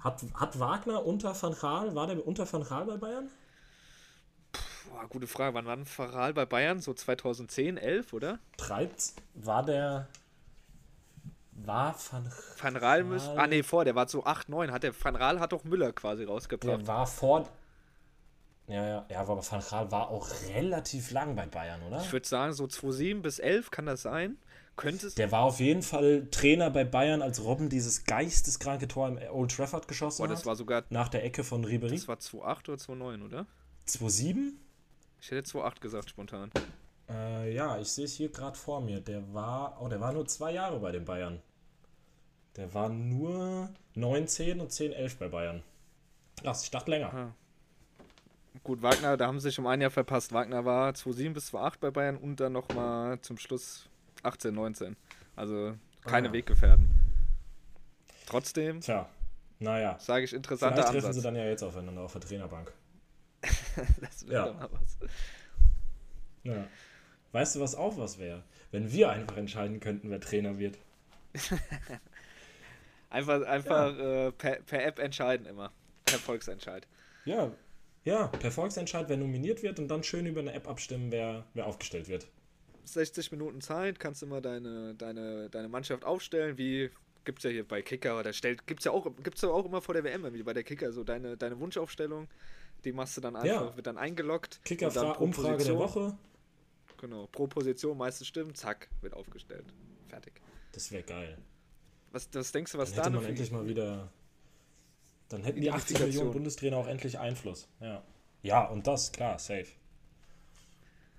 [0.00, 3.30] Hat, hat Wagner unter Van Gaal, war der unter Van Gaal bei Bayern?
[4.90, 5.54] Boah, gute Frage.
[5.54, 6.80] Wann war ein Faral bei Bayern?
[6.80, 8.38] So 2010, 11, oder?
[8.58, 10.08] Treibt, war der.
[11.52, 12.30] War Van
[12.60, 13.30] Van Raal müsste.
[13.30, 14.70] Gaal- Ah, nee, vor, der war so 8, 9.
[14.72, 16.80] Hat der, Van Raal hat doch Müller quasi rausgebracht.
[16.80, 17.48] Der war vor.
[18.66, 22.00] Ja, ja, ja, aber Van Gaal war auch relativ lang bei Bayern, oder?
[22.00, 24.38] Ich würde sagen, so 2007 bis 11 kann das sein.
[24.76, 25.14] Könnte es.
[25.14, 29.54] Der war auf jeden Fall Trainer bei Bayern, als Robben dieses geisteskranke Tor im Old
[29.54, 30.46] Trafford geschossen Boah, das hat.
[30.46, 30.84] war sogar.
[30.90, 31.94] nach der Ecke von Ribery.
[31.94, 33.46] Das war 2,8 oder 2,9, oder?
[33.86, 34.52] 2-7?
[35.20, 36.50] Ich hätte 2,8 gesagt, spontan.
[37.08, 39.00] Äh, ja, ich sehe es hier gerade vor mir.
[39.00, 39.78] Der war.
[39.80, 41.40] Oh, der war nur zwei Jahre bei den Bayern.
[42.56, 45.62] Der war nur 19 und 10, 11 bei Bayern.
[46.44, 47.12] Ach, ich dachte länger.
[47.12, 47.34] Ah.
[48.62, 50.32] Gut, Wagner, da haben sie sich um ein Jahr verpasst.
[50.32, 53.88] Wagner war 2,7 bis 2,8 bei Bayern und dann nochmal zum Schluss
[54.22, 54.96] 18, 19.
[55.36, 55.74] Also
[56.04, 56.32] keine Ah.
[56.32, 56.88] Weggefährden.
[58.26, 59.08] Trotzdem Tja,
[59.58, 59.98] naja.
[59.98, 61.16] sage ich interessanter Vielleicht treffen Ansatz.
[61.16, 62.72] sie dann ja jetzt aufeinander auf der Trainerbank.
[64.00, 64.52] das wäre Ja.
[64.52, 64.98] doch mal was.
[66.44, 66.64] Ja.
[67.32, 68.42] Weißt du, was auch was wäre?
[68.70, 70.78] Wenn wir einfach entscheiden könnten, wer Trainer wird.
[73.10, 75.70] Einfach, einfach äh, per, per App entscheiden immer.
[76.04, 76.86] Per Volksentscheid.
[77.24, 77.52] Ja,
[78.04, 81.66] ja, per Volksentscheid, wer nominiert wird und dann schön über eine App abstimmen, wer, wer
[81.66, 82.26] aufgestellt wird.
[82.84, 86.90] 60 Minuten Zeit, kannst du immer deine, deine, deine Mannschaft aufstellen, wie
[87.24, 89.64] gibt es ja hier bei Kicker oder stellt, gibt es ja auch, gibt's ja auch
[89.64, 92.28] immer vor der WM, wie bei der Kicker, so deine, deine Wunschaufstellung,
[92.84, 93.76] die machst du dann einfach, Ja.
[93.76, 94.60] wird dann eingeloggt.
[94.64, 96.18] Kicker dann Umfrage der Position- Woche.
[97.00, 99.64] Genau, pro Position meiste Stimmen, zack, wird aufgestellt.
[100.08, 100.34] Fertig.
[100.72, 101.38] Das wäre geil.
[102.12, 104.12] Was, was denkst du, was Dann da hätte noch man für- endlich mal wieder.
[105.34, 106.08] Dann hätten die 80 Identifikation.
[106.08, 107.68] Millionen Bundestrainer auch endlich Einfluss.
[107.80, 108.02] Ja.
[108.42, 109.66] Ja, und das, klar, safe.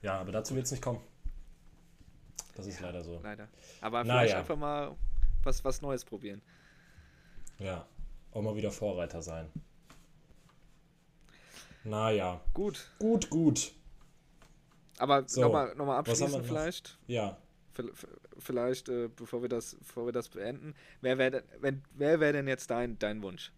[0.02, 1.02] Ja, aber dazu wird es nicht kommen.
[2.56, 3.20] Das ist leider so.
[3.22, 3.50] Leider.
[3.82, 4.20] Aber Naja.
[4.22, 4.96] vielleicht einfach mal
[5.44, 6.42] was, was Neues probieren.
[7.60, 7.86] Ja.
[8.32, 9.52] Auch mal wieder Vorreiter sein.
[11.84, 12.40] Naja.
[12.54, 12.90] Gut.
[13.00, 13.74] Gut, gut.
[14.98, 16.46] Aber So, nochmal noch mal noch?
[16.46, 16.98] vielleicht.
[17.08, 17.38] Ja.
[18.38, 22.72] Vielleicht, äh, bevor wir das, bevor wir das beenden, wer wäre wer wär denn jetzt
[22.72, 23.52] dein, dein Wunsch?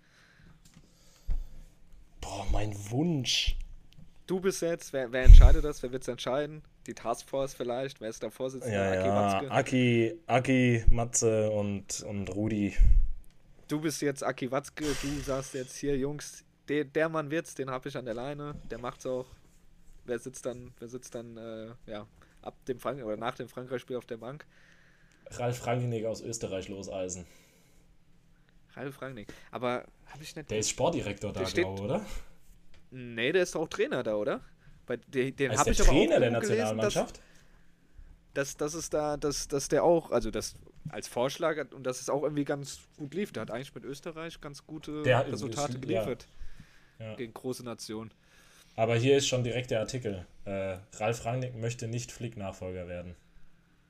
[2.27, 3.55] Boah, mein Wunsch.
[4.25, 5.81] Du bist jetzt, wer, wer entscheidet das?
[5.81, 6.61] Wer wird es entscheiden?
[6.85, 8.01] Die Taskforce vielleicht?
[8.01, 8.95] Wer ist da Vorsitzender?
[8.95, 9.15] Ja, Aki ja.
[9.15, 9.51] Watzke?
[9.51, 12.75] Aki, Aki, Matze und, und Rudi.
[13.69, 17.69] Du bist jetzt Aki Watzke, du sagst jetzt hier, Jungs, der, der Mann wird's, den
[17.69, 19.27] habe ich an der Leine, der macht's auch.
[20.03, 22.07] Wer sitzt dann, wer sitzt dann, äh, ja,
[22.41, 24.45] ab dem Frank oder nach dem Frankreich-Spiel auf der Bank?
[25.31, 27.25] Ralf Rangnick aus Österreich loseisen.
[28.77, 29.27] Ralf Rangnick.
[29.51, 30.49] Aber habe ich nicht.
[30.49, 32.05] Der ist Sportdirektor da, glaube oder?
[32.91, 34.41] Nee, der ist doch auch Trainer da, oder?
[34.85, 37.19] Bei, den den habe ich aber auch Trainer der Nationalmannschaft?
[38.33, 40.55] Dass, dass, dass es da, dass, dass der auch, also das
[40.89, 43.33] als Vorschlag hat und dass es auch irgendwie ganz gut lief.
[43.33, 46.27] Der hat eigentlich mit Österreich ganz gute Der hat- Resultate ist- geliefert
[46.99, 47.15] Ja.
[47.15, 48.11] gegen große Nationen.
[48.77, 50.25] Aber hier ist schon direkt der Artikel.
[50.45, 53.15] Äh, Ralf Rangnick möchte nicht Flick-Nachfolger werden.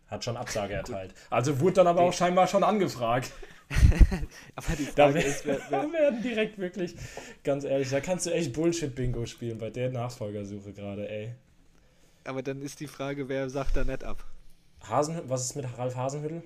[0.08, 1.14] Hat schon Absage erteilt.
[1.30, 3.32] Also wurde dann aber auch scheinbar schon angefragt.
[4.55, 6.95] Aber die Da, Frage wer- ist, wer, wer, da werden direkt wirklich,
[7.43, 11.34] ganz ehrlich, da kannst du echt Bullshit-Bingo spielen bei der Nachfolgersuche gerade, ey.
[12.24, 14.24] aber dann ist die Frage, wer sagt da nicht ab?
[14.88, 16.43] Hasen, was ist mit Ralf Hasenhüttel?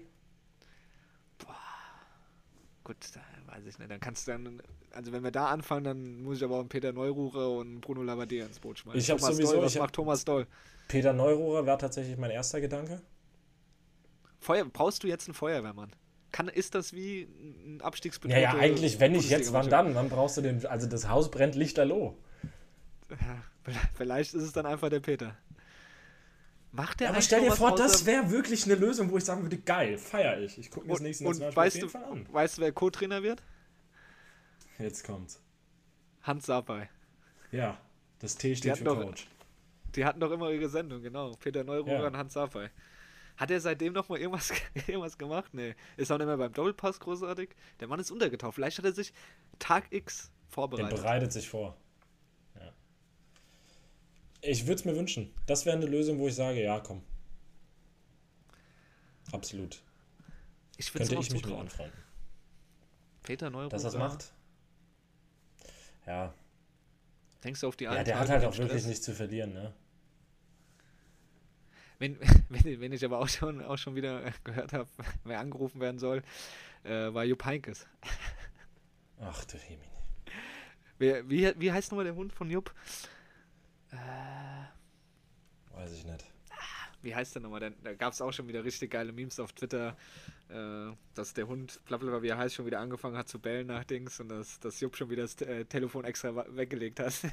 [2.83, 3.19] Gut, da
[3.53, 3.91] weiß ich nicht.
[3.91, 4.61] Dann kannst du dann,
[4.91, 8.01] also wenn wir da anfangen, dann muss ich aber auch einen Peter Neururer und Bruno
[8.01, 8.99] Labbadia ins Boot schmeißen.
[8.99, 10.47] Ich hab Thomas sowieso- Doll, was macht Thomas Doll?
[10.87, 13.01] Peter Neururer war tatsächlich mein erster Gedanke.
[14.39, 15.91] Feuer, brauchst du jetzt einen Feuerwehrmann?
[16.31, 17.23] Kann, ist das wie
[17.65, 19.95] ein Abstiegsbedrohte Ja, ja, eigentlich, wenn nicht jetzt, wann dann?
[19.95, 22.17] Wann brauchst du den, also das Haus brennt lichterloh.
[23.09, 23.43] Ja,
[23.95, 25.35] vielleicht ist es dann einfach der Peter.
[26.71, 29.25] Macht der Ja, aber stell dir noch vor, das wäre wirklich eine Lösung, wo ich
[29.25, 30.57] sagen würde, geil, feier ich.
[30.57, 32.27] Ich gucke mir das nächste Nationalspiel auf jeden du, Fall an.
[32.33, 33.43] weißt du, wer Co-Trainer wird?
[34.79, 35.41] Jetzt kommt's.
[36.23, 36.89] Hans Sapai.
[37.51, 37.77] Ja,
[38.19, 39.27] das T steht für doch- Coach.
[39.95, 41.33] Die hatten doch immer ihre Sendung, genau.
[41.33, 42.07] Peter Neururer Ja.
[42.07, 42.69] und Hans Sapai.
[43.41, 44.51] Hat er seitdem noch mal irgendwas,
[44.87, 45.51] irgendwas gemacht?
[45.51, 45.73] Nee.
[45.97, 47.49] Ist auch nicht mehr beim Doppelpass großartig.
[47.79, 48.53] Der Mann ist untergetaucht.
[48.53, 49.13] Vielleicht hat er sich
[49.57, 50.91] Tag X Der vorbereitet.
[51.01, 51.75] bereitet sich vor.
[52.59, 52.71] Ja.
[54.41, 55.33] Ich würde es mir wünschen.
[55.47, 57.01] Das wäre eine Lösung, wo ich sage, ja, komm.
[59.31, 59.81] Absolut.
[60.77, 61.61] ich würde Könnte ich mich zutrauen.
[61.61, 61.99] anfreunden.
[63.23, 63.69] Peter Neururer.
[63.69, 64.33] Dass er es macht.
[66.05, 66.31] Ja.
[67.43, 69.73] Denkst du auf die ja, der hat halt auch wirklich nichts zu verlieren, ne?
[72.01, 72.17] Wenn,
[72.49, 74.89] wenn, wenn ich aber auch schon, auch schon wieder äh, gehört habe,
[75.23, 76.23] wer angerufen werden soll,
[76.83, 77.85] äh, war Jupp Heynckes.
[79.19, 79.85] Ach du Himmel.
[80.97, 82.73] Wer, wie, wie heißt nochmal der Hund von Jupp?
[85.73, 86.25] Weiß ich nicht.
[87.03, 87.59] Wie heißt der nochmal?
[87.59, 89.95] Da, da gab es auch schon wieder richtig geile Memes auf Twitter,
[90.49, 93.83] äh, dass der Hund, blablabla, wie er heißt, schon wieder angefangen hat zu bellen nach
[93.83, 97.13] Dings und dass, dass Jupp schon wieder das äh, Telefon extra weggelegt hat.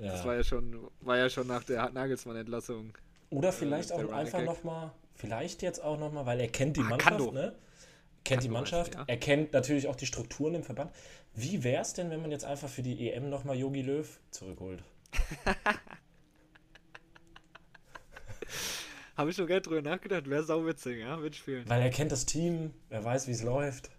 [0.00, 0.12] Ja.
[0.12, 2.94] Das war ja schon, war ja schon nach der Nagelsmann-Entlassung.
[3.32, 6.80] Oder vielleicht ist der auch einfach nochmal, vielleicht jetzt auch nochmal, weil er kennt die
[6.80, 7.54] Ah, Mannschaft, ne?
[8.24, 9.04] Kennt die Kando Mannschaft, heißt er, ja.
[9.08, 10.92] er kennt natürlich auch die Strukturen im Verband.
[11.34, 14.82] Wie wäre es denn, wenn man jetzt einfach für die EM nochmal Yogi Löw zurückholt?
[19.16, 21.68] Habe ich schon gerne drüber nachgedacht, wäre sauwitzig, ja, mitspielen.
[21.68, 23.90] Weil er kennt das Team, er weiß, wie es läuft.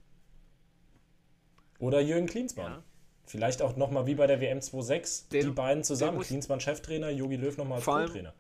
[1.80, 2.72] Oder Jürgen Klinsmann.
[2.74, 2.84] Ja.
[3.26, 6.20] Vielleicht auch nochmal wie bei der WM 2.6, Den- die beiden zusammen.
[6.22, 8.34] Klinsmann Cheftrainer, Yogi Löw nochmal Co-Trainer.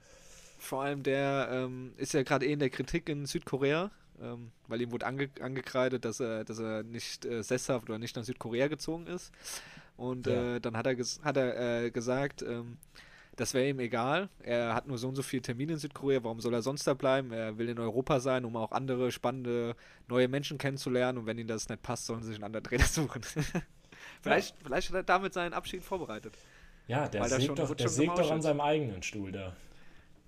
[0.63, 3.91] Vor allem der ähm, ist ja gerade eh in der Kritik in Südkorea,
[4.21, 8.15] ähm, weil ihm wurde ange angekreidet, dass er, dass er nicht äh, sesshaft oder nicht
[8.15, 9.33] nach Südkorea gezogen ist.
[9.97, 10.55] Und Ja.
[10.55, 12.77] äh, dann hat er, ges hat er äh, gesagt, ähm,
[13.35, 14.29] das wäre ihm egal.
[14.41, 16.93] Er hat nur so und so viele Termine in Südkorea, warum soll er sonst da
[16.93, 17.33] bleiben?
[17.33, 19.75] Er will in Europa sein, um auch andere spannende
[20.07, 21.17] neue Menschen kennenzulernen.
[21.17, 23.21] Und wenn ihm das nicht passt, sollen sie sich einen anderen Trainer suchen.
[24.21, 26.33] vielleicht, vielleicht hat er damit seinen Abschied vorbereitet.
[26.87, 29.53] Ja, der sägt doch, der sägt doch an seinem eigenen Stuhl da.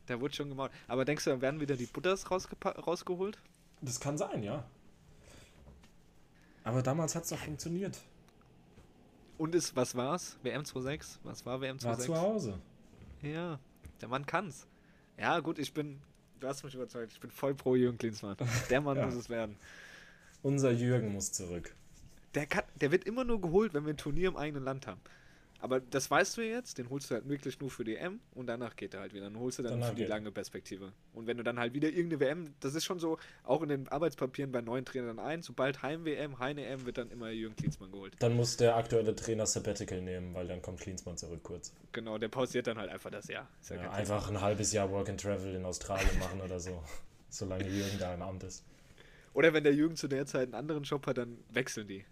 [0.07, 0.71] Der wurde schon gemacht.
[0.87, 3.39] Aber denkst du, dann werden wieder die Butters rausgeholt?
[3.81, 4.63] Das kann sein, ja.
[6.63, 7.99] Aber damals hat es doch funktioniert.
[9.37, 10.37] Und ist, was war's?
[10.43, 11.19] WM 26?
[11.23, 12.09] Was war WM 26?
[12.09, 12.59] War zu Hause.
[13.21, 13.59] Ja,
[14.01, 14.67] der Mann kann's.
[15.17, 15.99] Ja, gut, ich bin,
[16.39, 18.37] du hast mich überzeugt, ich bin voll pro Jürgen Klinsmann.
[18.69, 19.05] Der Mann ja.
[19.05, 19.57] muss es werden.
[20.41, 21.75] Unser Jürgen muss zurück.
[22.33, 25.01] Der, kann, der wird immer nur geholt, wenn wir ein Turnier im eigenen Land haben.
[25.65, 28.45] Aber das weißt du jetzt, den holst du halt wirklich nur für die M und
[28.45, 29.23] danach geht er halt wieder.
[29.23, 30.09] Dann holst du dann danach für die geht.
[30.09, 30.93] lange Perspektive.
[31.11, 33.87] Und wenn du dann halt wieder irgendeine WM, das ist schon so, auch in den
[33.87, 38.13] Arbeitspapieren bei neuen Trainern ein, sobald Heim-WM, Heine-M wird dann immer Jürgen Klinsmann geholt.
[38.19, 41.73] Dann muss der aktuelle Trainer Sabbatical nehmen, weil dann kommt Klinsmann zurück kurz.
[41.93, 43.47] Genau, der pausiert dann halt einfach das Jahr.
[43.67, 46.83] Ja ja, einfach ein halbes Jahr Work and Travel in Australien machen oder so,
[47.29, 48.63] solange Jürgen da im Amt ist.
[49.33, 52.05] Oder wenn der Jürgen zu der Zeit einen anderen Job hat, dann wechseln die.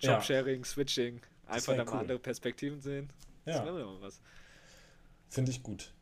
[0.00, 0.64] Jobsharing, ja.
[0.66, 1.22] Switching.
[1.52, 1.94] Einfach dann cool.
[1.94, 3.10] mal andere Perspektiven sehen.
[3.44, 3.64] Das ja.
[3.64, 4.20] wäre mal was.
[5.28, 5.92] Finde ich gut.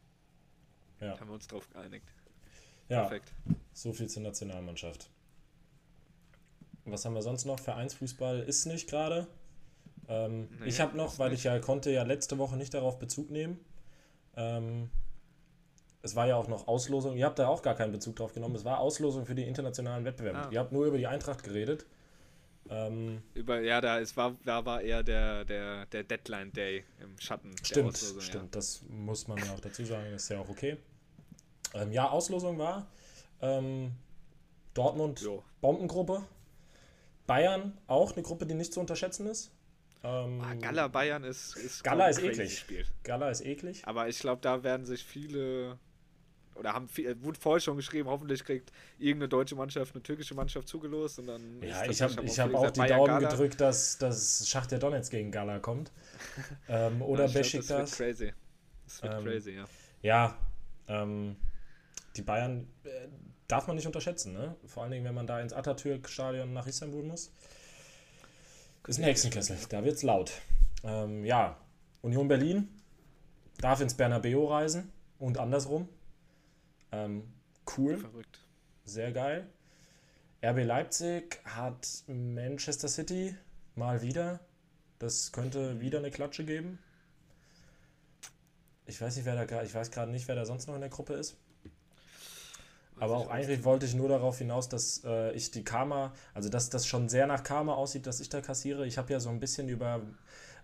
[1.01, 1.18] Ja.
[1.18, 2.07] Haben wir uns drauf geeinigt.
[2.88, 3.03] Ja.
[3.03, 3.32] Perfekt.
[3.72, 5.09] So viel zur Nationalmannschaft.
[6.84, 7.59] Was haben wir sonst noch?
[7.59, 9.26] Vereinsfußball ist nicht gerade.
[10.09, 11.40] Ähm, nee, ich habe noch, weil nicht.
[11.40, 13.61] ich ja konnte ja letzte Woche nicht darauf Bezug nehmen.
[14.36, 14.90] Ähm,
[16.03, 17.16] es war ja auch noch Auslosung.
[17.16, 18.57] Ihr habt da auch gar keinen Bezug drauf genommen.
[18.57, 20.38] Es war Auslosung für die internationalen Wettbewerbe.
[20.38, 20.48] Ah.
[20.51, 21.86] Ihr habt nur über die Eintracht geredet.
[22.68, 27.18] Ähm, Über, ja, da, es war, da war eher der, der, der Deadline Day im
[27.18, 27.54] Schatten.
[27.64, 28.34] Stimmt, stimmt.
[28.34, 28.50] Ja.
[28.50, 30.76] Das muss man ja auch dazu sagen, ist ja auch okay.
[31.74, 32.86] Ähm, ja, Auslosung war
[33.42, 33.92] ähm,
[34.74, 35.42] Dortmund jo.
[35.61, 36.24] Bombengruppe.
[37.26, 39.52] Bayern auch eine Gruppe, die nicht zu unterschätzen ist.
[40.02, 42.58] Ähm, ah, Gala Bayern ist, ist Gala ist eklig.
[42.58, 42.86] Spiel.
[43.02, 43.82] Gala ist eklig.
[43.84, 45.78] Aber ich glaube, da werden sich viele
[46.61, 50.68] oder haben viel, wurde vorher schon geschrieben, hoffentlich kriegt irgendeine deutsche Mannschaft eine türkische Mannschaft
[50.68, 53.30] zugelost und dann Ja, ich habe ich hab auch die Daumen Gala.
[53.30, 55.90] gedrückt, dass das Schacht der Donetsk gegen Gala kommt.
[56.68, 57.66] ähm, oder ja, Besiktas.
[57.66, 58.32] Das wird crazy.
[58.84, 59.64] Das wird ähm, crazy, ja.
[60.02, 60.38] Ja,
[60.86, 61.36] ähm,
[62.16, 63.08] die Bayern äh,
[63.48, 64.54] darf man nicht unterschätzen, ne?
[64.66, 67.32] Vor allen Dingen, wenn man da ins Atatürk-Stadion nach Istanbul muss.
[68.86, 70.32] Ist ein Hexenkessel, da wird's laut.
[70.84, 71.56] Ähm, ja,
[72.02, 72.68] Union Berlin
[73.61, 75.88] darf ins Bernabeu reisen und andersrum.
[76.93, 77.32] Ähm,
[77.76, 77.99] cool.
[77.99, 78.41] Verrückt.
[78.84, 79.47] Sehr geil.
[80.43, 83.34] RB Leipzig hat Manchester City
[83.74, 84.41] mal wieder.
[84.99, 86.78] Das könnte wieder eine Klatsche geben.
[88.86, 90.91] Ich weiß nicht, wer da ich weiß gerade nicht, wer da sonst noch in der
[90.91, 91.36] Gruppe ist.
[92.99, 96.68] Aber auch eigentlich wollte ich nur darauf hinaus, dass äh, ich die Karma, also dass
[96.68, 98.86] das schon sehr nach Karma aussieht, dass ich da kassiere.
[98.86, 100.03] Ich habe ja so ein bisschen über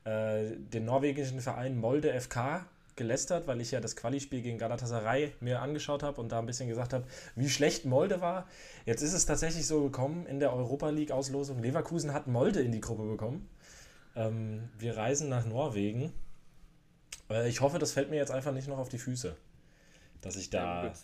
[0.05, 2.67] äh, den norwegischen Verein Molde FK
[2.97, 6.69] gelästert, weil ich ja das Quali-Spiel gegen Galatasaray mir angeschaut habe und da ein bisschen
[6.69, 8.49] gesagt habe, wie schlecht Molde war.
[8.85, 11.63] Jetzt ist es tatsächlich so gekommen in der Europa League-Auslosung.
[11.63, 13.49] Leverkusen hat Molde in die Gruppe bekommen.
[14.15, 16.13] Ähm, wir reisen nach Norwegen.
[17.31, 19.37] Äh, ich hoffe, das fällt mir jetzt einfach nicht noch auf die Füße,
[20.23, 20.95] dass ich da ja,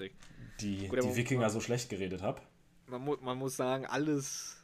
[0.61, 2.40] die, Gut, die Wikinger so schlecht geredet habe.
[2.86, 4.57] Man, mu man muss sagen, alles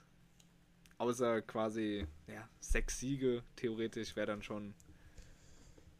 [0.96, 4.74] außer quasi ja, sechs Siege theoretisch wäre dann schon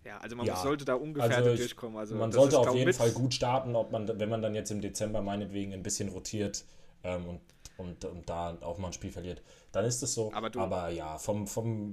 [0.04, 0.56] ja, also man ja.
[0.56, 1.98] sollte da ungefähr also ich, durchkommen.
[1.98, 4.80] Also man sollte auf jeden Fall gut starten, ob man, wenn man dann jetzt im
[4.80, 6.64] Dezember meinetwegen ein bisschen rotiert
[7.04, 7.40] ähm, und,
[7.76, 9.42] und, und da auch mal ein Spiel verliert,
[9.72, 10.32] dann ist es so.
[10.32, 11.92] Aber, du, Aber ja, vom, vom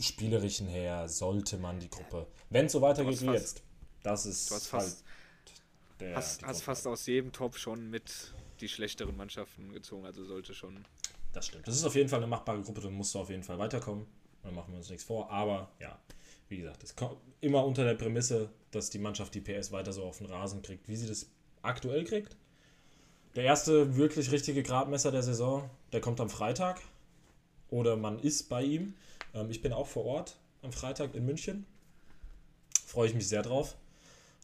[0.00, 3.62] Spielerischen her sollte man die Gruppe, wenn es so weitergeht wie fast, jetzt,
[4.02, 8.34] das ist du hast fast, halt der, hast, hast fast aus jedem Top schon mit
[8.60, 10.84] die schlechteren Mannschaften gezogen, also sollte schon.
[11.32, 11.68] Das stimmt.
[11.68, 14.06] Das ist auf jeden Fall eine machbare Gruppe, da musst du auf jeden Fall weiterkommen.
[14.42, 15.30] Dann machen wir uns nichts vor.
[15.30, 15.98] Aber ja,
[16.48, 20.04] wie gesagt, es kommt immer unter der Prämisse, dass die Mannschaft die PS weiter so
[20.04, 21.26] auf den Rasen kriegt, wie sie das
[21.62, 22.36] aktuell kriegt.
[23.34, 26.80] Der erste wirklich richtige Gradmesser der Saison, der kommt am Freitag.
[27.70, 28.94] Oder man ist bei ihm.
[29.34, 31.66] Ähm, ich bin auch vor Ort am Freitag in München.
[32.86, 33.76] Freue ich mich sehr drauf.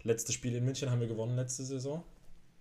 [0.02, 2.02] Letztes Spiel in München haben wir gewonnen letzte Saison.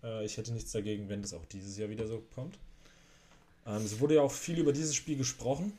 [0.02, 2.58] Äh, ich hätte nichts dagegen, wenn das auch dieses Jahr wieder so kommt.
[3.68, 5.74] Ähm, es wurde ja auch viel über dieses Spiel gesprochen.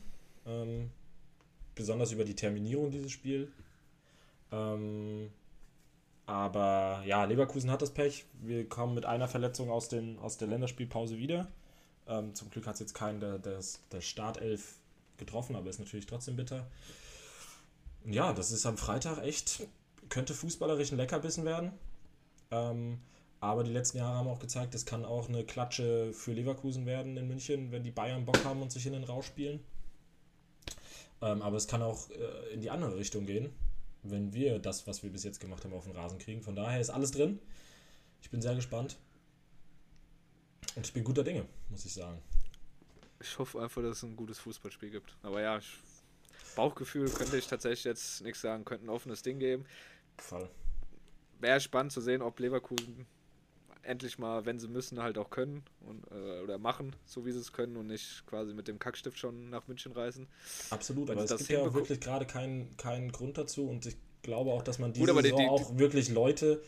[1.74, 3.50] Besonders über die Terminierung dieses Spiels.
[4.52, 5.30] Ähm,
[6.26, 8.24] aber ja, Leverkusen hat das Pech.
[8.40, 11.48] Wir kommen mit einer Verletzung aus, den, aus der Länderspielpause wieder.
[12.06, 13.60] Ähm, zum Glück hat es jetzt keinen der, der,
[13.92, 14.78] der Startelf
[15.16, 16.66] getroffen, aber ist natürlich trotzdem bitter.
[18.04, 19.66] Und ja, das ist am Freitag echt,
[20.08, 21.72] könnte fußballerisch ein Leckerbissen werden.
[22.50, 23.00] Ähm,
[23.40, 27.16] aber die letzten Jahre haben auch gezeigt, es kann auch eine Klatsche für Leverkusen werden
[27.16, 29.60] in München, wenn die Bayern Bock haben und sich in den Rausch spielen.
[31.22, 33.52] Ähm, aber es kann auch äh, in die andere Richtung gehen,
[34.02, 36.42] wenn wir das, was wir bis jetzt gemacht haben, auf den Rasen kriegen.
[36.42, 37.38] Von daher ist alles drin.
[38.20, 38.96] Ich bin sehr gespannt.
[40.76, 42.20] Und ich bin guter Dinge, muss ich sagen.
[43.20, 45.16] Ich hoffe einfach, dass es ein gutes Fußballspiel gibt.
[45.22, 45.78] Aber ja, ich,
[46.56, 49.64] Bauchgefühl könnte ich tatsächlich jetzt nichts sagen, könnte ein offenes Ding geben.
[50.18, 50.48] Fall.
[51.40, 53.06] wäre spannend zu sehen, ob Leverkusen
[53.84, 57.38] endlich mal, wenn sie müssen, halt auch können und, äh, oder machen, so wie sie
[57.38, 60.26] es können und nicht quasi mit dem Kackstift schon nach München reisen.
[60.70, 63.96] Absolut, aber es das gibt ja auch wirklich gerade keinen, keinen Grund dazu und ich
[64.22, 66.62] glaube auch, dass man diese Gut, die- die- auch wirklich Leute,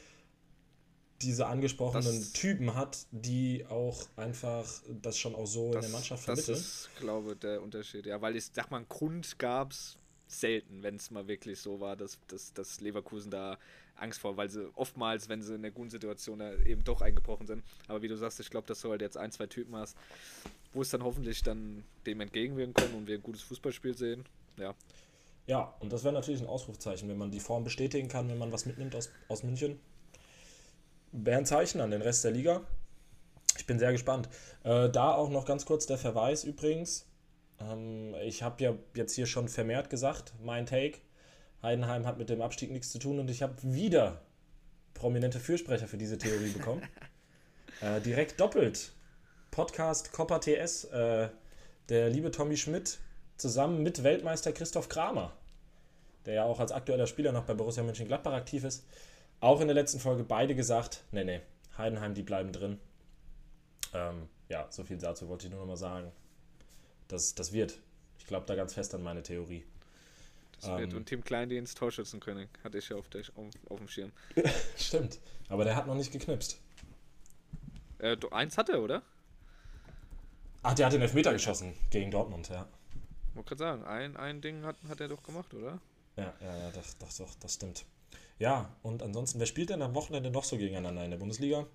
[1.23, 4.67] diese angesprochenen Das- Typen hat, die auch einfach
[5.03, 6.57] das schon auch so in der Mannschaft das vermitteln.
[6.59, 8.05] ist, glaube ich, der Unterschied.
[8.05, 9.97] Ja, weil ich sag mal, einen Grund gab es
[10.29, 13.59] selten, wenn es mal wirklich so war, dass, dass, dass Leverkusen da
[13.97, 17.47] Angst vor, weil sie oftmals, wenn sie in der guten Situation da eben doch eingebrochen
[17.47, 17.65] sind.
[17.89, 19.97] Aber wie du sagst, ich glaube, dass du halt jetzt ein, zwei Typen hast,
[20.73, 24.25] wo es dann hoffentlich dann dem entgegenwirken können und wir ein gutes Fußballspiel sehen.
[24.59, 24.75] Ja,
[25.47, 28.53] Ja, und das wäre natürlich ein Ausrufzeichen, wenn man die Form bestätigen kann, wenn man
[28.53, 29.79] was mitnimmt aus, aus München.
[31.13, 32.63] Wäre ein Zeichen an den Rest der Liga.
[33.57, 34.29] Ich bin sehr gespannt.
[34.65, 37.07] Äh, da auch noch ganz kurz der Verweis übrigens.
[37.61, 40.99] Ähm, ich habe ja jetzt hier schon vermehrt gesagt, mein Take.
[41.67, 44.23] Heidenheim hat mit dem Abstieg nichts zu tun und ich habe wieder
[44.95, 46.83] prominente Fürsprecher für diese Theorie bekommen.
[47.81, 48.93] äh, direkt doppelt.
[49.51, 50.85] Podcast Copper TS.
[50.85, 51.29] Äh,
[51.89, 52.99] der liebe Tommy Schmidt
[53.37, 55.37] zusammen mit Weltmeister Christoph Kramer,
[56.25, 58.87] der ja auch als aktueller Spieler noch bei Borussia Mönchengladbach aktiv ist,
[59.41, 61.41] auch in der letzten Folge beide gesagt, nee, nee,
[61.77, 62.79] Heidenheim, die bleiben drin.
[63.93, 66.13] Ähm, ja, so viel dazu wollte ich nur noch mal sagen.
[67.09, 67.79] Das, das wird.
[68.19, 69.65] Ich glaube da ganz fest an meine Theorie.
[70.61, 70.93] Das wird.
[70.93, 70.99] Ähm.
[70.99, 74.13] Und Tim Kleindienst, Torschützenkönig, hatte ich ja auf, der, auf, auf dem Schirm.
[74.77, 75.19] Stimmt.
[75.49, 76.59] Aber der hat noch nicht geknipst.
[77.99, 79.03] Äh, eins hat er, oder?
[80.63, 82.69] Ach, der hat den Elfmeter geschossen gegen Dortmund, ja.
[83.35, 85.79] Wollte gerade sagen, ein, ein Ding hat, hat er doch gemacht, oder?
[86.17, 87.85] Ja, ja, ja, das, das, das, das stimmt.
[88.39, 91.67] Ja, und ansonsten, wer spielt denn am Wochenende noch so gegeneinander in der Bundesliga?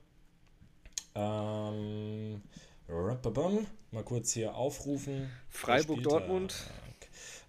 [1.16, 2.42] Ähm,
[3.92, 5.30] mal kurz hier aufrufen.
[5.64, 6.91] Wer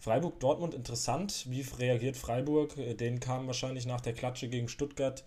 [0.02, 1.46] Freiburg, Dortmund, interessant.
[1.48, 2.74] Wie reagiert Freiburg?
[2.98, 5.22] Den kam wahrscheinlich nach der Klatsche gegen Stuttgart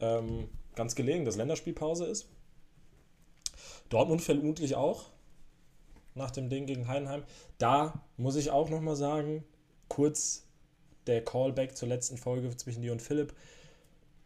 [0.00, 2.26] ähm, ganz gelegen, dass Länderspielpause ist.
[3.88, 5.10] Dortmund vermutlich auch
[6.16, 7.22] nach dem Ding gegen Heidenheim.
[7.58, 9.44] Da muss ich auch nochmal sagen,
[9.86, 10.48] kurz
[11.06, 13.32] der Callback zur letzten Folge zwischen dir und Philipp.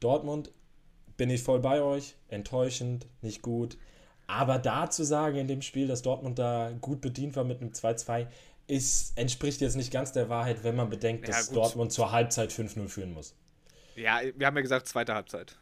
[0.01, 0.51] Dortmund
[1.19, 3.77] bin ich voll bei euch, enttäuschend, nicht gut.
[4.27, 7.73] Aber da zu sagen in dem Spiel, dass Dortmund da gut bedient war mit einem
[7.73, 8.29] 2-2,
[8.71, 11.57] ist, entspricht jetzt nicht ganz der Wahrheit, wenn man bedenkt, Ja, dass gut.
[11.57, 13.35] Dortmund zur Halbzeit 5-0 führen muss.
[13.97, 15.57] Ja, wir haben ja gesagt, zweite Halbzeit.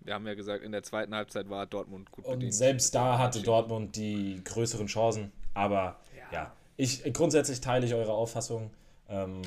[0.00, 2.54] Wir haben ja gesagt, in der zweiten Halbzeit war Dortmund gut Und bedient.
[2.54, 5.32] selbst da hatte Dortmund die größeren Chancen.
[5.54, 6.56] Aber ja, Ja.
[6.76, 8.70] ich grundsätzlich teile ich eure Auffassung,
[9.08, 9.42] ähm,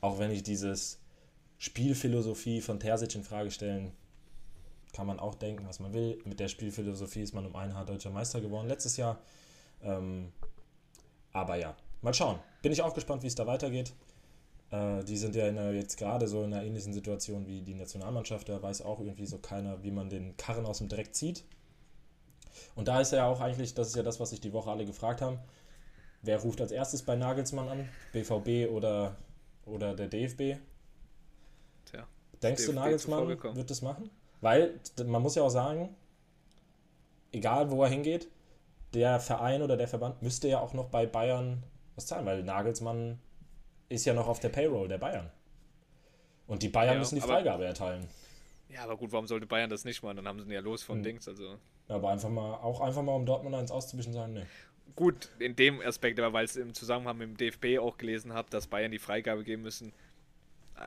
[0.00, 0.98] auch wenn ich dieses
[1.58, 3.92] Spielphilosophie von Terzic in Frage stellen,
[4.92, 6.20] kann man auch denken, was man will.
[6.24, 9.18] Mit der Spielphilosophie ist man um ein Haar deutscher Meister geworden letztes Jahr.
[9.82, 10.32] Ähm,
[11.32, 11.74] aber ja,
[12.04, 12.38] mal schauen.
[12.62, 13.92] Bin ich auch gespannt, wie es da weitergeht.
[14.70, 17.74] Äh, die sind ja in einer, jetzt gerade so in einer ähnlichen Situation wie die
[17.74, 18.48] Nationalmannschaft.
[18.48, 21.44] Da weiß auch irgendwie so keiner, wie man den Karren aus dem Dreck zieht.
[22.76, 24.84] Und da ist ja auch eigentlich, das ist ja das, was sich die Woche alle
[24.84, 25.38] gefragt haben.
[26.22, 27.88] Wer ruft als erstes bei Nagelsmann an?
[28.12, 29.16] BVB oder,
[29.66, 30.58] oder der DFB?
[31.84, 32.06] Tja,
[32.42, 33.56] Denkst du, DFB Nagelsmann zuvorgekommen.
[33.56, 34.10] wird das machen?
[34.40, 35.94] Weil man muss ja auch sagen,
[37.32, 38.28] egal wo er hingeht,
[38.94, 41.62] der Verein oder der Verband müsste ja auch noch bei Bayern
[41.94, 43.18] was zahlen, weil Nagelsmann
[43.88, 45.30] ist ja noch auf der Payroll der Bayern.
[46.46, 48.06] Und die Bayern Ja, müssen die Freigabe erteilen.
[48.68, 50.16] Ja, aber gut, warum sollte Bayern das nicht machen?
[50.16, 51.02] Dann haben sie ihn ja los von Hm.
[51.04, 51.28] Dings.
[51.28, 54.46] Also Aber einfach mal, auch einfach mal um Dortmund eins auszubischen sagen, nee.
[54.96, 58.50] gut, in dem Aspekt, aber weil es im Zusammenhang mit dem DFB auch gelesen habe,
[58.50, 59.92] dass Bayern die Freigabe geben müssen,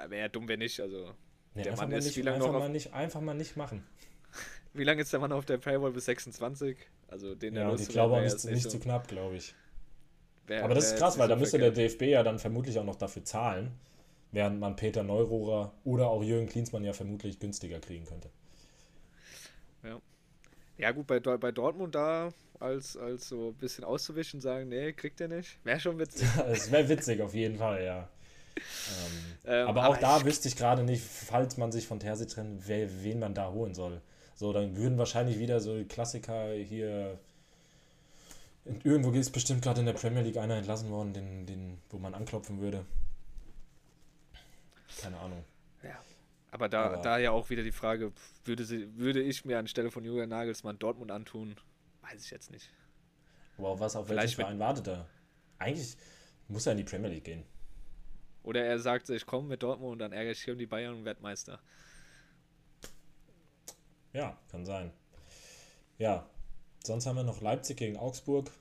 [0.10, 0.80] wäre ja dumm, wenn nicht.
[0.80, 1.14] Also
[1.53, 3.34] nee der einfach, Mann mal ist nicht, wie lange einfach, noch mal nicht, einfach mal
[3.36, 3.84] nicht machen.
[4.74, 6.78] wie lange ist der Mann auf der Payroll bis 26?
[7.08, 9.55] Also den Ja, und ich glaube auch nicht, nicht so- zu knapp, glaube ich.
[10.48, 11.72] Wär- Aber das ist krass, weil da müsste der.
[11.72, 13.72] DFB ja dann vermutlich auch noch dafür zahlen,
[14.32, 18.30] während man Peter Neururer oder auch Jürgen Klinsmann ja vermutlich günstiger kriegen könnte.
[20.80, 22.30] Ja gut, bei, bei Dortmund da
[22.60, 25.58] als, als so ein bisschen auszuwischen, sagen, nee, kriegt er nicht.
[25.64, 26.28] Wäre schon witzig.
[26.52, 28.08] Es wäre witzig auf jeden Fall, ja.
[28.58, 28.64] Ähm,
[29.45, 32.30] Ähm, aber auch aber da ich- wüsste ich gerade nicht, falls man sich von Terzic
[32.30, 34.02] trennt, wer, wen man da holen soll.
[34.36, 37.18] So, dann würden wahrscheinlich wieder so Klassiker hier.
[38.84, 42.13] Irgendwo ist bestimmt gerade in der Premier League einer entlassen worden, den, den, wo man
[42.13, 42.86] anklopfen würde.
[44.99, 45.43] Keine Ahnung.
[45.84, 45.99] Ja.
[46.51, 48.11] Aber da, Aber- da ja auch wieder die Frage,
[48.45, 51.55] würde, sie, würde ich mir anstelle von Julian Nagelsmann Dortmund antun?
[52.01, 52.70] Weiß ich jetzt nicht.
[53.57, 55.07] Aber auf was, auf welchen Vielleicht mit- Verein wartet er?
[55.59, 55.97] Eigentlich
[56.47, 57.43] muss er in die Premier League gehen.
[58.43, 60.95] Oder er sagt, ich komme mit Dortmund und dann ärgere ich hier um die Bayern
[60.95, 61.59] und werd Meister.
[64.13, 64.91] Ja, kann sein.
[65.97, 66.30] Ja,
[66.88, 68.52] sonst haben wir noch Leipzig gegen Augsburg.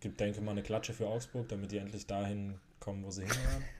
[0.00, 3.22] Gibt, denke ich mal, eine Klatsche für Augsburg, damit die endlich dahin kommen, wo sie
[3.22, 3.64] hingehören.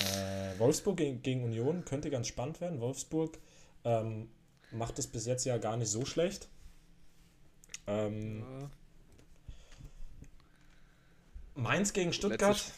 [0.00, 2.80] Äh, Wolfsburg gegen, gegen Union könnte ganz spannend werden.
[2.80, 3.38] Wolfsburg
[3.84, 4.28] ähm,
[4.72, 6.48] macht es bis jetzt ja gar nicht so schlecht.
[7.86, 8.70] Ähm, Ja.
[11.54, 12.72] Mainz gegen Stuttgart.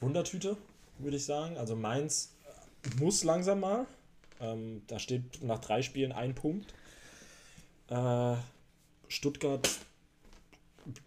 [0.00, 0.56] Wundertüte,
[0.98, 1.56] würde ich sagen.
[1.56, 2.32] Also Mainz
[2.98, 3.86] muss langsam mal.
[4.40, 6.74] Ähm, da steht nach drei Spielen ein Punkt.
[7.88, 8.36] Äh,
[9.08, 9.68] Stuttgart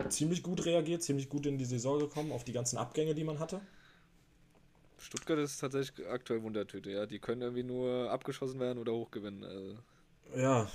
[0.10, 3.40] ziemlich gut reagiert, ziemlich gut in die Saison gekommen, auf die ganzen Abgänge, die man
[3.40, 3.62] hatte.
[4.98, 7.06] Stuttgart ist tatsächlich aktuell Wundertüte, ja.
[7.06, 9.44] Die können irgendwie nur abgeschossen werden oder hochgewinnen.
[9.44, 9.78] Also,
[10.36, 10.70] Ja.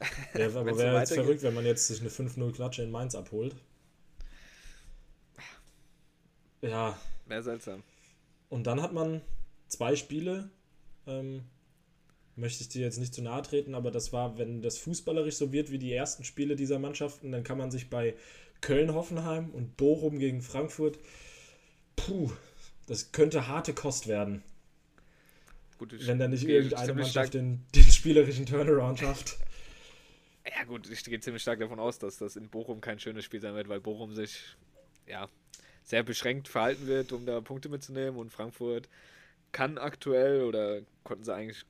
[0.34, 3.56] ja aber wäre jetzt verrückt, wenn man jetzt sich eine 5-0-Klatsche in Mainz abholt.
[6.60, 6.96] Ja,
[7.26, 7.82] wäre seltsam.
[8.48, 9.20] Und dann hat man
[9.66, 10.50] zwei Spiele,
[11.06, 11.42] ähm,
[12.36, 15.52] möchte ich dir jetzt nicht zu nahe treten, aber das war, wenn das fußballerisch so
[15.52, 18.14] wird wie die ersten Spiele dieser Mannschaften, dann kann man sich bei
[18.60, 20.98] Köln-Hoffenheim und Bochum gegen Frankfurt,
[21.96, 22.30] puh,
[22.86, 24.42] das könnte harte Kost werden,
[25.82, 29.36] Gut, wenn da nicht irgendeine Mannschaft den, den spielerischen Turnaround schafft.
[30.46, 33.40] Ja gut, ich gehe ziemlich stark davon aus, dass das in Bochum kein schönes Spiel
[33.40, 34.42] sein wird, weil Bochum sich
[35.08, 35.28] ja
[35.82, 38.88] sehr beschränkt verhalten wird, um da Punkte mitzunehmen und Frankfurt
[39.50, 41.64] kann aktuell oder konnten sie eigentlich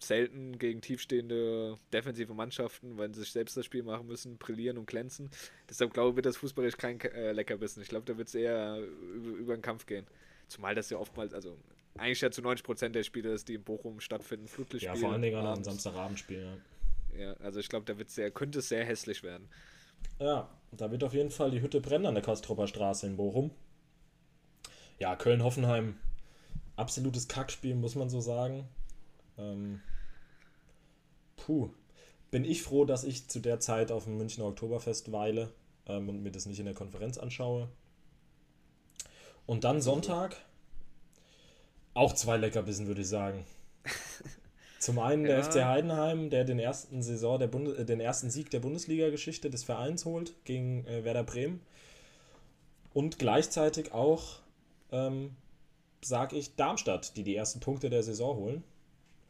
[0.00, 4.86] selten gegen tiefstehende defensive Mannschaften, wenn sie sich selbst das Spiel machen müssen, brillieren und
[4.86, 5.30] glänzen.
[5.68, 7.82] Deshalb glaube ich, wird das fußballisch kein äh, Leckerbissen.
[7.82, 8.78] Ich glaube, da wird es eher
[9.14, 10.06] über, über den Kampf gehen.
[10.48, 11.56] Zumal das ja oftmals, also
[11.96, 14.94] eigentlich ja zu 90% der Spiele, ist, die in Bochum stattfinden, Flutlichtspiele.
[14.94, 15.68] Ja, vor allen Dingen an einem abends.
[15.68, 16.42] Samstagabendspiel.
[16.42, 16.56] Ja.
[17.18, 19.48] Ja, also ich glaube, da wird sehr, könnte es sehr hässlich werden.
[20.18, 23.50] Ja, da wird auf jeden Fall die Hütte brennen an der Kostropper Straße in Bochum.
[24.98, 25.96] Ja, Köln-Hoffenheim,
[26.76, 28.68] absolutes Kackspiel, muss man so sagen.
[29.38, 29.80] Ähm,
[31.36, 31.70] puh,
[32.30, 35.52] bin ich froh, dass ich zu der Zeit auf dem Münchner Oktoberfest weile
[35.86, 37.68] ähm, und mir das nicht in der Konferenz anschaue.
[39.46, 40.36] Und dann Sonntag,
[41.94, 43.46] auch zwei Leckerbissen, würde ich sagen.
[44.78, 45.42] Zum einen der Ja.
[45.42, 49.64] FC Heidenheim, der den ersten Saison der Bunde, äh, den ersten Sieg der Bundesliga-Geschichte des
[49.64, 51.60] Vereins holt gegen äh, Werder Bremen.
[52.92, 54.40] Und gleichzeitig auch,
[54.90, 55.36] ähm,
[56.02, 58.64] sage ich, Darmstadt, die die ersten Punkte der Saison holen.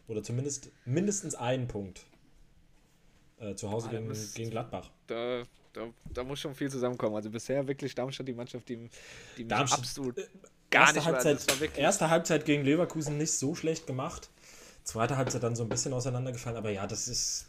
[0.08, 2.04] Oder zumindest mindestens einen Punkt.
[3.38, 4.90] Äh, zu Hause Ah, gegen, muss- gegen Gladbach.
[5.08, 5.42] Da,
[5.72, 7.16] da, da muss schon viel zusammenkommen.
[7.16, 8.76] Also bisher wirklich Darmstadt die Mannschaft, die,
[9.36, 10.26] die mich Darmstadt- absolut äh,
[10.70, 11.06] gar erste, nicht.
[11.06, 14.30] Halbzeit, wirklich, erste Halbzeit gegen Leverkusen nicht so schlecht gemacht.
[14.84, 17.46] Zweite Halbzeit dann so ein bisschen auseinandergefallen, aber ja, das ist.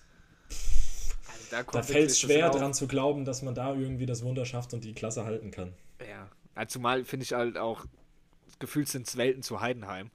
[0.50, 4.08] also da, Da fällt es schwer sind auch- dran zu glauben, dass man da irgendwie
[4.08, 5.74] das Wunder schafft und die Klasse halten kann.
[6.10, 6.28] Ja.
[6.68, 7.86] Zumal finde ich halt auch,
[8.60, 10.10] gefühlt sind es Welten zu Heidenheim.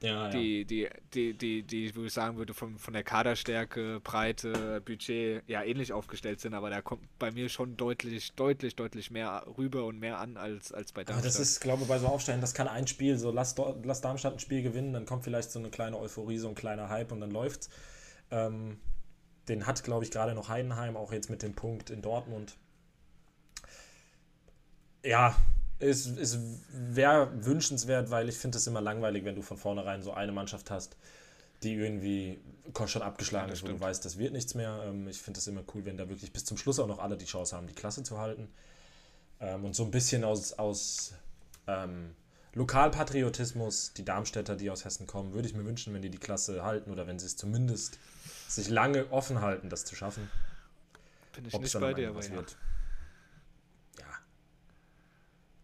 [0.00, 4.80] Ja, Die, die, die, die, die, wo ich sagen würde, von, von der Kaderstärke, Breite,
[4.84, 9.44] Budget ja ähnlich aufgestellt sind, aber da kommt bei mir schon deutlich, deutlich, deutlich mehr
[9.58, 11.24] rüber und mehr an als, als bei Aber Darmstadt.
[11.24, 14.34] das ist, glaube ich, bei so Aufstellen, das kann ein Spiel, so lass, lass Darmstadt
[14.34, 17.20] ein Spiel gewinnen, dann kommt vielleicht so eine kleine Euphorie, so ein kleiner Hype und
[17.20, 17.68] dann läuft's.
[18.30, 18.78] Ähm,
[19.48, 22.56] den hat, glaube ich, gerade noch Heidenheim, auch jetzt mit dem Punkt in Dortmund.
[25.04, 25.34] Ja,
[25.80, 26.38] ist, ist
[26.70, 30.70] wäre wünschenswert, weil ich finde es immer langweilig, wenn du von vornherein so eine Mannschaft
[30.70, 30.96] hast,
[31.62, 32.38] die irgendwie
[32.86, 34.84] schon abgeschlagen Ja, ist, wo du weißt, das wird nichts mehr.
[34.86, 37.16] Ähm, ich finde es immer cool, wenn da wirklich bis zum Schluss auch noch alle
[37.16, 38.48] die Chance haben, die Klasse zu halten.
[39.40, 41.14] Ähm, und so ein bisschen aus, aus
[41.66, 42.14] ähm,
[42.54, 46.64] Lokalpatriotismus, die Darmstädter, die aus Hessen kommen, würde ich mir wünschen, wenn die die Klasse
[46.64, 47.98] halten oder wenn sie es zumindest
[48.48, 50.30] sich lange offen halten, das zu schaffen.
[51.34, 52.36] Bin ich Ob es nicht bei dir, aber was ja.
[52.36, 52.56] wird.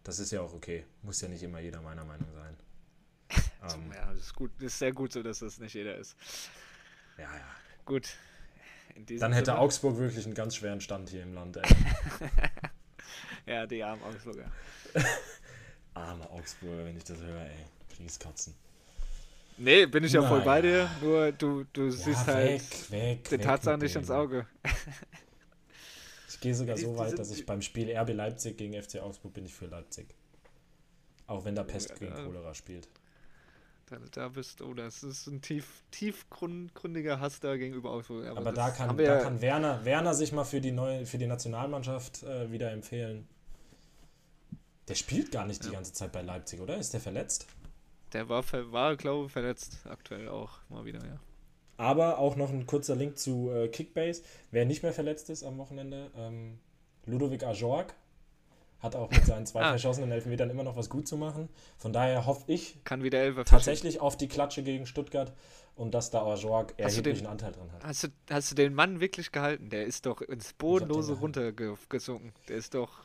[0.05, 0.11] Ja.
[0.11, 0.85] Das ist ja auch okay.
[1.01, 2.55] Muss ja nicht immer jeder meiner Meinung sein.
[3.73, 6.15] ähm, Ja, das ist gut, das ist sehr gut so, dass das nicht jeder ist.
[7.17, 7.55] ja, ja.
[7.85, 8.09] Gut.
[9.19, 11.57] Dann hätte Sinne- Augsburg wirklich einen ganz schweren Stand hier im Land.
[11.57, 11.63] Ey.
[13.45, 14.51] Ja, die armen Augsburger.
[15.93, 17.65] Arme Augsburger, wenn ich das höre, ey.
[17.95, 18.55] Krieg's kotzen.
[19.57, 23.39] Nee, bin ich ja voll bei dir, nur du, du siehst halt weg, weg, den
[23.39, 24.09] weg Tatsachen mit nicht ins.
[24.09, 24.47] Auge.
[26.35, 28.99] Ich gehe sogar Die- so die weit, dass ich beim Spiel RB Leipzig gegen FC
[28.99, 30.07] Augsburg bin ich für Leipzig.
[31.27, 32.89] Auch wenn da Pest Ja, gegen da- Cholera spielt.
[33.87, 38.25] Da, da bist du, oh, das ist ein tief, tiefgründiger Hass da gegenüber Augsburg.
[38.27, 41.17] Aber da das kann, da ja- kann Werner, Werner sich mal für die neue, für
[41.19, 43.27] die Nationalmannschaft äh, wieder empfehlen.
[44.89, 45.73] Der spielt gar nicht die Ja.
[45.75, 46.77] ganze Zeit bei Leipzig, oder?
[46.77, 47.47] Ist der verletzt?
[48.13, 51.19] Der war, war glaube ich, verletzt aktuell auch mal wieder, ja.
[51.77, 54.21] Aber auch noch ein kurzer Link zu äh, Kickbase.
[54.51, 56.59] Wer nicht mehr verletzt ist am Wochenende, ähm,
[57.05, 57.93] Ludovic Ajorg
[58.79, 59.69] hat auch mit seinen zwei Ah.
[59.69, 61.49] verschossenen Elfmetern immer noch was gut zu machen.
[61.77, 65.33] Von daher hoffe ich Kann wieder Elfer tatsächlich auf die Klatsche gegen Stuttgart
[65.75, 67.83] und dass da Ajorg erheblichen den- Anteil dran hat.
[67.83, 69.69] Hast du, hast du den Mann wirklich gehalten?
[69.69, 72.31] Der ist doch ins Bodenlose runtergesunken.
[72.47, 73.04] Der ist doch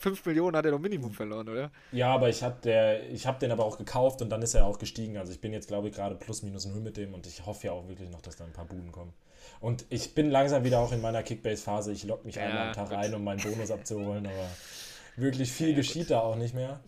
[0.00, 1.70] 5 Millionen hat er doch Minimum verloren, oder?
[1.92, 5.18] Ja, aber ich habe hab den aber auch gekauft und dann ist er auch gestiegen.
[5.18, 7.66] Also ich bin jetzt, glaube ich, gerade plus minus null mit dem und ich hoffe
[7.66, 9.12] ja auch wirklich noch, dass da ein paar Buden kommen.
[9.60, 11.92] Und ich bin langsam wieder auch in meiner Kickbase-Phase.
[11.92, 12.98] Ich logge mich ja, einmal am Tag gut.
[12.98, 14.48] ein, um meinen Bonus abzuholen, aber
[15.16, 16.12] wirklich viel ja, geschieht gut.
[16.12, 16.80] da auch nicht mehr.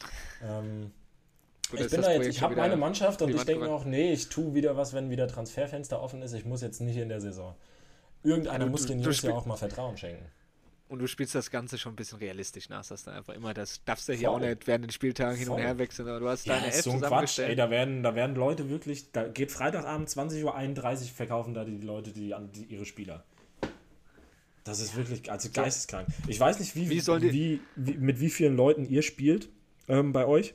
[0.42, 0.90] Ähm,
[1.70, 4.14] gut, ich bin da jetzt, ich habe meine Mannschaft und ich denke mir auch, nee,
[4.14, 6.32] ich tue wieder was, wenn wieder Transferfenster offen ist.
[6.32, 7.54] Ich muss jetzt nicht in der Saison.
[8.22, 10.24] Irgendeiner du, muss den Jungs ja auch mal Vertrauen schenken.
[10.92, 13.82] Und du spielst das Ganze schon ein bisschen realistisch nach, dass da einfach immer das
[13.86, 14.42] darfst du hier Voll.
[14.42, 16.82] auch nicht während den Spieltagen hin und her wechseln, aber du hast ja, deine Elf
[16.82, 21.08] so ein Quatsch, ey, da werden, da werden Leute wirklich, da geht Freitagabend 20.31 Uhr
[21.08, 23.24] verkaufen da die Leute die, die ihre Spieler.
[24.64, 26.08] Das ist wirklich, also geisteskrank.
[26.28, 29.48] Ich weiß nicht, wie, wie, wie, wie mit wie vielen Leuten ihr spielt
[29.88, 30.52] ähm, bei euch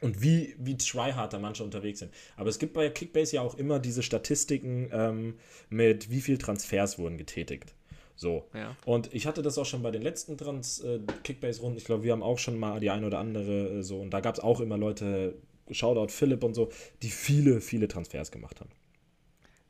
[0.00, 2.14] und wie, wie tryhard da manche unterwegs sind.
[2.38, 5.34] Aber es gibt bei Kickbase ja auch immer diese Statistiken ähm,
[5.68, 7.74] mit wie viel Transfers wurden getätigt.
[8.20, 8.44] So.
[8.52, 8.76] Ja.
[8.84, 11.78] Und ich hatte das auch schon bei den letzten Trans äh, Kickbase-Runden.
[11.78, 13.98] Ich glaube, wir haben auch schon mal die ein oder andere äh, so.
[13.98, 15.38] Und da gab es auch immer Leute,
[15.70, 16.68] Shoutout Philipp und so,
[17.00, 18.68] die viele, viele Transfers gemacht haben.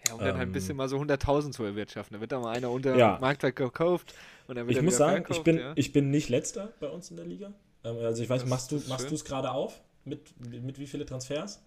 [0.05, 2.17] Ja, um ähm, dann halt ein bisschen mal so 100.000 zu erwirtschaften.
[2.17, 3.19] Da wird da mal einer unter ja.
[3.21, 4.15] Marktwert gekauft
[4.49, 5.73] und dann wird Ich muss sagen, verkauft, ich, bin, ja.
[5.77, 7.53] ich bin nicht letzter bei uns in der Liga.
[7.85, 9.81] Ähm, also ich weiß, das machst du es gerade auf?
[10.05, 11.63] Mit, mit wie viele Transfers?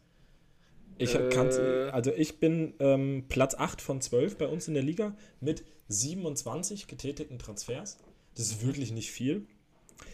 [0.98, 1.48] Ich äh, kann
[1.92, 6.88] also ich bin ähm, Platz 8 von 12 bei uns in der Liga mit 27
[6.88, 7.98] getätigten Transfers.
[8.36, 9.48] Das ist wirklich nicht viel.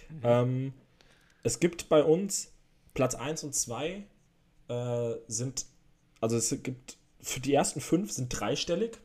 [0.09, 0.21] Mhm.
[0.23, 0.73] Ähm,
[1.43, 2.51] es gibt bei uns
[2.93, 4.03] Platz 1 und 2
[4.67, 5.65] äh, sind,
[6.21, 8.97] also es gibt für die ersten fünf sind dreistellig.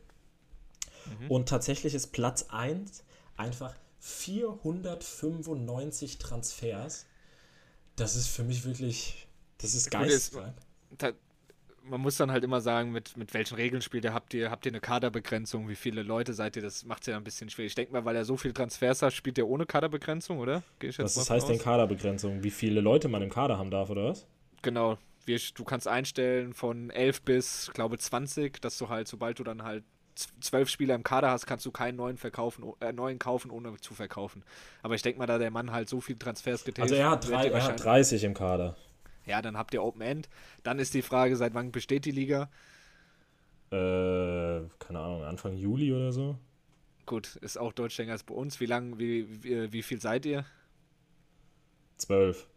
[1.19, 1.31] Mhm.
[1.31, 3.03] Und tatsächlich ist Platz 1
[3.37, 7.05] einfach 495 Transfers.
[7.95, 10.55] Das ist für mich wirklich, das ist geisteskrank
[11.89, 14.13] man muss dann halt immer sagen, mit, mit welchen Regeln spielt ihr?
[14.13, 15.69] Habt ihr, habt ihr eine Kaderbegrenzung?
[15.69, 16.61] Wie viele Leute seid ihr?
[16.61, 17.71] Das macht es ja ein bisschen schwierig.
[17.71, 20.63] Ich denke mal, weil er so viel Transfers hat, spielt er ohne Kaderbegrenzung, oder?
[20.97, 22.43] was das heißt denn Kaderbegrenzung?
[22.43, 24.25] Wie viele Leute man im Kader haben darf, oder was?
[24.61, 24.97] Genau.
[25.25, 29.63] Wir, du kannst einstellen von 11 bis, glaube 20, dass du halt, sobald du dann
[29.63, 29.83] halt
[30.39, 33.93] zwölf Spieler im Kader hast, kannst du keinen neuen verkaufen, äh, neuen kaufen, ohne zu
[33.93, 34.43] verkaufen.
[34.81, 36.91] Aber ich denke mal, da der Mann halt so viel Transfers getätigt hat.
[36.91, 38.75] Also er hat, drei, er hat 30 im Kader.
[39.25, 40.29] Ja, dann habt ihr Open End.
[40.63, 42.49] Dann ist die Frage, seit wann besteht die Liga?
[43.71, 46.37] Äh, keine Ahnung, Anfang Juli oder so.
[47.05, 48.59] Gut, ist auch deutsch länger als bei uns.
[48.59, 50.45] Wie lang, wie, wie, wie viel seid ihr?
[51.97, 52.47] Zwölf.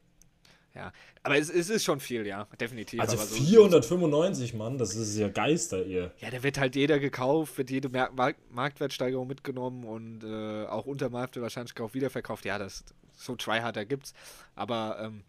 [0.74, 0.92] Ja,
[1.22, 3.00] aber es, es, ist schon viel, ja, definitiv.
[3.00, 6.12] Also so 495, Mann, das ist ja Geister, ihr.
[6.20, 11.10] Ja, da wird halt jeder gekauft, wird jede Mark Marktwertsteigerung mitgenommen und äh, auch unter
[11.10, 12.44] Marktwert wahrscheinlich auch wiederverkauft.
[12.44, 12.84] Ja, das
[13.16, 14.14] so Tryharder gibt's.
[14.54, 15.24] Aber ähm,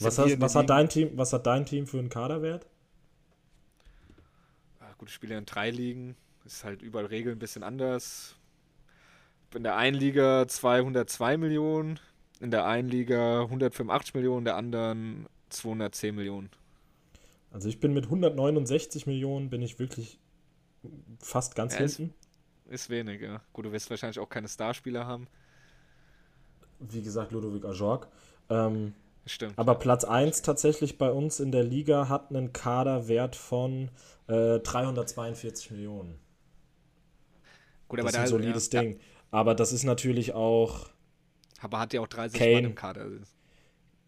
[0.00, 2.66] was, hast, was, hat dein Team, was hat dein Team für einen Kaderwert?
[4.80, 6.16] Ja, gute Spieler in drei Ligen.
[6.44, 8.36] Ist halt überall Regeln ein bisschen anders.
[9.54, 11.98] In der einen Liga 202 Millionen,
[12.40, 16.50] in der einen Liga 185 Millionen, in der anderen 210 Millionen.
[17.50, 20.18] Also ich bin mit 169 Millionen, bin ich wirklich
[21.20, 22.14] fast ganz ja, hinten.
[22.66, 23.40] Ist, ist wenig, ja.
[23.52, 25.26] Gut, du wirst wahrscheinlich auch keine Starspieler haben.
[26.78, 28.08] Wie gesagt, Ludovic Ajorg.
[28.50, 28.92] Ähm,
[29.26, 29.58] Stimmt.
[29.58, 33.90] Aber Platz 1 tatsächlich bei uns in der Liga hat einen Kaderwert von
[34.28, 36.18] äh, 342 Millionen.
[37.88, 39.00] Gut, aber das ist ein solides ja, Ding.
[39.32, 40.88] Aber das ist natürlich auch.
[41.60, 42.54] Aber hat ja auch 30 Kane.
[42.54, 43.06] Mann im Kader.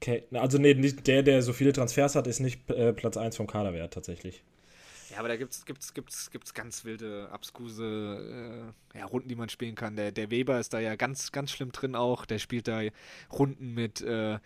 [0.00, 3.36] Kane, also nee, nicht der, der so viele Transfers hat, ist nicht äh, Platz 1
[3.36, 4.44] vom Kaderwert tatsächlich.
[5.10, 9.34] Ja, aber da gibt es gibt's, gibt's, gibt's ganz wilde, abskuse äh, ja, Runden, die
[9.34, 9.96] man spielen kann.
[9.96, 12.26] Der, der Weber ist da ja ganz, ganz schlimm drin auch.
[12.26, 12.82] Der spielt da
[13.32, 14.38] Runden mit äh,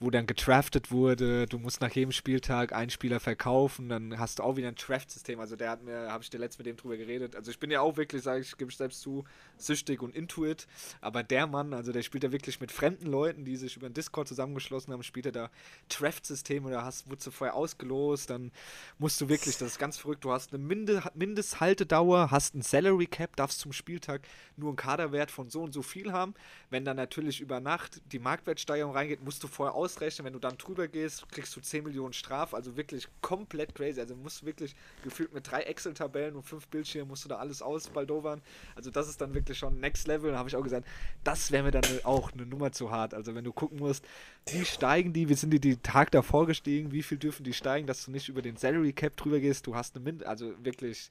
[0.00, 1.46] wo dann getraftet wurde.
[1.46, 5.38] Du musst nach jedem Spieltag einen Spieler verkaufen, dann hast du auch wieder ein Draft-System.
[5.38, 7.36] Also der hat mir, habe ich dir letztens mit dem drüber geredet.
[7.36, 9.24] Also ich bin ja auch wirklich, sage ich, gebe ich selbst zu,
[9.58, 10.66] süchtig und intuit.
[11.02, 13.94] Aber der Mann, also der spielt ja wirklich mit fremden Leuten, die sich über den
[13.94, 15.50] Discord zusammengeschlossen haben, spielt er da
[15.90, 18.52] Draft-System oder hast, wurdest du vorher ausgelost, dann
[18.98, 23.06] musst du wirklich, das ist ganz verrückt, du hast eine Minde, Mindesthaltedauer, hast ein Salary
[23.06, 24.22] Cap, darfst zum Spieltag
[24.56, 26.32] nur einen Kaderwert von so und so viel haben.
[26.70, 30.38] Wenn dann natürlich über Nacht die Marktwertsteigerung reingeht, musst du vorher aus ausrechnen, wenn du
[30.38, 34.00] dann drüber gehst, kriegst du 10 Millionen Straf, also wirklich komplett crazy.
[34.00, 37.62] Also musst du wirklich gefühlt mit drei Excel-Tabellen und fünf Bildschirmen musst du da alles
[37.62, 38.40] ausbaldovern.
[38.76, 40.32] Also das ist dann wirklich schon Next Level.
[40.32, 40.86] Da habe ich auch gesagt,
[41.24, 43.14] das wäre mir dann auch eine Nummer zu hart.
[43.14, 44.04] Also wenn du gucken musst,
[44.48, 47.86] wie steigen die, wie sind die die Tag davor gestiegen, wie viel dürfen die steigen,
[47.86, 51.10] dass du nicht über den Salary Cap drüber gehst, du hast eine Mind, also wirklich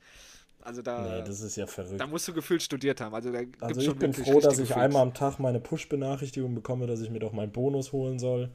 [0.62, 2.00] also da, nee, das ist ja verrückt.
[2.00, 3.16] Da musst du gefühlt studiert haben.
[3.16, 4.78] Also, da also ich bin froh, dass ich Gefühls.
[4.78, 8.50] einmal am Tag meine Push-Benachrichtigung bekomme, dass ich mir doch meinen Bonus holen soll.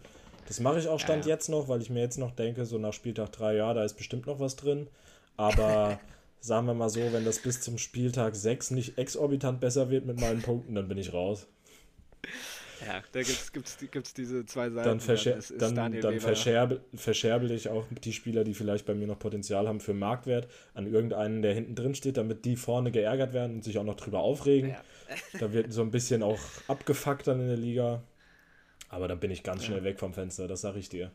[0.47, 1.35] Das mache ich auch Stand ja, ja.
[1.37, 3.95] jetzt noch, weil ich mir jetzt noch denke, so nach Spieltag 3, ja, da ist
[3.95, 4.89] bestimmt noch was drin.
[5.37, 5.99] Aber
[6.41, 10.21] sagen wir mal so, wenn das bis zum Spieltag 6 nicht exorbitant besser wird mit
[10.21, 11.47] meinen Punkten, dann bin ich raus.
[12.87, 14.89] Ja, da gibt's, gibt's, gibt's diese zwei Seiten.
[14.89, 19.07] Dann, verscher dann, dann Weber- verscherbel, verscherbel ich auch die Spieler, die vielleicht bei mir
[19.07, 23.33] noch Potenzial haben für Marktwert, an irgendeinen, der hinten drin steht, damit die vorne geärgert
[23.33, 24.71] werden und sich auch noch drüber aufregen.
[24.71, 24.83] Ja.
[25.39, 28.03] Da wird so ein bisschen auch abgefuckt dann in der Liga.
[28.95, 29.69] Aber dann bin ich ganz Ja.
[29.69, 31.11] schnell weg vom Fenster, das sag ich dir.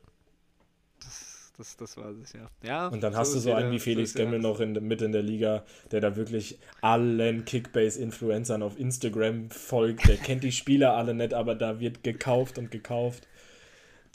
[1.57, 2.49] Das, das war es, ja.
[2.63, 2.88] ja.
[2.88, 5.23] Und dann hast du so einen wie Felix jeder Gemmel noch in, mit in der
[5.23, 10.07] Liga, der da wirklich allen Kickbase-Influencern auf Instagram folgt.
[10.07, 13.27] Der kennt die Spieler alle nicht, aber da wird gekauft und gekauft.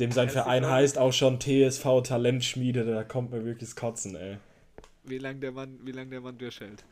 [0.00, 4.38] Dem sein Verein heißt auch schon TSV Talentschmiede, da kommt mir wirklich das Kotzen, ey.
[5.04, 6.82] Wie lange der Mann, wie lang der Mann durchhält.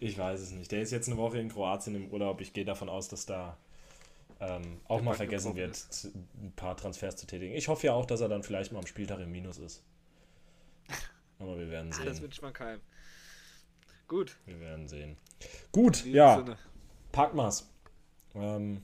[0.00, 0.72] Ich weiß es nicht.
[0.72, 2.40] Der ist jetzt eine Woche in Kroatien im Urlaub.
[2.40, 3.58] Ich gehe davon aus, dass da
[4.40, 6.08] ähm, auch Der mal vergessen wird, zu-
[6.40, 7.54] ein paar Transfers zu tätigen.
[7.54, 9.82] Ich hoffe ja auch, dass er dann vielleicht mal am Spieltag im Minus ist.
[11.38, 12.24] Aber wir werden Ah, das sehen.
[12.24, 12.80] wünscht man keinem.
[14.06, 14.36] Gut.
[14.46, 15.16] Wir werden sehen.
[15.72, 16.38] Gut, ja.
[16.38, 16.58] Sinne.
[17.12, 17.68] Packmas.
[18.34, 18.82] Ähm,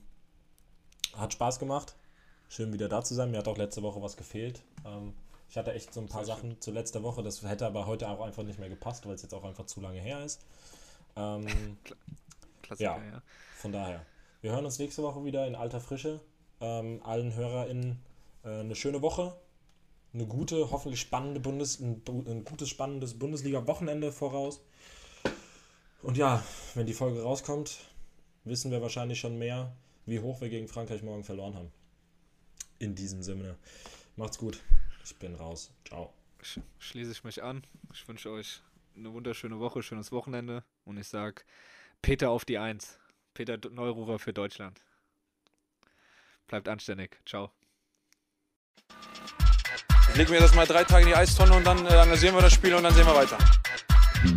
[1.16, 1.94] hat Spaß gemacht.
[2.48, 3.30] Schön wieder da zu sein.
[3.30, 4.62] Mir hat auch letzte Woche was gefehlt.
[4.84, 5.14] Ähm,
[5.48, 7.22] ich hatte echt so ein paar Sachen zu letzter Woche.
[7.22, 9.80] Das hätte aber heute auch einfach nicht mehr gepasst, weil es jetzt auch einfach zu
[9.80, 10.44] lange her ist.
[11.16, 11.46] Ähm,
[12.62, 13.04] Klassiker, Ja.
[13.12, 13.22] ja.
[13.56, 14.04] von daher.
[14.44, 16.20] Wir hören uns nächste Woche wieder in alter Frische.
[16.60, 17.98] Ähm, allen HörerInnen
[18.44, 19.34] äh, eine schöne Woche.
[20.12, 24.60] Eine gute, hoffentlich spannende Bundes, ein, ein gutes, spannendes Bundesliga-Wochenende voraus.
[26.02, 27.88] Und ja, wenn die Folge rauskommt,
[28.44, 29.74] wissen wir wahrscheinlich schon mehr,
[30.04, 31.72] wie hoch wir gegen Frankreich morgen verloren haben.
[32.78, 33.56] In diesem Sinne.
[34.16, 34.60] Macht's gut.
[35.06, 35.72] Ich bin raus.
[35.88, 36.12] Ciao.
[36.42, 37.66] Sch schließe ich mich an.
[37.94, 38.60] Ich wünsche euch
[38.94, 40.64] eine wunderschöne Woche, schönes Wochenende.
[40.84, 41.44] Und ich sage
[42.02, 42.98] Peter auf die Eins.
[43.34, 44.80] Peter Neururer für Deutschland.
[46.46, 47.18] Bleibt anständig.
[47.26, 47.50] Ciao.
[50.10, 52.42] Ich leg mir das mal drei Tage in die Eistonne und dann äh, analysieren wir
[52.42, 53.36] das Spiel und dann sehen wir weiter.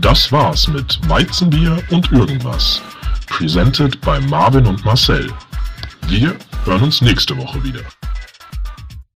[0.02, 2.82] Das war's mit Weizenbier und irgendwas.
[3.28, 5.32] Presented bei Marvin und Marcel.
[6.08, 6.36] Wir
[6.66, 7.82] hören uns nächste Woche wieder.